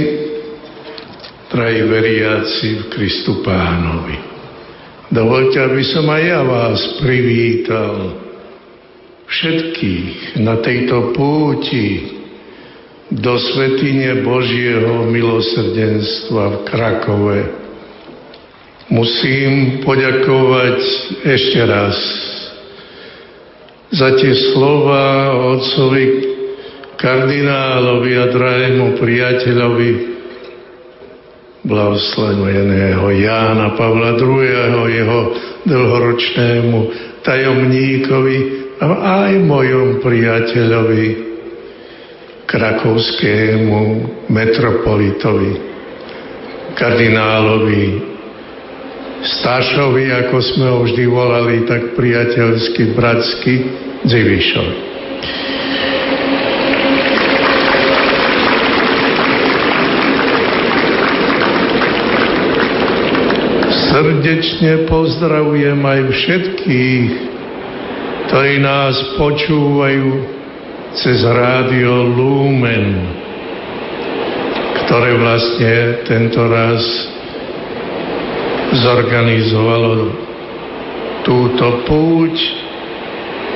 [1.55, 4.19] drahí veriaci v Kristu Pánovi.
[5.15, 8.19] Dovolte, aby som aj ja vás privítal
[9.31, 12.18] všetkých na tejto púti
[13.09, 17.41] do svetine Božieho milosrdenstva v Krakove.
[18.89, 20.81] Musím poďakovať
[21.25, 21.97] ešte raz
[23.93, 26.05] za tie slova otcovi
[26.97, 29.91] kardinálovi a drahému priateľovi
[31.69, 35.21] blahoslaveného Jána Pavla II., jeho
[35.69, 36.79] dlhoročnému
[37.25, 38.39] tajomníkovi
[38.81, 38.89] a
[39.29, 41.28] aj mojom priateľovi,
[42.49, 43.81] krakovskému
[44.33, 45.53] metropolitovi,
[46.73, 48.09] kardinálovi
[49.19, 53.55] Stašovi, ako sme ho vždy volali, tak priateľsky, bratsky,
[54.07, 54.77] Dzivišovi.
[63.91, 67.11] Srdečne pozdravujem aj všetkých,
[68.31, 70.38] ktorí nás počúvajú
[70.97, 73.05] cez rádio Lumen,
[74.85, 75.75] ktoré vlastne
[76.09, 76.81] tento raz
[78.73, 80.13] zorganizovalo
[81.25, 82.35] túto púť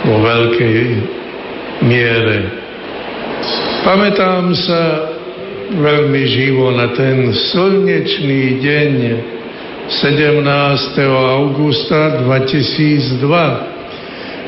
[0.04, 0.80] vo veľkej
[1.88, 2.38] miere.
[3.82, 4.82] Pamätám sa
[5.72, 8.92] veľmi živo na ten slnečný deň
[9.88, 11.00] 17.
[11.08, 13.71] augusta 2002,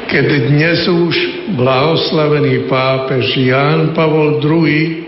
[0.09, 1.15] keď dnes už
[1.57, 5.05] blahoslavený pápež Ján Pavol II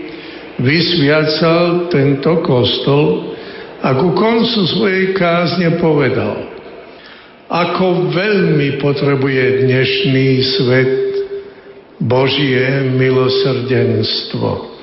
[0.57, 3.37] vysviacal tento kostol
[3.85, 6.49] a ku koncu svojej kázne povedal,
[7.47, 10.93] ako veľmi potrebuje dnešný svet
[12.01, 14.75] Božie milosrdenstvo.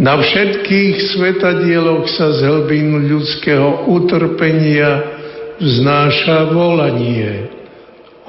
[0.00, 5.04] Na všetkých svetadieloch sa z hlbín ľudského utrpenia
[5.60, 7.49] vznáša volanie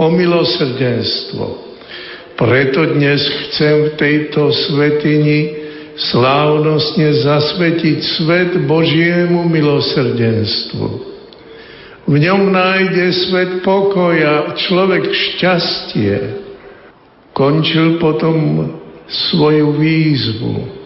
[0.02, 1.46] o milosrdenstvo.
[2.34, 5.62] Preto dnes chcem v tejto svetini
[5.94, 10.88] slávnostne zasvetiť svet Božiemu milosrdenstvu.
[12.10, 16.42] V ňom nájde svet pokoja, človek šťastie.
[17.38, 18.68] Končil potom
[19.06, 20.82] svoju výzvu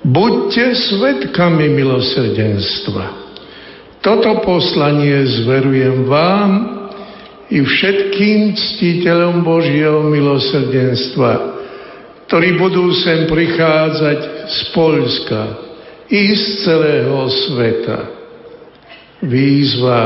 [0.00, 3.04] Buďte svetkami milosrdenstva.
[4.00, 6.79] Toto poslanie zverujem vám
[7.50, 11.32] i všetkým ctiteľom Božieho milosrdenstva,
[12.30, 15.42] ktorí budú sem prichádzať z Polska
[16.06, 17.98] i z celého sveta.
[19.26, 20.02] Výzva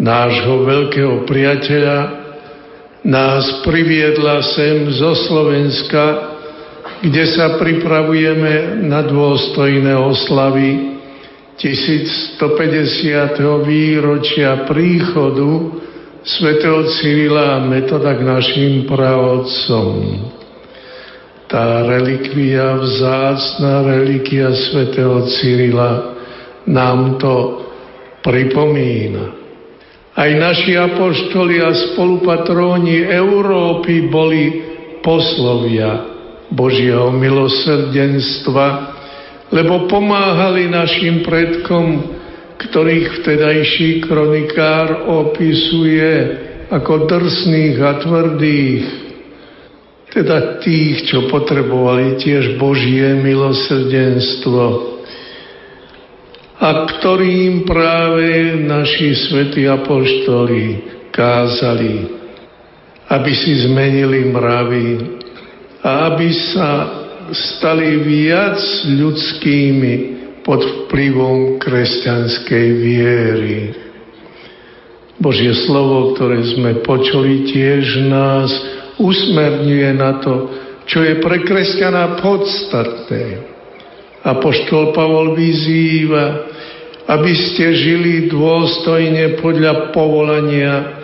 [0.00, 1.98] nášho veľkého priateľa
[3.04, 6.30] nás priviedla sem zo Slovenska
[7.00, 11.00] kde sa pripravujeme na dôstojné oslavy
[11.56, 13.40] 1150.
[13.64, 15.80] výročia príchodu
[16.24, 20.20] svätého Cyrila a Metoda k našim pravodcom.
[21.50, 26.14] Tá relikvia, vzácná relikia svätého Cyrila
[26.68, 27.66] nám to
[28.22, 29.34] pripomína.
[30.14, 34.62] Aj naši apoštoli a spolupatróni Európy boli
[35.00, 36.06] poslovia
[36.52, 38.66] Božieho milosrdenstva,
[39.54, 42.19] lebo pomáhali našim predkom,
[42.60, 46.12] ktorých vtedajší kronikár opisuje
[46.68, 48.84] ako drsných a tvrdých,
[50.10, 54.90] teda tých, čo potrebovali tiež Božie milosrdenstvo
[56.60, 62.04] a ktorým práve naši svätí apoštoli kázali,
[63.08, 64.88] aby si zmenili mravy,
[65.80, 66.70] a aby sa
[67.32, 73.56] stali viac ľudskými pod vplyvom kresťanskej viery.
[75.20, 78.48] Božie slovo, ktoré sme počuli, tiež nás
[78.96, 80.34] usmerňuje na to,
[80.88, 83.24] čo je pre kresťana podstatné.
[84.24, 86.48] Apoštol Pavol vyzýva,
[87.08, 91.00] aby ste žili dôstojne podľa povolania,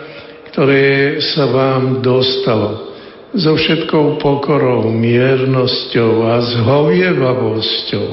[0.49, 2.87] ktoré sa vám dostalo
[3.35, 8.07] so všetkou pokorou, miernosťou a zhovievavosťou.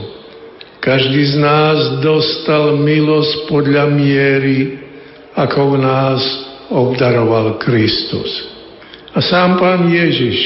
[0.85, 4.85] Každý z nás dostal milosť podľa miery,
[5.33, 6.21] ako nás
[6.69, 8.29] obdaroval Kristus.
[9.17, 10.37] A sám pán Ježiš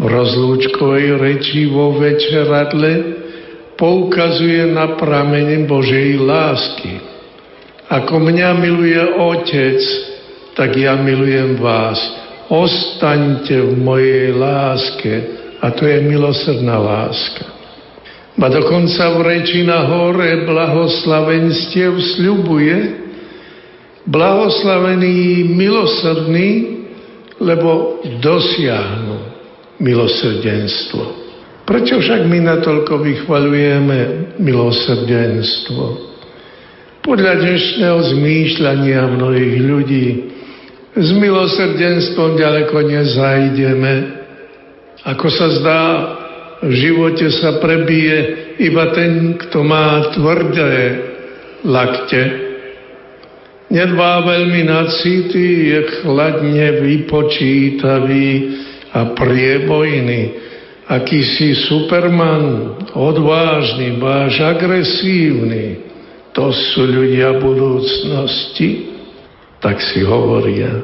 [0.00, 3.20] v rozlúčkovej reči vo večeradle
[3.76, 6.96] poukazuje na pramene Božej lásky.
[7.84, 9.80] Ako mňa miluje Otec,
[10.56, 12.00] tak ja milujem vás
[12.48, 15.12] ostaňte v mojej láske
[15.60, 17.57] a to je milosrdná láska.
[18.38, 22.76] Ba dokonca v reči na hore blahoslavenstiev sľubuje
[24.06, 26.50] blahoslavení milosrdní,
[27.42, 29.16] lebo dosiahnu
[29.82, 31.02] milosrdenstvo.
[31.66, 33.98] Prečo však my natoľko vychvaľujeme
[34.38, 35.82] milosrdenstvo?
[37.02, 40.06] Podľa dnešného zmýšľania mnohých ľudí
[40.94, 43.92] s milosrdenstvom ďaleko nezajdeme.
[45.10, 45.82] Ako sa zdá,
[46.58, 48.16] v živote sa prebije
[48.58, 50.74] iba ten, kto má tvrdé
[51.62, 52.22] lakte.
[53.68, 58.28] Nedbá veľmi na city, je chladne vypočítavý
[58.96, 60.22] a priebojný.
[60.88, 65.84] Akýsi superman, odvážny, váš agresívny.
[66.32, 68.88] To sú ľudia budúcnosti,
[69.60, 70.80] tak si hovoria.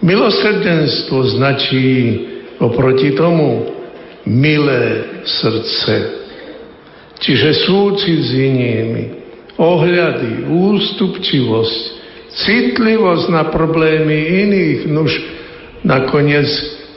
[0.00, 2.16] Milosrdenstvo značí
[2.58, 3.81] oproti tomu
[4.26, 6.22] milé srdce.
[7.22, 9.04] Čiže súcit s inými,
[9.58, 11.82] ohľady, ústupčivosť,
[12.34, 15.12] citlivosť na problémy iných, nuž
[15.86, 16.48] nakoniec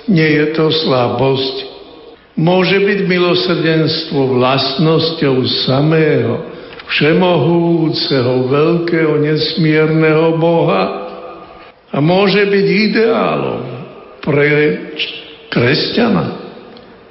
[0.10, 1.56] nie je to slabosť.
[2.35, 5.35] Môže byť milosrdenstvo vlastnosťou
[5.69, 6.34] samého,
[6.89, 10.84] všemohúceho, veľkého, nesmierneho Boha
[11.89, 13.64] a môže byť ideálom
[14.22, 14.49] pre
[15.53, 16.44] kresťana,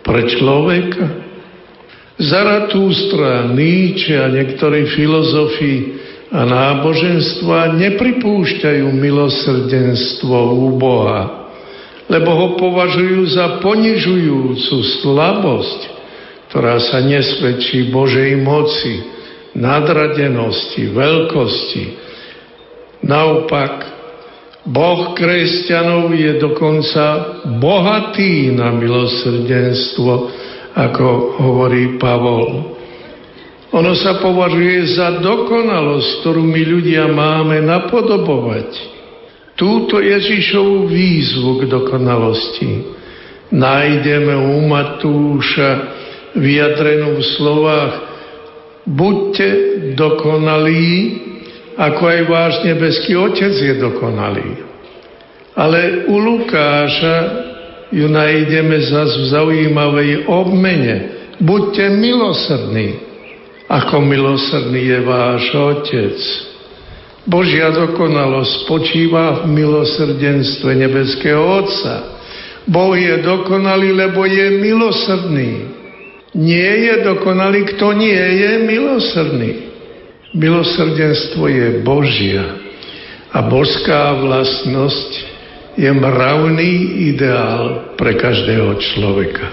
[0.04, 1.24] pre človeka.
[2.14, 5.98] Zaratústra, Níče a niektorí filozofi
[6.30, 11.50] a náboženstva nepripúšťajú milosrdenstvo u Boha,
[12.06, 15.80] lebo ho považujú za ponižujúcu slabosť,
[16.52, 19.02] ktorá sa nesvedčí Božej moci,
[19.58, 21.84] nadradenosti, veľkosti.
[23.02, 23.93] Naopak,
[24.64, 27.04] Boh kresťanov je dokonca
[27.60, 30.12] bohatý na milosrdenstvo,
[30.72, 32.72] ako hovorí Pavol.
[33.74, 38.70] Ono sa považuje za dokonalosť, ktorú my ľudia máme napodobovať.
[39.54, 42.70] Túto Ježišovú výzvu k dokonalosti
[43.52, 45.70] nájdeme u Matúša
[46.34, 47.92] vyjadrenú v slovách
[48.84, 49.48] Buďte
[49.96, 50.92] dokonalí,
[51.74, 54.62] ako aj váš nebeský Otec je dokonalý.
[55.54, 57.16] Ale u Lukáša
[57.94, 60.96] ju nájdeme zase v zaujímavej obmene.
[61.38, 62.88] Buďte milosrdní,
[63.70, 66.18] ako milosrdný je váš Otec.
[67.24, 72.20] Božia dokonalosť spočíva v milosrdenstve nebeského Otca.
[72.68, 75.52] Boh je dokonalý, lebo je milosrdný.
[76.34, 79.73] Nie je dokonalý, kto nie je milosrdný.
[80.34, 82.42] Milosrdenstvo je Božia
[83.30, 85.10] a božská vlastnosť
[85.78, 89.46] je mravný ideál pre každého človeka.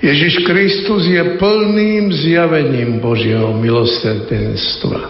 [0.00, 5.00] Ježiš Kristus je plným zjavením Božieho milosrdenstva.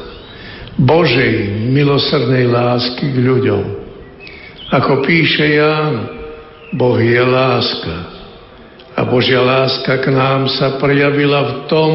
[0.78, 3.64] Božej milosrdnej lásky k ľuďom.
[4.74, 5.94] Ako píše Ján,
[6.74, 7.96] Boh je láska.
[8.98, 11.92] A Božia láska k nám sa prejavila v tom,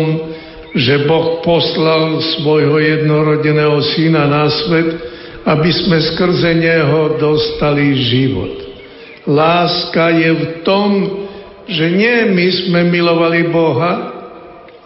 [0.72, 4.89] že Boh poslal svojho jednorodeného syna na svet,
[5.43, 8.56] aby sme skrze Neho dostali život.
[9.27, 10.89] Láska je v tom,
[11.68, 13.93] že nie my sme milovali Boha,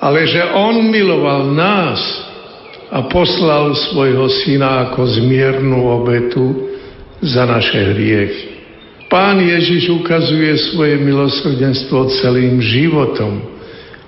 [0.02, 2.02] ale že On miloval nás
[2.90, 6.76] a poslal svojho syna ako zmiernu obetu
[7.22, 8.56] za naše hriechy.
[9.06, 13.38] Pán Ježiš ukazuje svoje milosrdenstvo celým životom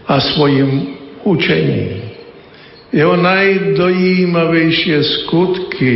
[0.10, 0.97] a svojim
[1.28, 2.08] učením.
[2.95, 5.94] Jeho najdojímavejšie skutky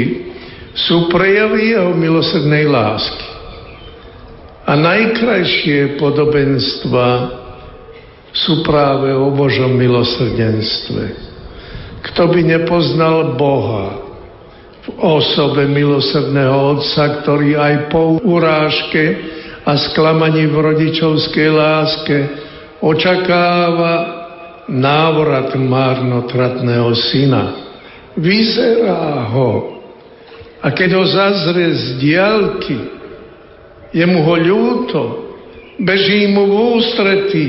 [0.76, 3.28] sú prejavy jeho milosrdnej lásky.
[4.68, 7.08] A najkrajšie podobenstva
[8.32, 11.32] sú práve o Božom milosrdenstve.
[12.12, 14.00] Kto by nepoznal Boha
[14.82, 19.04] v osobe milosrdného Otca, ktorý aj po urážke
[19.68, 22.18] a sklamaní v rodičovskej láske
[22.82, 24.21] očakáva
[24.72, 27.44] návrat márnotratného syna.
[28.16, 29.84] Vyzerá ho.
[30.64, 32.78] A keď ho zazrie z diálky,
[33.92, 35.02] je mu ho ľúto,
[35.82, 37.48] beží mu v ústretí,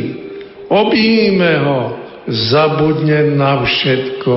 [0.66, 1.80] objíme ho,
[2.22, 4.34] zabudne na všetko,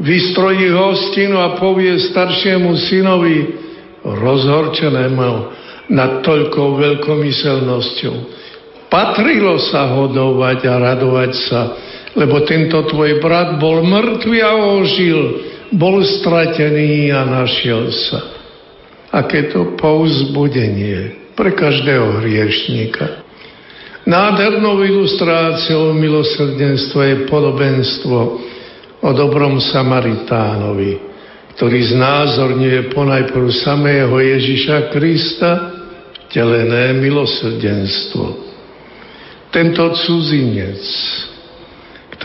[0.00, 3.38] vystrojí hostinu a povie staršiemu synovi,
[4.04, 5.32] rozhorčenému
[5.90, 8.16] nad toľkou veľkomyselnosťou.
[8.86, 11.60] Patrilo sa hodovať a radovať sa,
[12.16, 15.20] lebo tento tvoj brat bol mŕtvý a ožil,
[15.76, 18.20] bol stratený a našiel sa.
[19.12, 23.22] Aké to povzbudenie pre každého hriešníka.
[24.08, 28.18] Nádhernou ilustráciou milosrdenstva je podobenstvo
[29.02, 31.02] o dobrom Samaritánovi,
[31.58, 35.52] ktorý znázorňuje ponajprv samého Ježiša Krista
[36.30, 38.46] telené milosrdenstvo.
[39.50, 40.84] Tento cudzinec,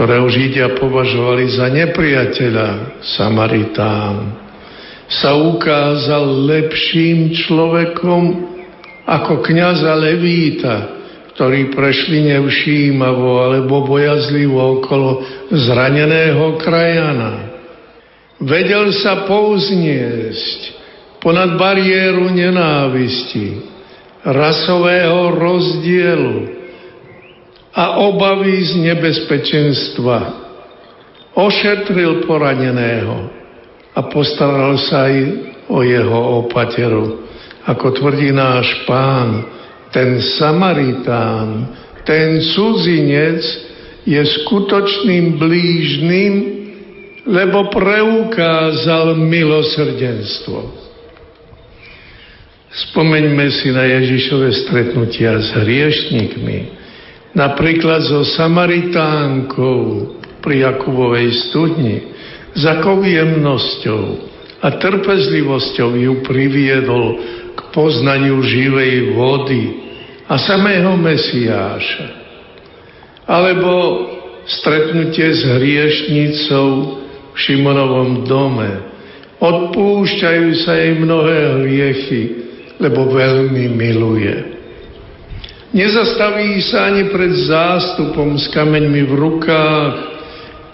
[0.02, 4.34] ktorého Židia považovali za nepriateľa, Samaritán,
[5.06, 8.50] sa ukázal lepším človekom
[9.06, 10.98] ako kniaza Levíta,
[11.38, 15.22] ktorí prešli nevšímavo alebo bojazlivo okolo
[15.54, 17.62] zraneného krajana.
[18.42, 20.82] Vedel sa pouzniesť
[21.22, 23.70] ponad bariéru nenávisti,
[24.26, 26.61] rasového rozdielu
[27.72, 30.20] a obavy z nebezpečenstva.
[31.32, 33.32] Ošetril poraneného
[33.96, 35.16] a postaral sa aj
[35.72, 37.24] o jeho opateru.
[37.64, 39.48] Ako tvrdí náš pán,
[39.96, 41.72] ten Samaritán,
[42.04, 43.44] ten cudzinec
[44.04, 46.34] je skutočným blížnym,
[47.30, 50.82] lebo preukázal milosrdenstvo.
[52.72, 56.81] Spomeňme si na Ježišové stretnutia s hriešnikmi,
[57.36, 59.80] napríklad so Samaritánkou
[60.42, 62.12] pri Jakubovej studni,
[62.52, 64.04] za akou jemnosťou
[64.60, 67.06] a trpezlivosťou ju priviedol
[67.56, 69.64] k poznaniu živej vody
[70.28, 72.20] a samého Mesiáša.
[73.24, 73.72] Alebo
[74.44, 76.70] stretnutie s hriešnicou
[77.32, 78.92] v Šimonovom dome.
[79.40, 82.22] Odpúšťajú sa jej mnohé hriechy,
[82.78, 84.61] lebo veľmi miluje.
[85.72, 89.94] Nezastaví sa ani pred zástupom s kameňmi v rukách,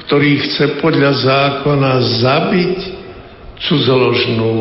[0.02, 1.94] ktorý chce podľa zákona
[2.26, 2.78] zabiť
[3.62, 4.58] cudzoložnú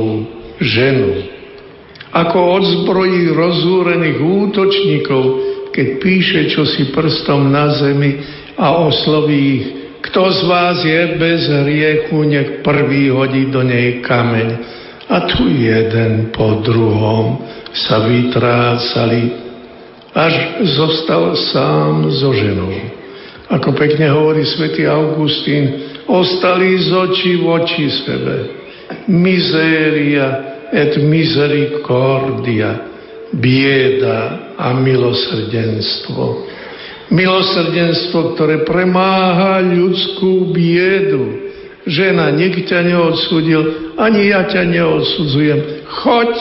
[0.61, 1.25] ženu.
[2.13, 5.25] Ako odzbrojí rozúrených útočníkov,
[5.73, 8.21] keď píše čosi prstom na zemi
[8.61, 9.67] a osloví ich.
[10.05, 14.49] Kto z vás je bez hriechu, nech prvý hodí do nej kameň.
[15.09, 17.41] A tu jeden po druhom
[17.73, 19.45] sa vytrácali,
[20.17, 22.73] až zostal sám so ženou.
[23.53, 28.37] Ako pekne hovorí svätý Augustín, ostali z očí v oči sebe.
[29.13, 30.27] Mizéria
[30.73, 32.81] et misericordia,
[33.37, 36.49] bieda a milosrdenstvo.
[37.13, 41.45] Milosrdenstvo, ktoré premáha ľudskú biedu.
[41.87, 45.87] Žena, nik ťa neodsudil, ani ja ťa neodsudzujem.
[45.87, 46.33] Choď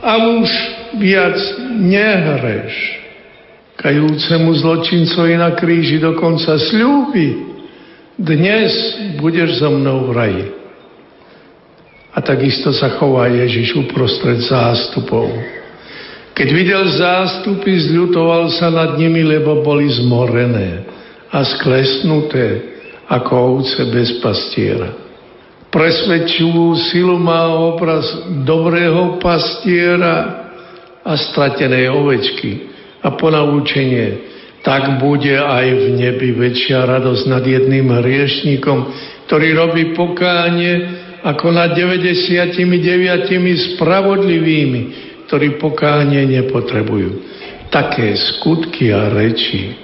[0.00, 0.48] a už
[0.96, 1.36] viac
[1.76, 2.98] nehreš
[3.78, 7.46] kajúcemu zločincovi na kríži dokonca sľúbi,
[8.18, 8.74] dnes
[9.22, 10.44] budeš so mnou v raji.
[12.10, 15.30] A takisto sa chová Ježiš uprostred zástupov.
[16.34, 20.82] Keď videl zástupy, zľutoval sa nad nimi, lebo boli zmorené
[21.30, 22.74] a sklesnuté
[23.06, 24.90] ako ovce bez pastiera.
[25.70, 28.02] Presvedčivú silu má obraz
[28.42, 30.48] dobrého pastiera
[31.06, 34.06] a stratenej ovečky, a ponaučenie,
[34.66, 38.78] tak bude aj v nebi väčšia radosť nad jedným hriešníkom,
[39.30, 42.58] ktorý robí pokánie ako nad 99
[43.74, 44.82] spravodlivými,
[45.26, 47.10] ktorí pokánie nepotrebujú.
[47.68, 49.76] Také skutky a reči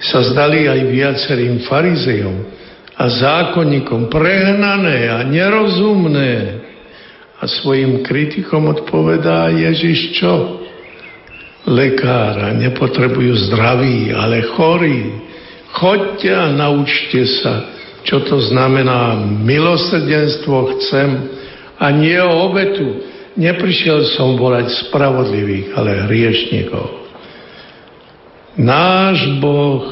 [0.00, 2.36] sa zdali aj viacerým farizejom
[2.96, 6.64] a zákonníkom prehnané a nerozumné.
[7.36, 10.64] A svojim kritikom odpovedá Ježiš čo?
[11.66, 15.26] Lekára, nepotrebujú zdraví, ale chorí.
[15.74, 17.54] Choďte a naučte sa,
[18.06, 21.08] čo to znamená milosrdenstvo chcem
[21.76, 23.02] a nie obetu.
[23.36, 27.04] Neprišiel som volať spravodlivých, ale hriešnikov.
[28.56, 29.84] Náš Boh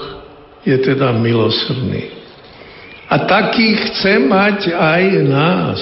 [0.64, 2.08] je teda milosrdný.
[3.12, 5.80] A taký chce mať aj nás.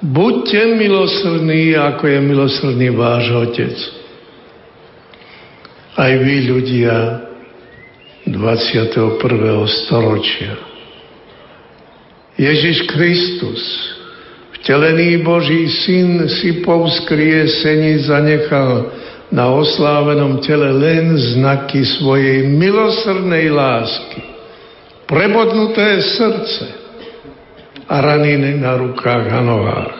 [0.00, 3.95] Buďte milosrdní, ako je milosrdný váš Otec
[5.96, 6.96] aj vy ľudia
[8.28, 9.16] 21.
[9.64, 10.60] storočia.
[12.36, 13.60] Ježiš Kristus,
[14.60, 18.92] vtelený Boží syn, si po vzkriesení zanechal
[19.32, 24.20] na oslávenom tele len znaky svojej milosrdnej lásky,
[25.08, 26.66] prebodnuté srdce
[27.88, 29.96] a raniny na rukách a nohách.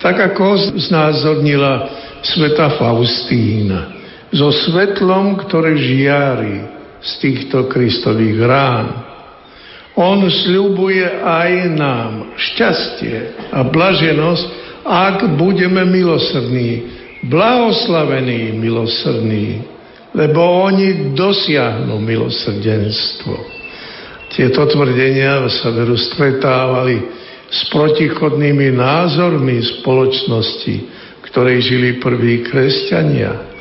[0.00, 1.92] Tak ako znázornila
[2.24, 4.03] sveta Faustína
[4.34, 6.66] so svetlom, ktoré žiari
[6.98, 8.86] z týchto Kristových rán.
[9.94, 14.46] On sľubuje aj nám šťastie a blaženosť,
[14.82, 16.70] ak budeme milosrdní,
[17.30, 19.62] blahoslavení milosrdní,
[20.12, 23.38] lebo oni dosiahnu milosrdenstvo.
[24.34, 26.98] Tieto tvrdenia sa veru stretávali
[27.54, 30.74] s protichodnými názormi spoločnosti,
[31.30, 33.53] ktorej žili prví kresťania.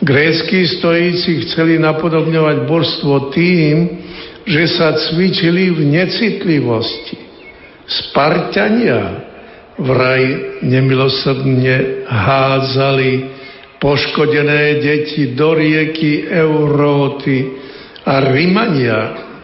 [0.00, 4.00] Grécky stojíci chceli napodobňovať božstvo tým,
[4.48, 7.20] že sa cvičili v necitlivosti.
[7.84, 9.28] Spartania
[9.76, 13.12] vraj nemilosrdne hádzali
[13.76, 17.60] poškodené deti do rieky Euróty
[18.08, 19.00] a Rimania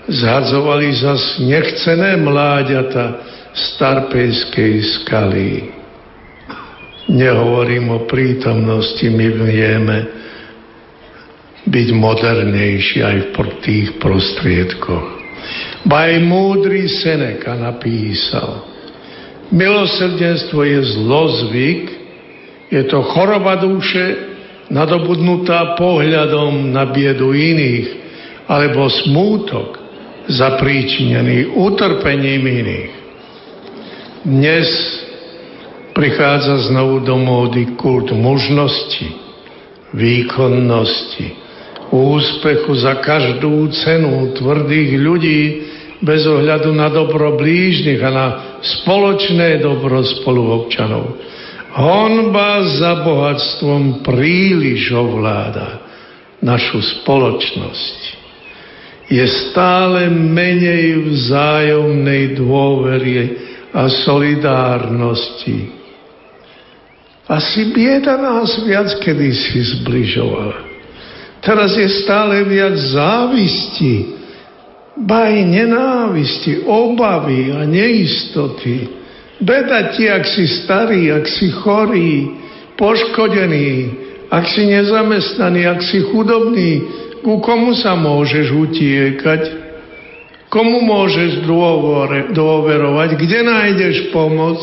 [0.08, 3.04] zhadzovali zas nechcené mláďata
[3.52, 5.52] Starpejskej skaly.
[7.12, 10.15] Nehovorím o prítomnosti, my vieme
[11.66, 15.06] byť modernejší aj v tých prostriedkoch.
[15.86, 18.66] Ba aj múdry Seneca napísal,
[19.50, 21.82] milosrdenstvo je zlozvyk,
[22.70, 24.34] je to choroba duše,
[24.70, 28.06] nadobudnutá pohľadom na biedu iných,
[28.46, 29.78] alebo smútok
[30.26, 32.92] zapríčinený utrpením iných.
[34.26, 34.66] Dnes
[35.94, 39.06] prichádza znovu do módy kult mužnosti,
[39.94, 41.45] výkonnosti,
[41.92, 45.42] úspechu za každú cenu tvrdých ľudí
[46.02, 48.26] bez ohľadu na dobro blížnych a na
[48.60, 51.16] spoločné dobro spoluobčanov.
[51.76, 55.84] Honba za bohatstvom príliš ovláda
[56.40, 57.98] našu spoločnosť.
[59.06, 63.14] Je stále menej vzájomnej dôvery
[63.70, 65.70] a solidárnosti.
[67.26, 70.65] Asi bieda nás viac kedysi zbližovala.
[71.40, 74.16] Teraz je stále viac závisti,
[74.96, 79.06] baj nenávisti, obavy a neistoty
[79.36, 82.32] Beda ti, ak si starý, ak si chorý,
[82.80, 83.68] poškodený,
[84.32, 86.80] ak si nezamestnaný, ak si chudobný,
[87.20, 89.42] ku komu sa môžeš utiekať?
[90.48, 93.18] Komu môžeš dôvore, dôverovať?
[93.20, 94.56] Kde nájdeš pomoc?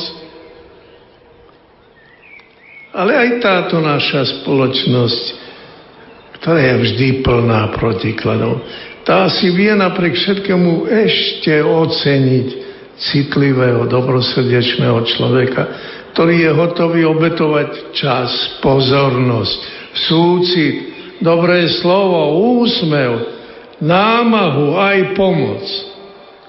[2.98, 5.24] Ale aj táto naša spoločnosť,
[6.44, 8.60] ktorá je vždy plná protikladov,
[9.08, 12.48] tá si vie napriek všetkému ešte oceniť
[13.00, 15.64] citlivého, dobrosrdečného človeka,
[16.12, 19.60] ktorý je hotový obetovať čas, pozornosť,
[20.08, 20.76] súcit,
[21.24, 23.24] dobré slovo, úsmev,
[23.80, 25.64] námahu, aj pomoc.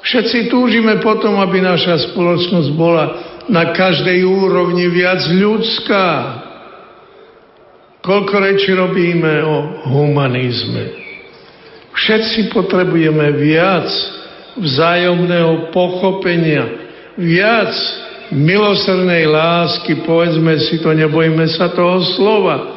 [0.04, 3.04] Všetci túžime potom, aby naša spoločnosť bola
[3.48, 6.43] na každej úrovni viac ľudská.
[8.04, 9.56] Koľko reči robíme o
[9.88, 10.92] humanizme.
[11.96, 13.88] Všetci potrebujeme viac
[14.60, 16.68] vzájomného pochopenia,
[17.16, 17.72] viac
[18.28, 22.76] milosrdnej lásky, povedzme si to, nebojme sa toho slova.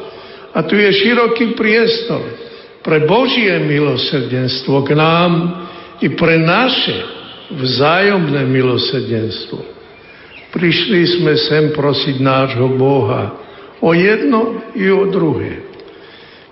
[0.56, 2.24] A tu je široký priestor
[2.80, 5.32] pre Božie milosrdenstvo k nám
[6.00, 7.04] i pre naše
[7.52, 9.60] vzájomné milosrdenstvo.
[10.56, 13.47] Prišli sme sem prosiť nášho Boha
[13.80, 15.64] o jedno i o druhé.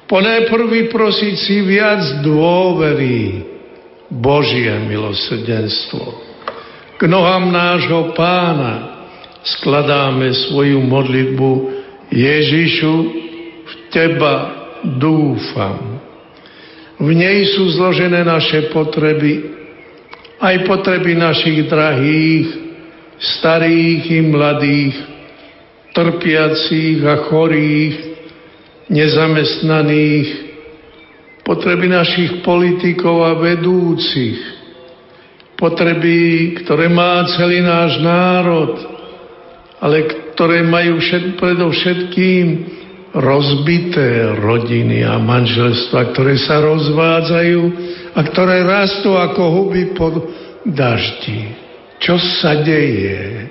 [0.07, 3.43] Ponajprv prosiť si viac dôvery,
[4.07, 6.23] Božie milosrdenstvo.
[6.95, 9.03] K nohám nášho pána
[9.43, 11.51] skladáme svoju modlitbu
[12.15, 12.95] Ježišu,
[13.67, 14.35] v Teba
[15.03, 15.99] dúfam.
[16.97, 19.43] V nej sú zložené naše potreby,
[20.39, 22.47] aj potreby našich drahých,
[23.19, 24.95] starých i mladých,
[25.97, 27.95] trpiacich a chorých,
[28.93, 30.29] nezamestnaných,
[31.41, 34.39] potreby našich politikov a vedúcich,
[35.57, 38.73] potreby, ktoré má celý náš národ,
[39.81, 40.05] ale
[40.37, 42.47] ktoré majú všet, predovšetkým
[43.17, 47.63] rozbité rodiny a manželstva, ktoré sa rozvádzajú
[48.13, 50.21] a ktoré rastú ako huby pod
[50.69, 51.57] daždi.
[51.97, 53.49] Čo sa deje,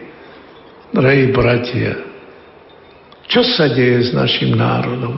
[0.93, 2.04] drahí bratia?
[3.25, 5.17] Čo sa deje s našim národom?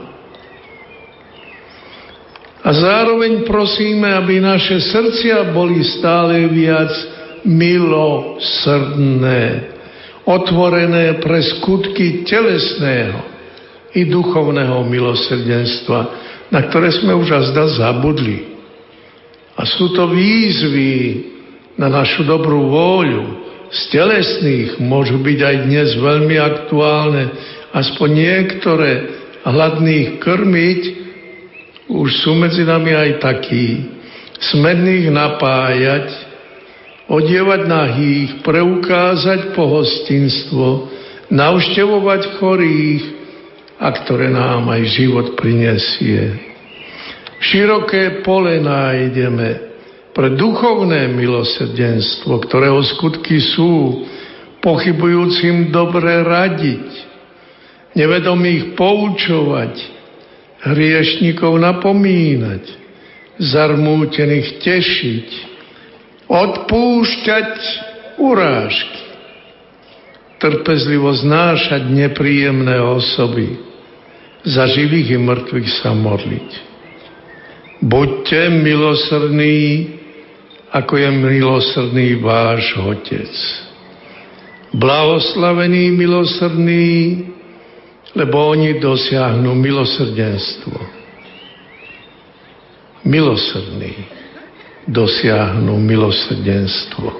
[2.64, 6.90] A zároveň prosíme, aby naše srdcia boli stále viac
[7.46, 9.42] milosrdné,
[10.28, 13.22] otvorené pre skutky telesného
[13.96, 16.00] i duchovného milosrdenstva,
[16.52, 18.58] na ktoré sme už azda zabudli.
[19.56, 21.24] A sú to výzvy
[21.80, 23.48] na našu dobrú vôľu.
[23.68, 27.24] Z telesných môžu byť aj dnes veľmi aktuálne,
[27.74, 28.90] aspoň niektoré
[29.44, 30.82] hladných krmiť,
[31.88, 33.88] už sú medzi nami aj takí,
[34.38, 36.08] smedných napájať,
[37.08, 40.92] odievať nahých, preukázať pohostinstvo,
[41.32, 43.04] navštevovať chorých,
[43.78, 46.34] a ktoré nám aj život prinesie.
[47.38, 49.48] Široké pole nájdeme
[50.10, 54.02] pre duchovné milosrdenstvo, ktorého skutky sú
[54.58, 57.07] pochybujúcim dobre radiť,
[57.94, 59.74] nevedomých poučovať,
[60.64, 62.64] hriešnikov napomínať,
[63.38, 65.28] zarmútených tešiť,
[66.26, 67.52] odpúšťať
[68.18, 69.02] urážky,
[70.42, 73.68] trpezlivo znášať nepríjemné osoby,
[74.46, 76.50] za živých i mŕtvych sa modliť.
[77.82, 79.58] Buďte milosrdní,
[80.74, 83.32] ako je milosrdný váš Otec.
[84.74, 87.24] Blahoslavení milosrdní,
[88.18, 90.78] lebo oni dosiahnu milosrdenstvo.
[93.06, 93.94] Milosrdní
[94.88, 97.12] dosiahnu milosrdenstvo.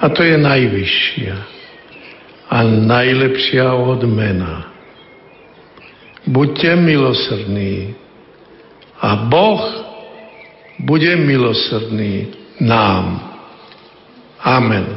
[0.00, 1.36] A to je najvyššia
[2.50, 4.74] a najlepšia odmena.
[6.26, 7.94] Buďte milosrdní
[9.00, 9.62] a Boh
[10.82, 13.20] bude milosrdný nám.
[14.40, 14.88] Amen.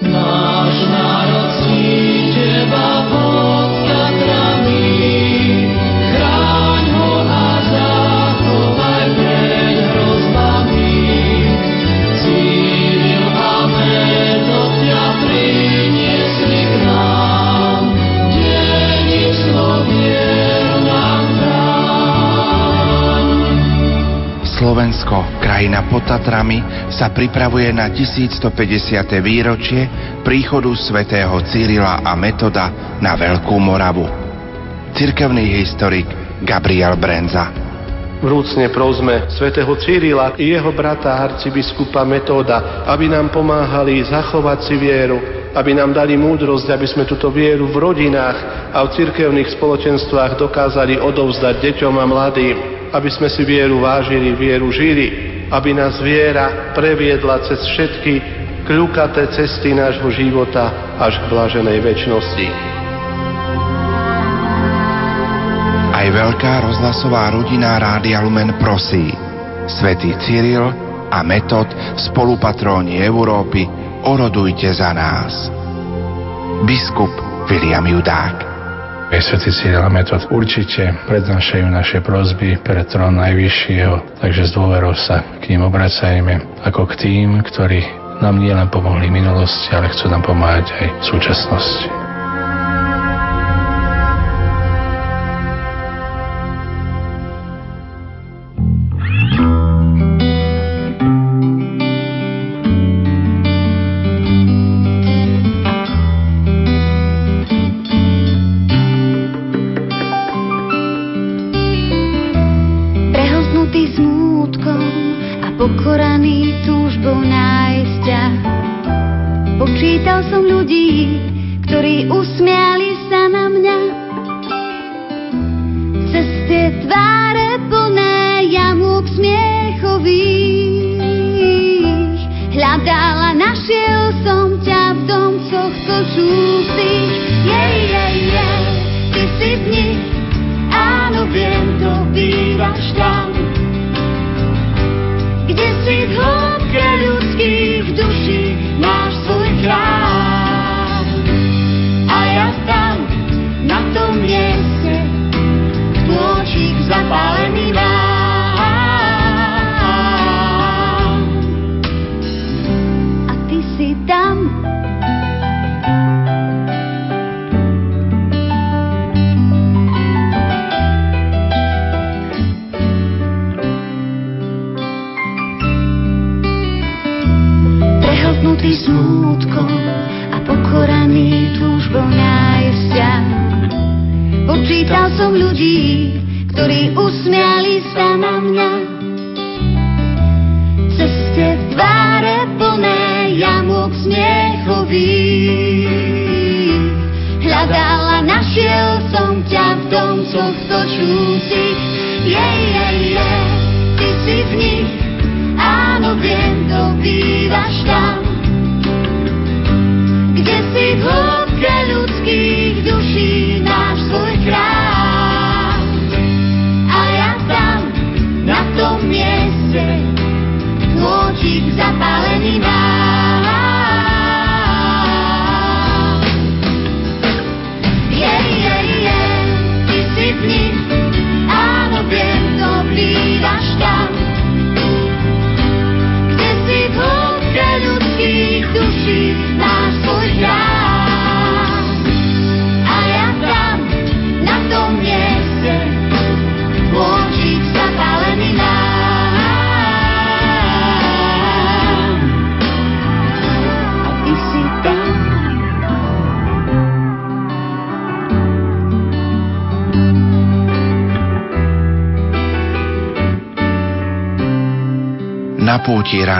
[0.00, 0.76] Náš
[24.74, 26.58] Slovensko, krajina pod Tatrami,
[26.90, 28.42] sa pripravuje na 1150.
[29.22, 29.86] výročie
[30.26, 34.02] príchodu svätého Cyrila a Metoda na Veľkú Moravu.
[34.98, 36.10] Cirkevný historik
[36.42, 37.54] Gabriel Brenza.
[38.18, 45.22] Vrúcne prosme svätého Cyrila i jeho brata arcibiskupa Metóda, aby nám pomáhali zachovať si vieru,
[45.54, 48.38] aby nám dali múdrosť, aby sme túto vieru v rodinách
[48.74, 54.70] a v cirkevných spoločenstvách dokázali odovzdať deťom a mladým, aby sme si vieru vážili, vieru
[54.70, 58.14] žili, aby nás viera previedla cez všetky
[58.64, 62.48] kľukaté cesty nášho života až k blaženej väčšnosti.
[65.94, 69.10] Aj veľká rozhlasová rodina Rádia Lumen prosí.
[69.64, 70.68] Svetý Cyril
[71.08, 71.66] a Metod,
[71.96, 73.64] spolupatróni Európy,
[74.04, 75.48] orodujte za nás.
[76.68, 77.12] Biskup
[77.48, 78.53] William Judák.
[79.24, 85.56] Svetý Cyril Metod určite prednášajú naše prozby pred trón Najvyššieho, takže s dôverou sa k
[85.56, 87.80] ním obracajme ako k tým, ktorí
[88.20, 92.03] nám nielen pomohli minulosti, ale chcú nám pomáhať aj v súčasnosti.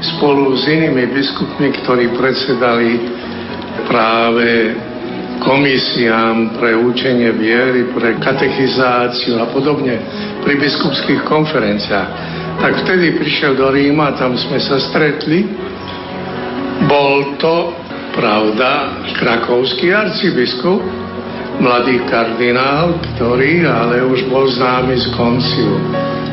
[0.02, 2.98] spolu s inými biskupmi, ktorí predsedali
[3.88, 4.74] práve
[5.40, 9.98] komisiám pre učenie viery, pre katechizáciu a podobne
[10.44, 12.10] pri biskupských konferenciách.
[12.64, 15.44] Tak vtedy prišiel do Ríma, tam sme sa stretli.
[16.88, 17.76] Bol to,
[18.16, 20.80] pravda, krakovský arcibiskup,
[21.60, 25.76] mladý kardinál, ktorý ale už bol známy z konciu,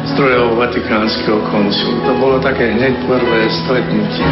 [0.07, 1.99] z druhého vatikánskeho konciu.
[2.07, 4.23] To bolo také hneď prvé stretnutie.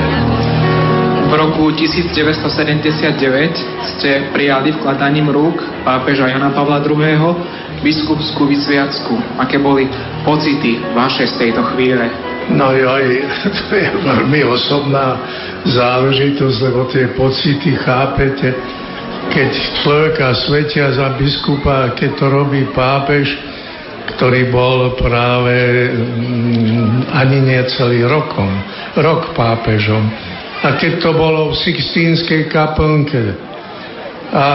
[1.27, 3.11] V roku 1979
[3.91, 7.58] ste prijali vkladaním rúk pápeža Jana Pavla II.
[7.83, 9.39] Biskupskú vysviacku.
[9.39, 9.87] Aké boli
[10.23, 12.07] pocity vaše z tejto chvíle?
[12.49, 13.05] No aj
[13.57, 15.21] to je veľmi osobná
[15.67, 18.49] záležitosť, lebo tie pocity chápete,
[19.29, 19.49] keď
[19.85, 23.29] človeka svetia za biskupa, keď to robí pápež,
[24.15, 25.53] ktorý bol práve
[25.93, 28.49] mm, ani nie celý rokom,
[28.97, 30.01] rok pápežom
[30.59, 33.31] a keď to bolo v Sixtínskej kaplnke
[34.29, 34.45] a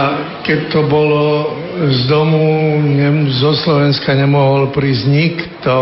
[0.45, 5.73] keď to bolo z domu ne, zo Slovenska nemohol prísť nikto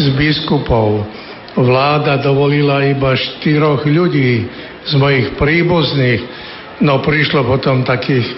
[0.00, 1.04] z biskupov.
[1.56, 4.44] Vláda dovolila iba štyroch ľudí
[4.84, 6.22] z mojich príbuzných,
[6.84, 8.28] no prišlo potom takých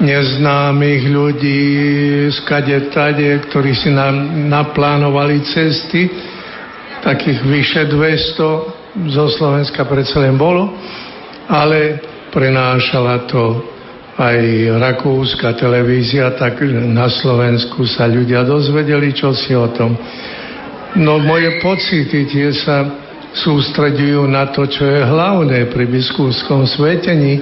[0.00, 1.62] neznámych ľudí
[2.32, 6.08] z kade tade, ktorí si nám naplánovali cesty,
[7.04, 10.72] takých vyše 200 zo Slovenska predsa len bolo,
[11.48, 12.00] ale
[12.32, 13.60] prenášala to
[14.20, 14.38] aj
[14.76, 19.96] rakúska televízia, tak na Slovensku sa ľudia dozvedeli, čo si o tom.
[21.00, 22.84] No moje pocity tie sa
[23.32, 27.40] sústredujú na to, čo je hlavné pri biskupskom svetení,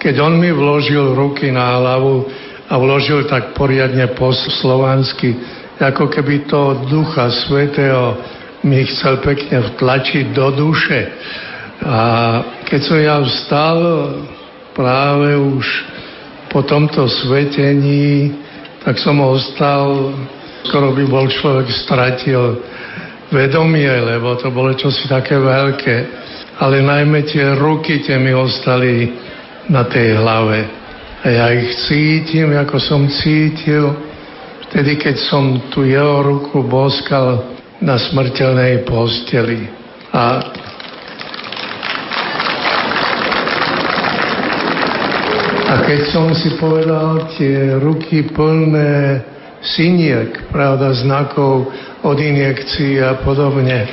[0.00, 2.24] keď on mi vložil ruky na hlavu
[2.70, 5.36] a vložil tak poriadne po slovansky,
[5.76, 8.16] ako keby to Ducha Svetého
[8.64, 11.00] mi chcel pekne vtlačiť do duše.
[11.84, 12.00] A
[12.64, 13.78] keď som ja vstal
[14.72, 15.93] práve už
[16.54, 18.30] po tomto svetení,
[18.86, 20.14] tak som ostal,
[20.70, 22.62] skoro by bol človek stratil
[23.34, 25.96] vedomie, lebo to bolo čosi také veľké.
[26.62, 29.10] Ale najmä tie ruky tie mi ostali
[29.66, 30.62] na tej hlave.
[31.24, 33.90] A ja ich cítim, ako som cítil,
[34.70, 37.50] vtedy, keď som tu jeho ruku boskal
[37.82, 39.66] na smrteľnej posteli.
[40.14, 40.54] A
[45.64, 49.24] A keď som si povedal tie ruky plné
[49.64, 51.72] syniek, pravda, znakov
[52.04, 53.88] od injekcií a podobne,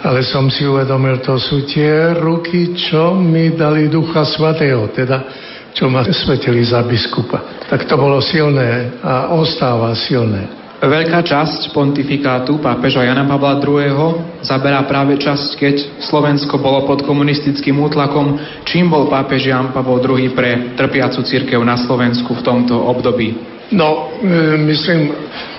[0.00, 5.28] ale som si uvedomil, to sú tie ruky, čo mi dali Ducha Svatého, teda
[5.76, 7.68] čo ma svetili za biskupa.
[7.68, 10.48] Tak to bolo silné a ostáva silné.
[10.78, 14.38] Veľká časť pontifikátu pápeža Jana Pavla II.
[14.46, 15.74] zaberá práve časť, keď
[16.06, 18.38] Slovensko bolo pod komunistickým útlakom.
[18.62, 23.34] Čím bol pápež Jan Pavol II pre trpiacu církev na Slovensku v tomto období?
[23.74, 25.10] No, e, myslím,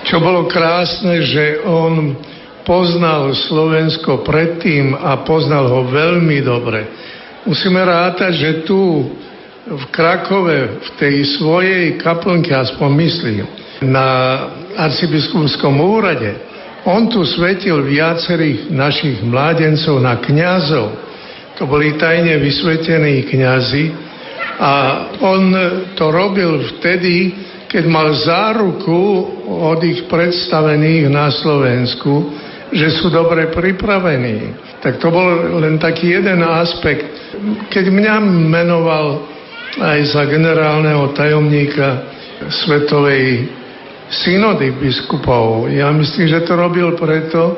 [0.08, 2.16] čo bolo krásne, že on
[2.64, 6.80] poznal Slovensko predtým a poznal ho veľmi dobre.
[7.44, 9.04] Musíme rátať, že tu
[9.68, 14.08] v Krakove, v tej svojej kaplnke, aspoň myslím, na
[14.76, 16.36] arcibiskupskom úrade,
[16.88, 20.88] on tu svetil viacerých našich mládencov na kňazov.
[21.60, 23.92] To boli tajne vysvetení kňazi
[24.60, 24.72] a
[25.20, 25.52] on
[25.92, 27.36] to robil vtedy,
[27.68, 32.32] keď mal záruku od ich predstavených na Slovensku,
[32.72, 34.56] že sú dobre pripravení.
[34.80, 37.12] Tak to bol len taký jeden aspekt.
[37.68, 38.14] Keď mňa
[38.48, 39.28] menoval
[39.76, 42.08] aj za generálneho tajomníka
[42.48, 43.59] Svetovej
[44.10, 45.70] synody biskupov.
[45.70, 47.56] Ja myslím, že to robil preto,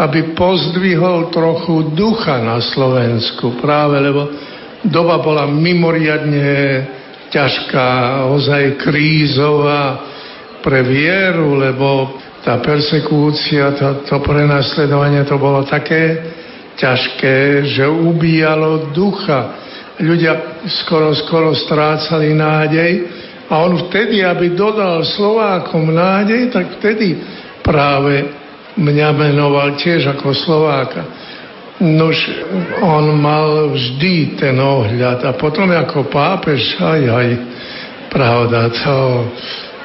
[0.00, 4.32] aby pozdvihol trochu ducha na Slovensku, práve lebo
[4.80, 6.88] doba bola mimoriadne
[7.28, 10.00] ťažká, ozaj krízová
[10.64, 16.32] pre vieru, lebo tá persekúcia, to, to prenasledovanie, to bolo také
[16.80, 19.68] ťažké, že ubíjalo ducha.
[20.00, 23.19] Ľudia skoro, skoro strácali nádej
[23.50, 27.18] a on vtedy, aby dodal Slovákom nádej, tak vtedy
[27.66, 28.30] práve
[28.78, 31.02] mňa menoval tiež ako Slováka.
[31.82, 32.14] Nož
[32.78, 37.28] on mal vždy ten ohľad a potom ako pápež, aj, aj,
[38.12, 38.98] pravda, to,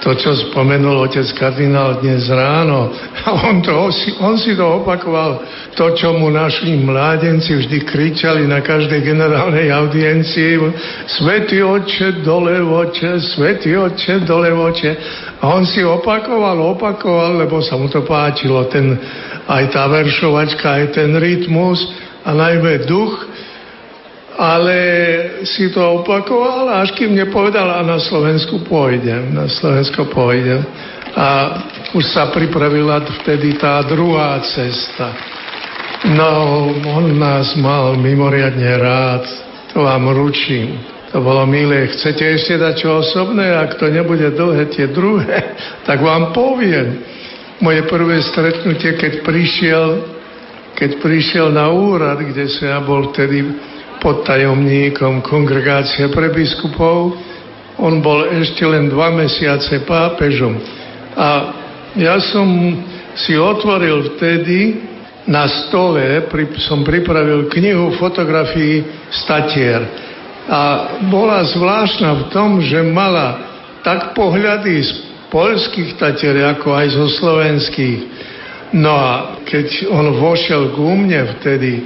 [0.03, 2.91] to, čo spomenul otec kardinál dnes ráno,
[3.25, 3.73] a on, to,
[4.19, 5.41] on si to opakoval,
[5.75, 10.59] to, čo mu naši mládenci vždy kričali na každej generálnej audiencii,
[11.07, 14.91] Svetý oče, dole oče, Svetý oče, dole oče.
[15.41, 18.95] A on si opakoval, opakoval, lebo sa mu to páčilo, ten,
[19.47, 21.81] aj tá veršovačka, aj ten rytmus
[22.25, 23.34] a najmä duch,
[24.35, 24.77] ale
[25.47, 30.59] si to opakoval, až kým nepovedal a na Slovensku pôjdem, na Slovensko pôjdem.
[31.15, 31.27] A
[31.95, 35.15] už sa pripravila vtedy tá druhá cesta.
[36.11, 39.23] No, on nás mal mimoriadne rád,
[39.71, 40.83] to vám ručím.
[41.15, 41.87] To bolo milé.
[41.95, 43.47] Chcete ešte dať čo osobné?
[43.55, 45.55] Ak to nebude dlhé tie druhé,
[45.87, 46.99] tak vám poviem.
[47.63, 49.87] Moje prvé stretnutie, keď prišiel,
[50.75, 53.47] keď prišiel na úrad, kde som ja bol vtedy
[53.99, 57.15] podtajomníkom kongregácie pre biskupov.
[57.75, 60.55] On bol ešte len dva mesiace pápežom.
[61.15, 61.27] A
[61.95, 62.47] ja som
[63.15, 64.83] si otvoril vtedy
[65.25, 69.81] na stole, pri, som pripravil knihu fotografií statier.
[70.45, 73.41] A bola zvláštna v tom, že mala
[73.81, 74.91] tak pohľady z
[75.33, 77.99] poľských tatier, ako aj zo slovenských.
[78.77, 79.11] No a
[79.47, 81.85] keď on vošiel ku mne vtedy,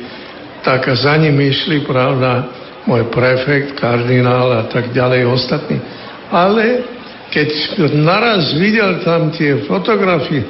[0.63, 2.49] tak za ním išli, pravda,
[2.87, 5.77] môj prefekt, kardinál a tak ďalej ostatní.
[6.29, 6.83] Ale
[7.29, 7.49] keď
[7.93, 10.45] naraz videl tam tie fotografie,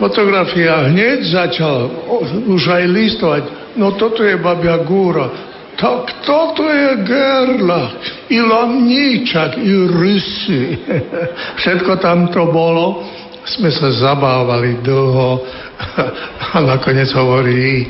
[0.00, 1.90] fotografie a hneď začal
[2.48, 3.42] už aj listovať,
[3.76, 5.28] no toto je babia Gúra,
[5.78, 7.94] tak toto je Gerla,
[8.26, 10.74] i Lamníčak, i Rysy.
[11.62, 13.06] Všetko tam to bolo.
[13.48, 15.40] Sme sa zabávali dlho
[16.52, 17.88] a nakoniec hovorí,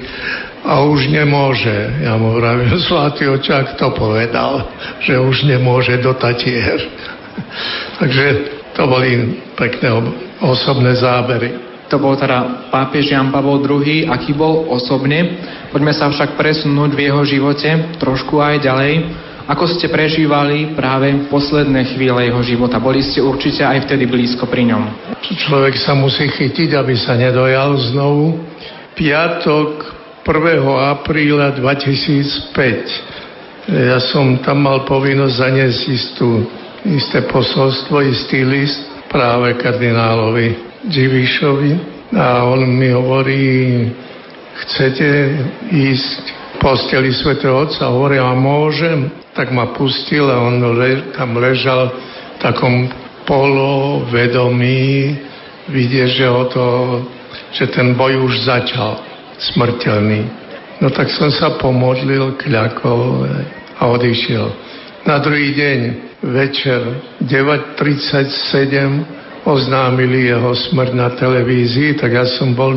[0.69, 2.03] a už nemôže.
[2.05, 4.69] Ja mu vravím, Zlatý očák to povedal,
[5.01, 6.77] že už nemôže do Tatier.
[7.99, 8.27] Takže
[8.75, 9.89] to boli pekné
[10.43, 11.67] osobné zábery.
[11.89, 15.41] To bol teda pápež Jan Pavol II, aký bol osobne.
[15.73, 18.93] Poďme sa však presunúť v jeho živote trošku aj ďalej.
[19.49, 22.77] Ako ste prežívali práve posledné chvíle jeho života?
[22.77, 25.17] Boli ste určite aj vtedy blízko pri ňom.
[25.25, 28.45] Človek sa musí chytiť, aby sa nedojal znovu.
[28.93, 29.89] Piatok
[30.21, 30.93] 1.
[30.93, 33.73] apríla 2005.
[33.73, 36.45] Ja som tam mal povinnosť zaniesť istú,
[36.85, 41.73] isté posolstvo, istý list práve kardinálovi Dživišovi
[42.13, 43.89] a on mi hovorí,
[44.61, 45.09] chcete
[45.73, 47.39] ísť posteli Sv.
[47.47, 47.89] Otca?
[47.89, 49.11] Hovorí, a môžem?
[49.33, 52.91] Tak ma pustil a on le, tam ležal v takom
[53.27, 55.15] polovedomí,
[55.69, 56.67] vidie, že, o to,
[57.53, 58.99] že ten boj už začal
[59.39, 60.27] smrteľný.
[60.79, 63.27] No tak som sa pomodlil, kľakol
[63.79, 64.47] a odišiel.
[65.07, 65.79] Na druhý deň
[66.23, 66.83] večer
[67.23, 72.77] 9.37 oznámili jeho smrť na televízii, tak ja som bol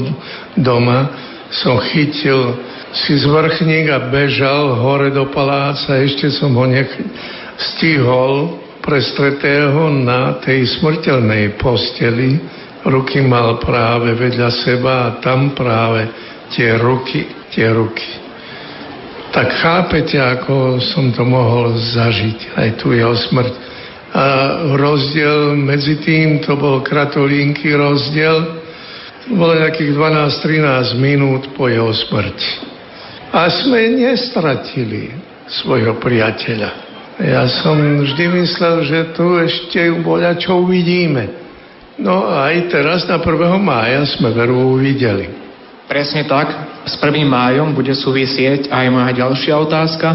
[0.56, 1.10] doma,
[1.51, 2.55] som chytil
[2.95, 6.88] si zvrchník a bežal hore do paláca, ešte som ho nech
[7.59, 12.39] stihol prestretého na tej smrteľnej posteli.
[12.81, 16.09] Ruky mal práve vedľa seba a tam práve
[16.49, 18.09] tie ruky, tie ruky.
[19.31, 23.53] Tak chápete, ako som to mohol zažiť, aj tu jeho smrť.
[24.11, 24.23] A
[24.75, 28.60] rozdiel medzi tým, to bol kratolínky rozdiel,
[29.35, 32.72] bolo nejakých 12-13 minút po jeho smrti.
[33.32, 35.16] A sme nestratili
[35.48, 36.69] svojho priateľa.
[37.22, 41.32] Ja som vždy myslel, že tu ešte boľa čo uvidíme.
[42.01, 43.61] No a aj teraz na 1.
[43.61, 45.30] mája sme veru uvideli.
[45.85, 46.50] Presne tak.
[46.88, 47.22] S 1.
[47.27, 50.08] májom bude súvisieť aj moja ďalšia otázka.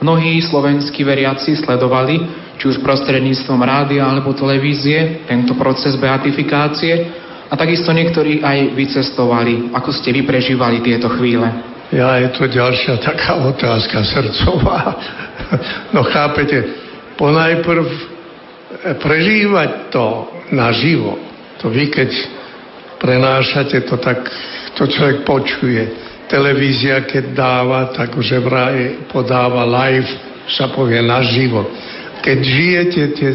[0.00, 2.16] Mnohí slovenskí veriaci sledovali,
[2.56, 9.74] či už prostredníctvom rádia alebo televízie, tento proces beatifikácie a takisto niektorí aj vycestovali.
[9.76, 11.46] Ako ste vy prežívali tieto chvíle?
[11.92, 14.96] Ja, je to ďalšia taká otázka srdcová.
[15.94, 16.64] No chápete,
[17.14, 17.86] ponajprv
[18.98, 21.20] prežívať to naživo,
[21.62, 22.10] to vy keď
[22.98, 24.26] prenášate to tak
[24.74, 25.82] to človek počuje.
[26.26, 30.08] Televízia, keď dáva, tak už vraj podáva live,
[30.50, 31.68] sa povie naživo.
[32.24, 33.30] Keď žijete tie,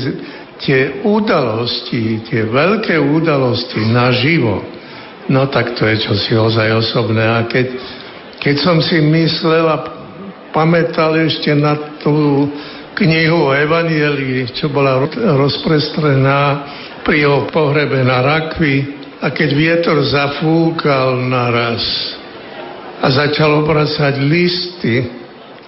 [0.59, 4.59] tie udalosti, tie veľké udalosti naživo,
[5.31, 7.23] no tak to je čosi ozaj osobné.
[7.23, 7.67] A keď
[8.39, 9.83] Keď som si myslel a
[10.55, 12.47] pamätal ešte na tú
[12.95, 16.39] knihu o Evanielii, čo bola rozprestrená
[17.03, 21.83] pri jeho pohrebe na rakvi a keď vietor zafúkal naraz
[23.03, 25.03] a začal obracať listy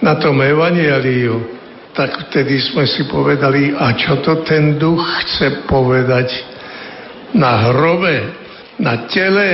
[0.00, 1.61] na tom Evanieliu,
[1.92, 6.32] tak vtedy sme si povedali, a čo to ten duch chce povedať
[7.36, 8.32] na hrobe,
[8.80, 9.48] na tele,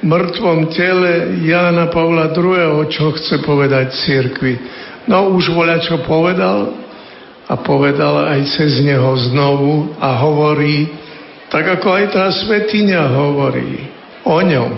[0.00, 4.54] mŕtvom tele Jána Pavla II, čo chce povedať cirkvi.
[5.10, 6.78] No už voľa čo povedal
[7.50, 10.86] a povedal aj cez neho znovu a hovorí,
[11.50, 13.90] tak ako aj tá svetiňa hovorí
[14.22, 14.72] o ňom.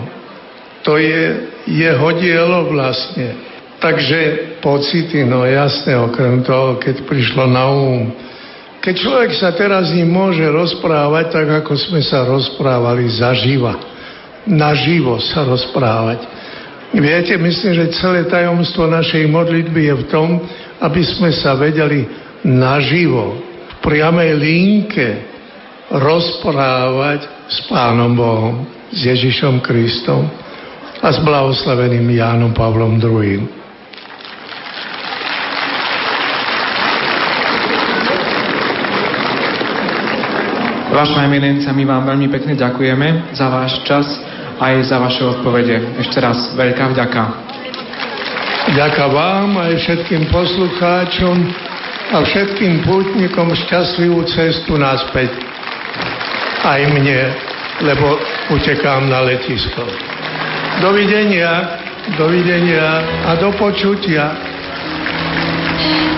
[0.81, 3.52] To je jeho dielo vlastne.
[3.83, 4.19] Takže
[4.63, 8.15] pocity, no jasné, okrem toho, keď prišlo na um.
[8.79, 13.75] Keď človek sa teraz ním môže rozprávať, tak ako sme sa rozprávali zaživa.
[14.47, 16.23] Naživo sa rozprávať.
[16.95, 20.29] Viete, myslím, že celé tajomstvo našej modlitby je v tom,
[20.79, 22.07] aby sme sa vedeli
[22.47, 23.35] naživo,
[23.67, 25.07] v priamej linke
[25.91, 28.63] rozprávať s Pánom Bohom,
[28.95, 30.23] s Ježišom Kristom
[31.03, 33.62] a s blahoslaveným Jánom Pavlom II.
[40.93, 44.05] Vaša eminencia, my vám veľmi pekne ďakujeme za váš čas
[44.61, 45.97] aj za vaše odpovede.
[45.97, 47.21] Ešte raz veľká vďaka.
[48.77, 51.35] Ďakujem vám aj všetkým poslucháčom
[52.13, 55.33] a všetkým pútnikom šťastlivú cestu naspäť.
[56.61, 57.33] Aj mne,
[57.81, 58.21] lebo
[58.53, 59.83] utekám na letisko.
[60.77, 61.81] Dovidenia,
[62.15, 64.52] dovidenia a do počutia.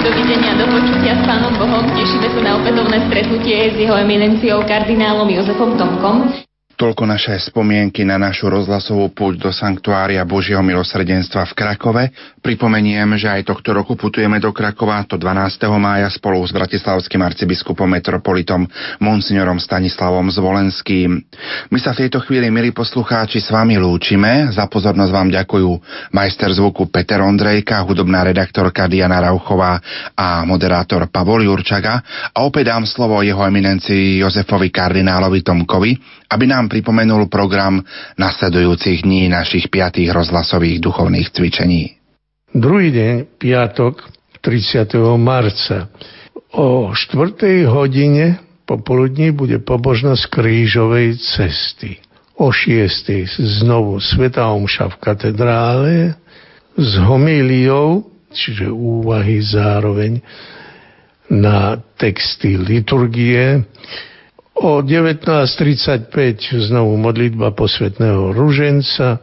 [0.05, 1.81] Dovidenia, do počutia s Pánom Bohom.
[1.97, 6.29] Tešíme sa na opätovné stretnutie s jeho eminenciou kardinálom Jozefom Tomkom.
[6.75, 12.03] Toľko naše spomienky na našu rozhlasovú púť do Sanktuária Božieho milosrdenstva v Krakove.
[12.43, 15.71] Pripomeniem, že aj tohto roku putujeme do Krakova, to 12.
[15.79, 18.67] mája spolu s bratislavským arcibiskupom metropolitom
[18.99, 21.15] Monsignorom Stanislavom Zvolenským.
[21.71, 24.51] My sa v tejto chvíli, milí poslucháči, s vami lúčime.
[24.51, 25.71] Za pozornosť vám ďakujú
[26.11, 29.79] majster zvuku Peter Ondrejka, hudobná redaktorka Diana Rauchová
[30.11, 32.03] a moderátor Pavol Jurčaga.
[32.35, 37.81] A opäť dám slovo jeho eminencii Jozefovi kardinálovi Tomkovi, aby nám pripomenul program
[38.17, 41.83] nasledujúcich dní našich piatých rozhlasových duchovných cvičení.
[42.55, 44.95] Druhý deň, piatok, 30.
[45.17, 45.91] marca.
[46.55, 47.67] O 4.
[47.67, 51.99] hodine popoludní bude pobožnosť krížovej cesty.
[52.39, 53.35] O 6.
[53.39, 55.93] znovu Sveta Omša v katedrále
[56.75, 60.19] s homíliou, čiže úvahy zároveň
[61.31, 63.63] na texty liturgie,
[64.55, 69.19] O 19.35 znovu modlitba posvetného ruženca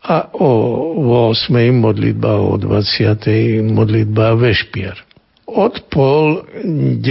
[0.00, 0.50] a o
[1.36, 1.52] 8.
[1.72, 3.60] modlitba o 20.
[3.60, 4.96] modlitba vešpier.
[5.44, 7.04] Od pol 9.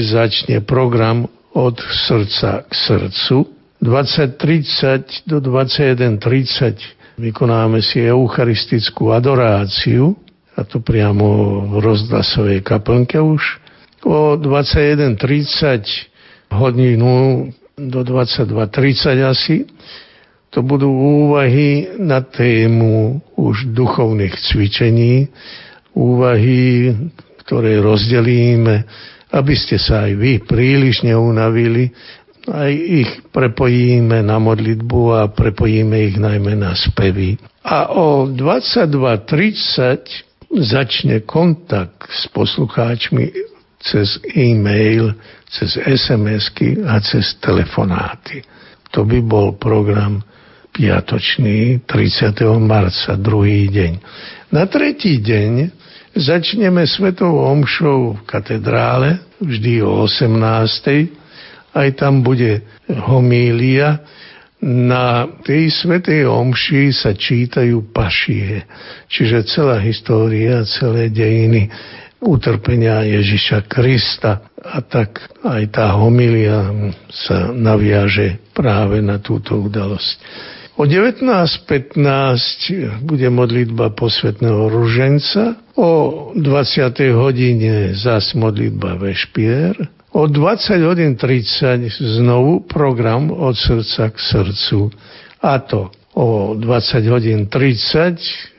[0.00, 1.76] začne program od
[2.08, 3.36] srdca k srdcu.
[3.84, 10.16] 20.30 do 21.30 vykonáme si eucharistickú adoráciu,
[10.58, 13.60] a to priamo v rozhlasovej kaplnke už.
[14.02, 16.17] O 21.30
[16.52, 19.66] hodinu do 22.30 asi.
[20.50, 25.28] To budú úvahy na tému už duchovných cvičení,
[25.92, 26.96] úvahy,
[27.44, 28.88] ktoré rozdelíme,
[29.28, 31.92] aby ste sa aj vy príliš neunavili,
[32.48, 37.36] aj ich prepojíme na modlitbu a prepojíme ich najmä na spevy.
[37.60, 43.36] A o 22.30 začne kontakt s poslucháčmi
[43.84, 45.12] cez e-mail
[45.48, 48.44] cez SMS-ky a cez telefonáty.
[48.92, 50.20] To by bol program
[50.72, 52.38] piatočný 30.
[52.60, 53.92] marca, druhý deň.
[54.52, 55.52] Na tretí deň
[56.16, 61.76] začneme svetovou omšou v katedrále, vždy o 18.
[61.76, 64.00] Aj tam bude homília.
[64.58, 68.66] Na tej svetej omši sa čítajú pašie,
[69.06, 71.70] čiže celá história, celé dejiny
[72.22, 74.42] utrpenia Ježiša Krista.
[74.58, 76.66] A tak aj tá homilia
[77.08, 80.18] sa naviaže práve na túto udalosť.
[80.78, 85.90] O 19.15 bude modlitba posvetného ruženca, o
[86.38, 87.18] 20.
[87.18, 89.74] hodine zas modlitba vešpier,
[90.14, 91.82] o 20 hodín 30
[92.22, 94.94] znovu program od srdca k srdcu.
[95.42, 98.57] A to o 20 hodín 30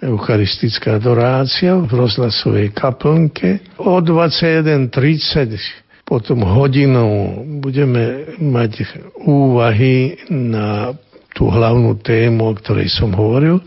[0.00, 3.60] eucharistická adorácia v rozhlasovej kaplnke.
[3.76, 8.82] O 21.30 potom hodinou budeme mať
[9.22, 10.96] úvahy na
[11.30, 13.62] tú hlavnú tému, o ktorej som hovoril,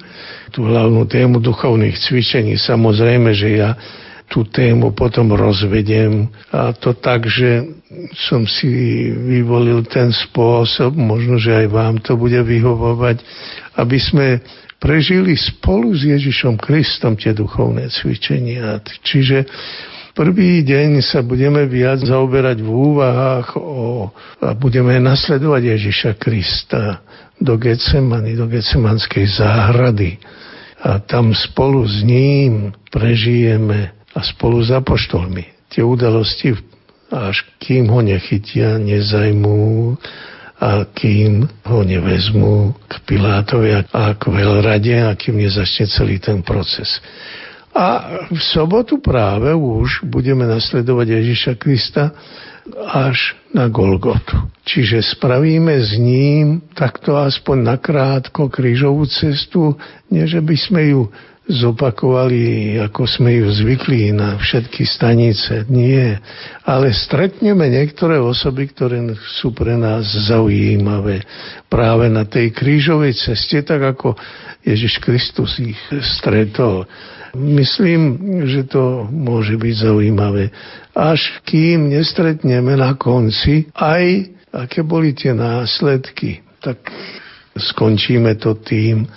[0.51, 2.59] tú hlavnú tému duchovných cvičení.
[2.59, 3.79] Samozrejme, že ja
[4.27, 7.63] tú tému potom rozvediem a to tak, že
[8.17, 8.67] som si
[9.13, 13.21] vyvolil ten spôsob, možno, že aj vám to bude vyhovovať,
[13.77, 14.41] aby sme
[14.83, 18.83] prežili spolu s Ježišom Kristom tie duchovné cvičenia.
[18.83, 19.47] Čiže
[20.13, 24.13] Prvý deň sa budeme viac zaoberať v úvahách o,
[24.45, 27.01] a budeme nasledovať Ježiša Krista
[27.41, 30.21] do Getsemany, do Getsemanskej záhrady.
[30.85, 36.53] A tam spolu s ním prežijeme a spolu s apoštolmi tie udalosti,
[37.09, 39.97] až kým ho nechytia, nezajmú
[40.63, 47.03] a kým ho nevezmú k Pilátovi a k veľrade a kým nezačne celý ten proces.
[47.75, 52.15] A v sobotu práve už budeme nasledovať Ježiša Krista
[52.79, 54.39] až na Golgotu.
[54.63, 59.75] Čiže spravíme s ním takto aspoň nakrátko krížovú cestu,
[60.07, 61.01] nie že by sme ju
[61.43, 65.67] zopakovali, ako sme ju zvykli na všetky stanice.
[65.67, 66.23] Nie.
[66.63, 69.03] Ale stretneme niektoré osoby, ktoré
[69.39, 71.27] sú pre nás zaujímavé
[71.67, 74.15] práve na tej krížovej ceste, tak ako
[74.63, 75.79] Ježiš Kristus ich
[76.19, 76.87] stretol.
[77.35, 78.15] Myslím,
[78.47, 80.53] že to môže byť zaujímavé.
[80.95, 86.77] Až kým nestretneme na konci aj aké boli tie následky, tak
[87.57, 89.09] skončíme to tým,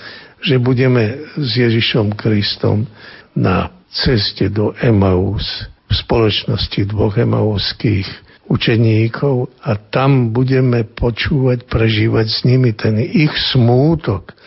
[0.47, 2.87] že budeme s Ježišom Kristom
[3.35, 8.07] na ceste do Emaus v spoločnosti dvoch emauských
[8.47, 14.39] učeníkov a tam budeme počúvať, prežívať s nimi ten ich smútok,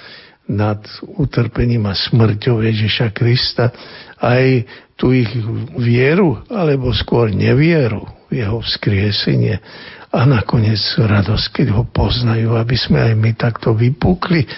[0.49, 3.69] nad utrpením a smrťou Ježiša Krista,
[4.17, 4.65] aj
[4.97, 5.29] tú ich
[5.77, 9.61] vieru, alebo skôr nevieru v jeho vzkriesenie
[10.09, 14.49] a nakoniec radosť, keď ho poznajú, aby sme aj my takto vypukli,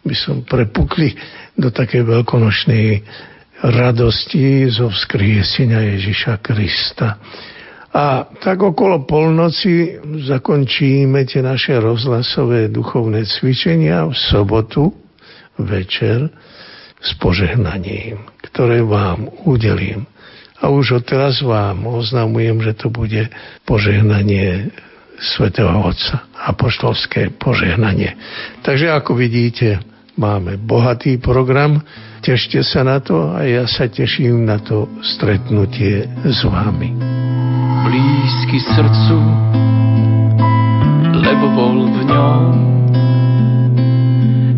[0.00, 1.12] by som prepukli
[1.56, 2.86] do takej veľkonočnej
[3.60, 7.20] radosti zo vzkriesenia Ježiša Krista.
[7.90, 14.94] A tak okolo polnoci zakončíme tie naše rozhlasové duchovné cvičenia v sobotu
[15.58, 16.30] večer
[17.02, 20.06] s požehnaním, ktoré vám udelím.
[20.60, 23.26] A už odteraz vám oznamujem, že to bude
[23.64, 24.70] požehnanie
[25.20, 28.16] svätého Otca, apoštolské požehnanie.
[28.64, 29.89] Takže ako vidíte,
[30.20, 31.80] máme bohatý program,
[32.20, 36.92] tešte sa na to a ja sa teším na to stretnutie s vami.
[37.88, 39.18] Blízky srdcu,
[41.24, 42.52] lebo bol v ňom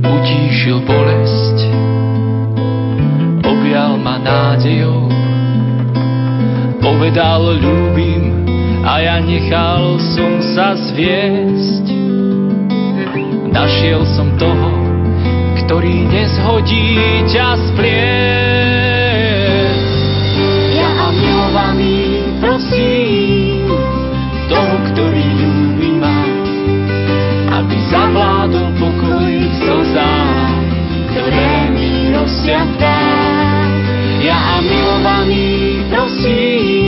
[0.02, 1.56] utíšil bolesť,
[3.46, 5.06] objal ma nádejou,
[6.82, 8.42] povedal ľúbim
[8.82, 11.86] a ja nechal som sa zviesť.
[13.52, 14.81] Našiel som toho,
[15.66, 16.98] ktorý nezhodí
[17.30, 17.94] ťa spliesť.
[20.74, 23.70] Ja a milovaný prosím,
[24.50, 26.18] toho, ktorý ľúbi ma,
[27.62, 30.66] aby zavládol pokoj v slzách,
[31.14, 33.00] ktoré mi rozsiatá.
[34.22, 36.81] Ja a milovaný prosím,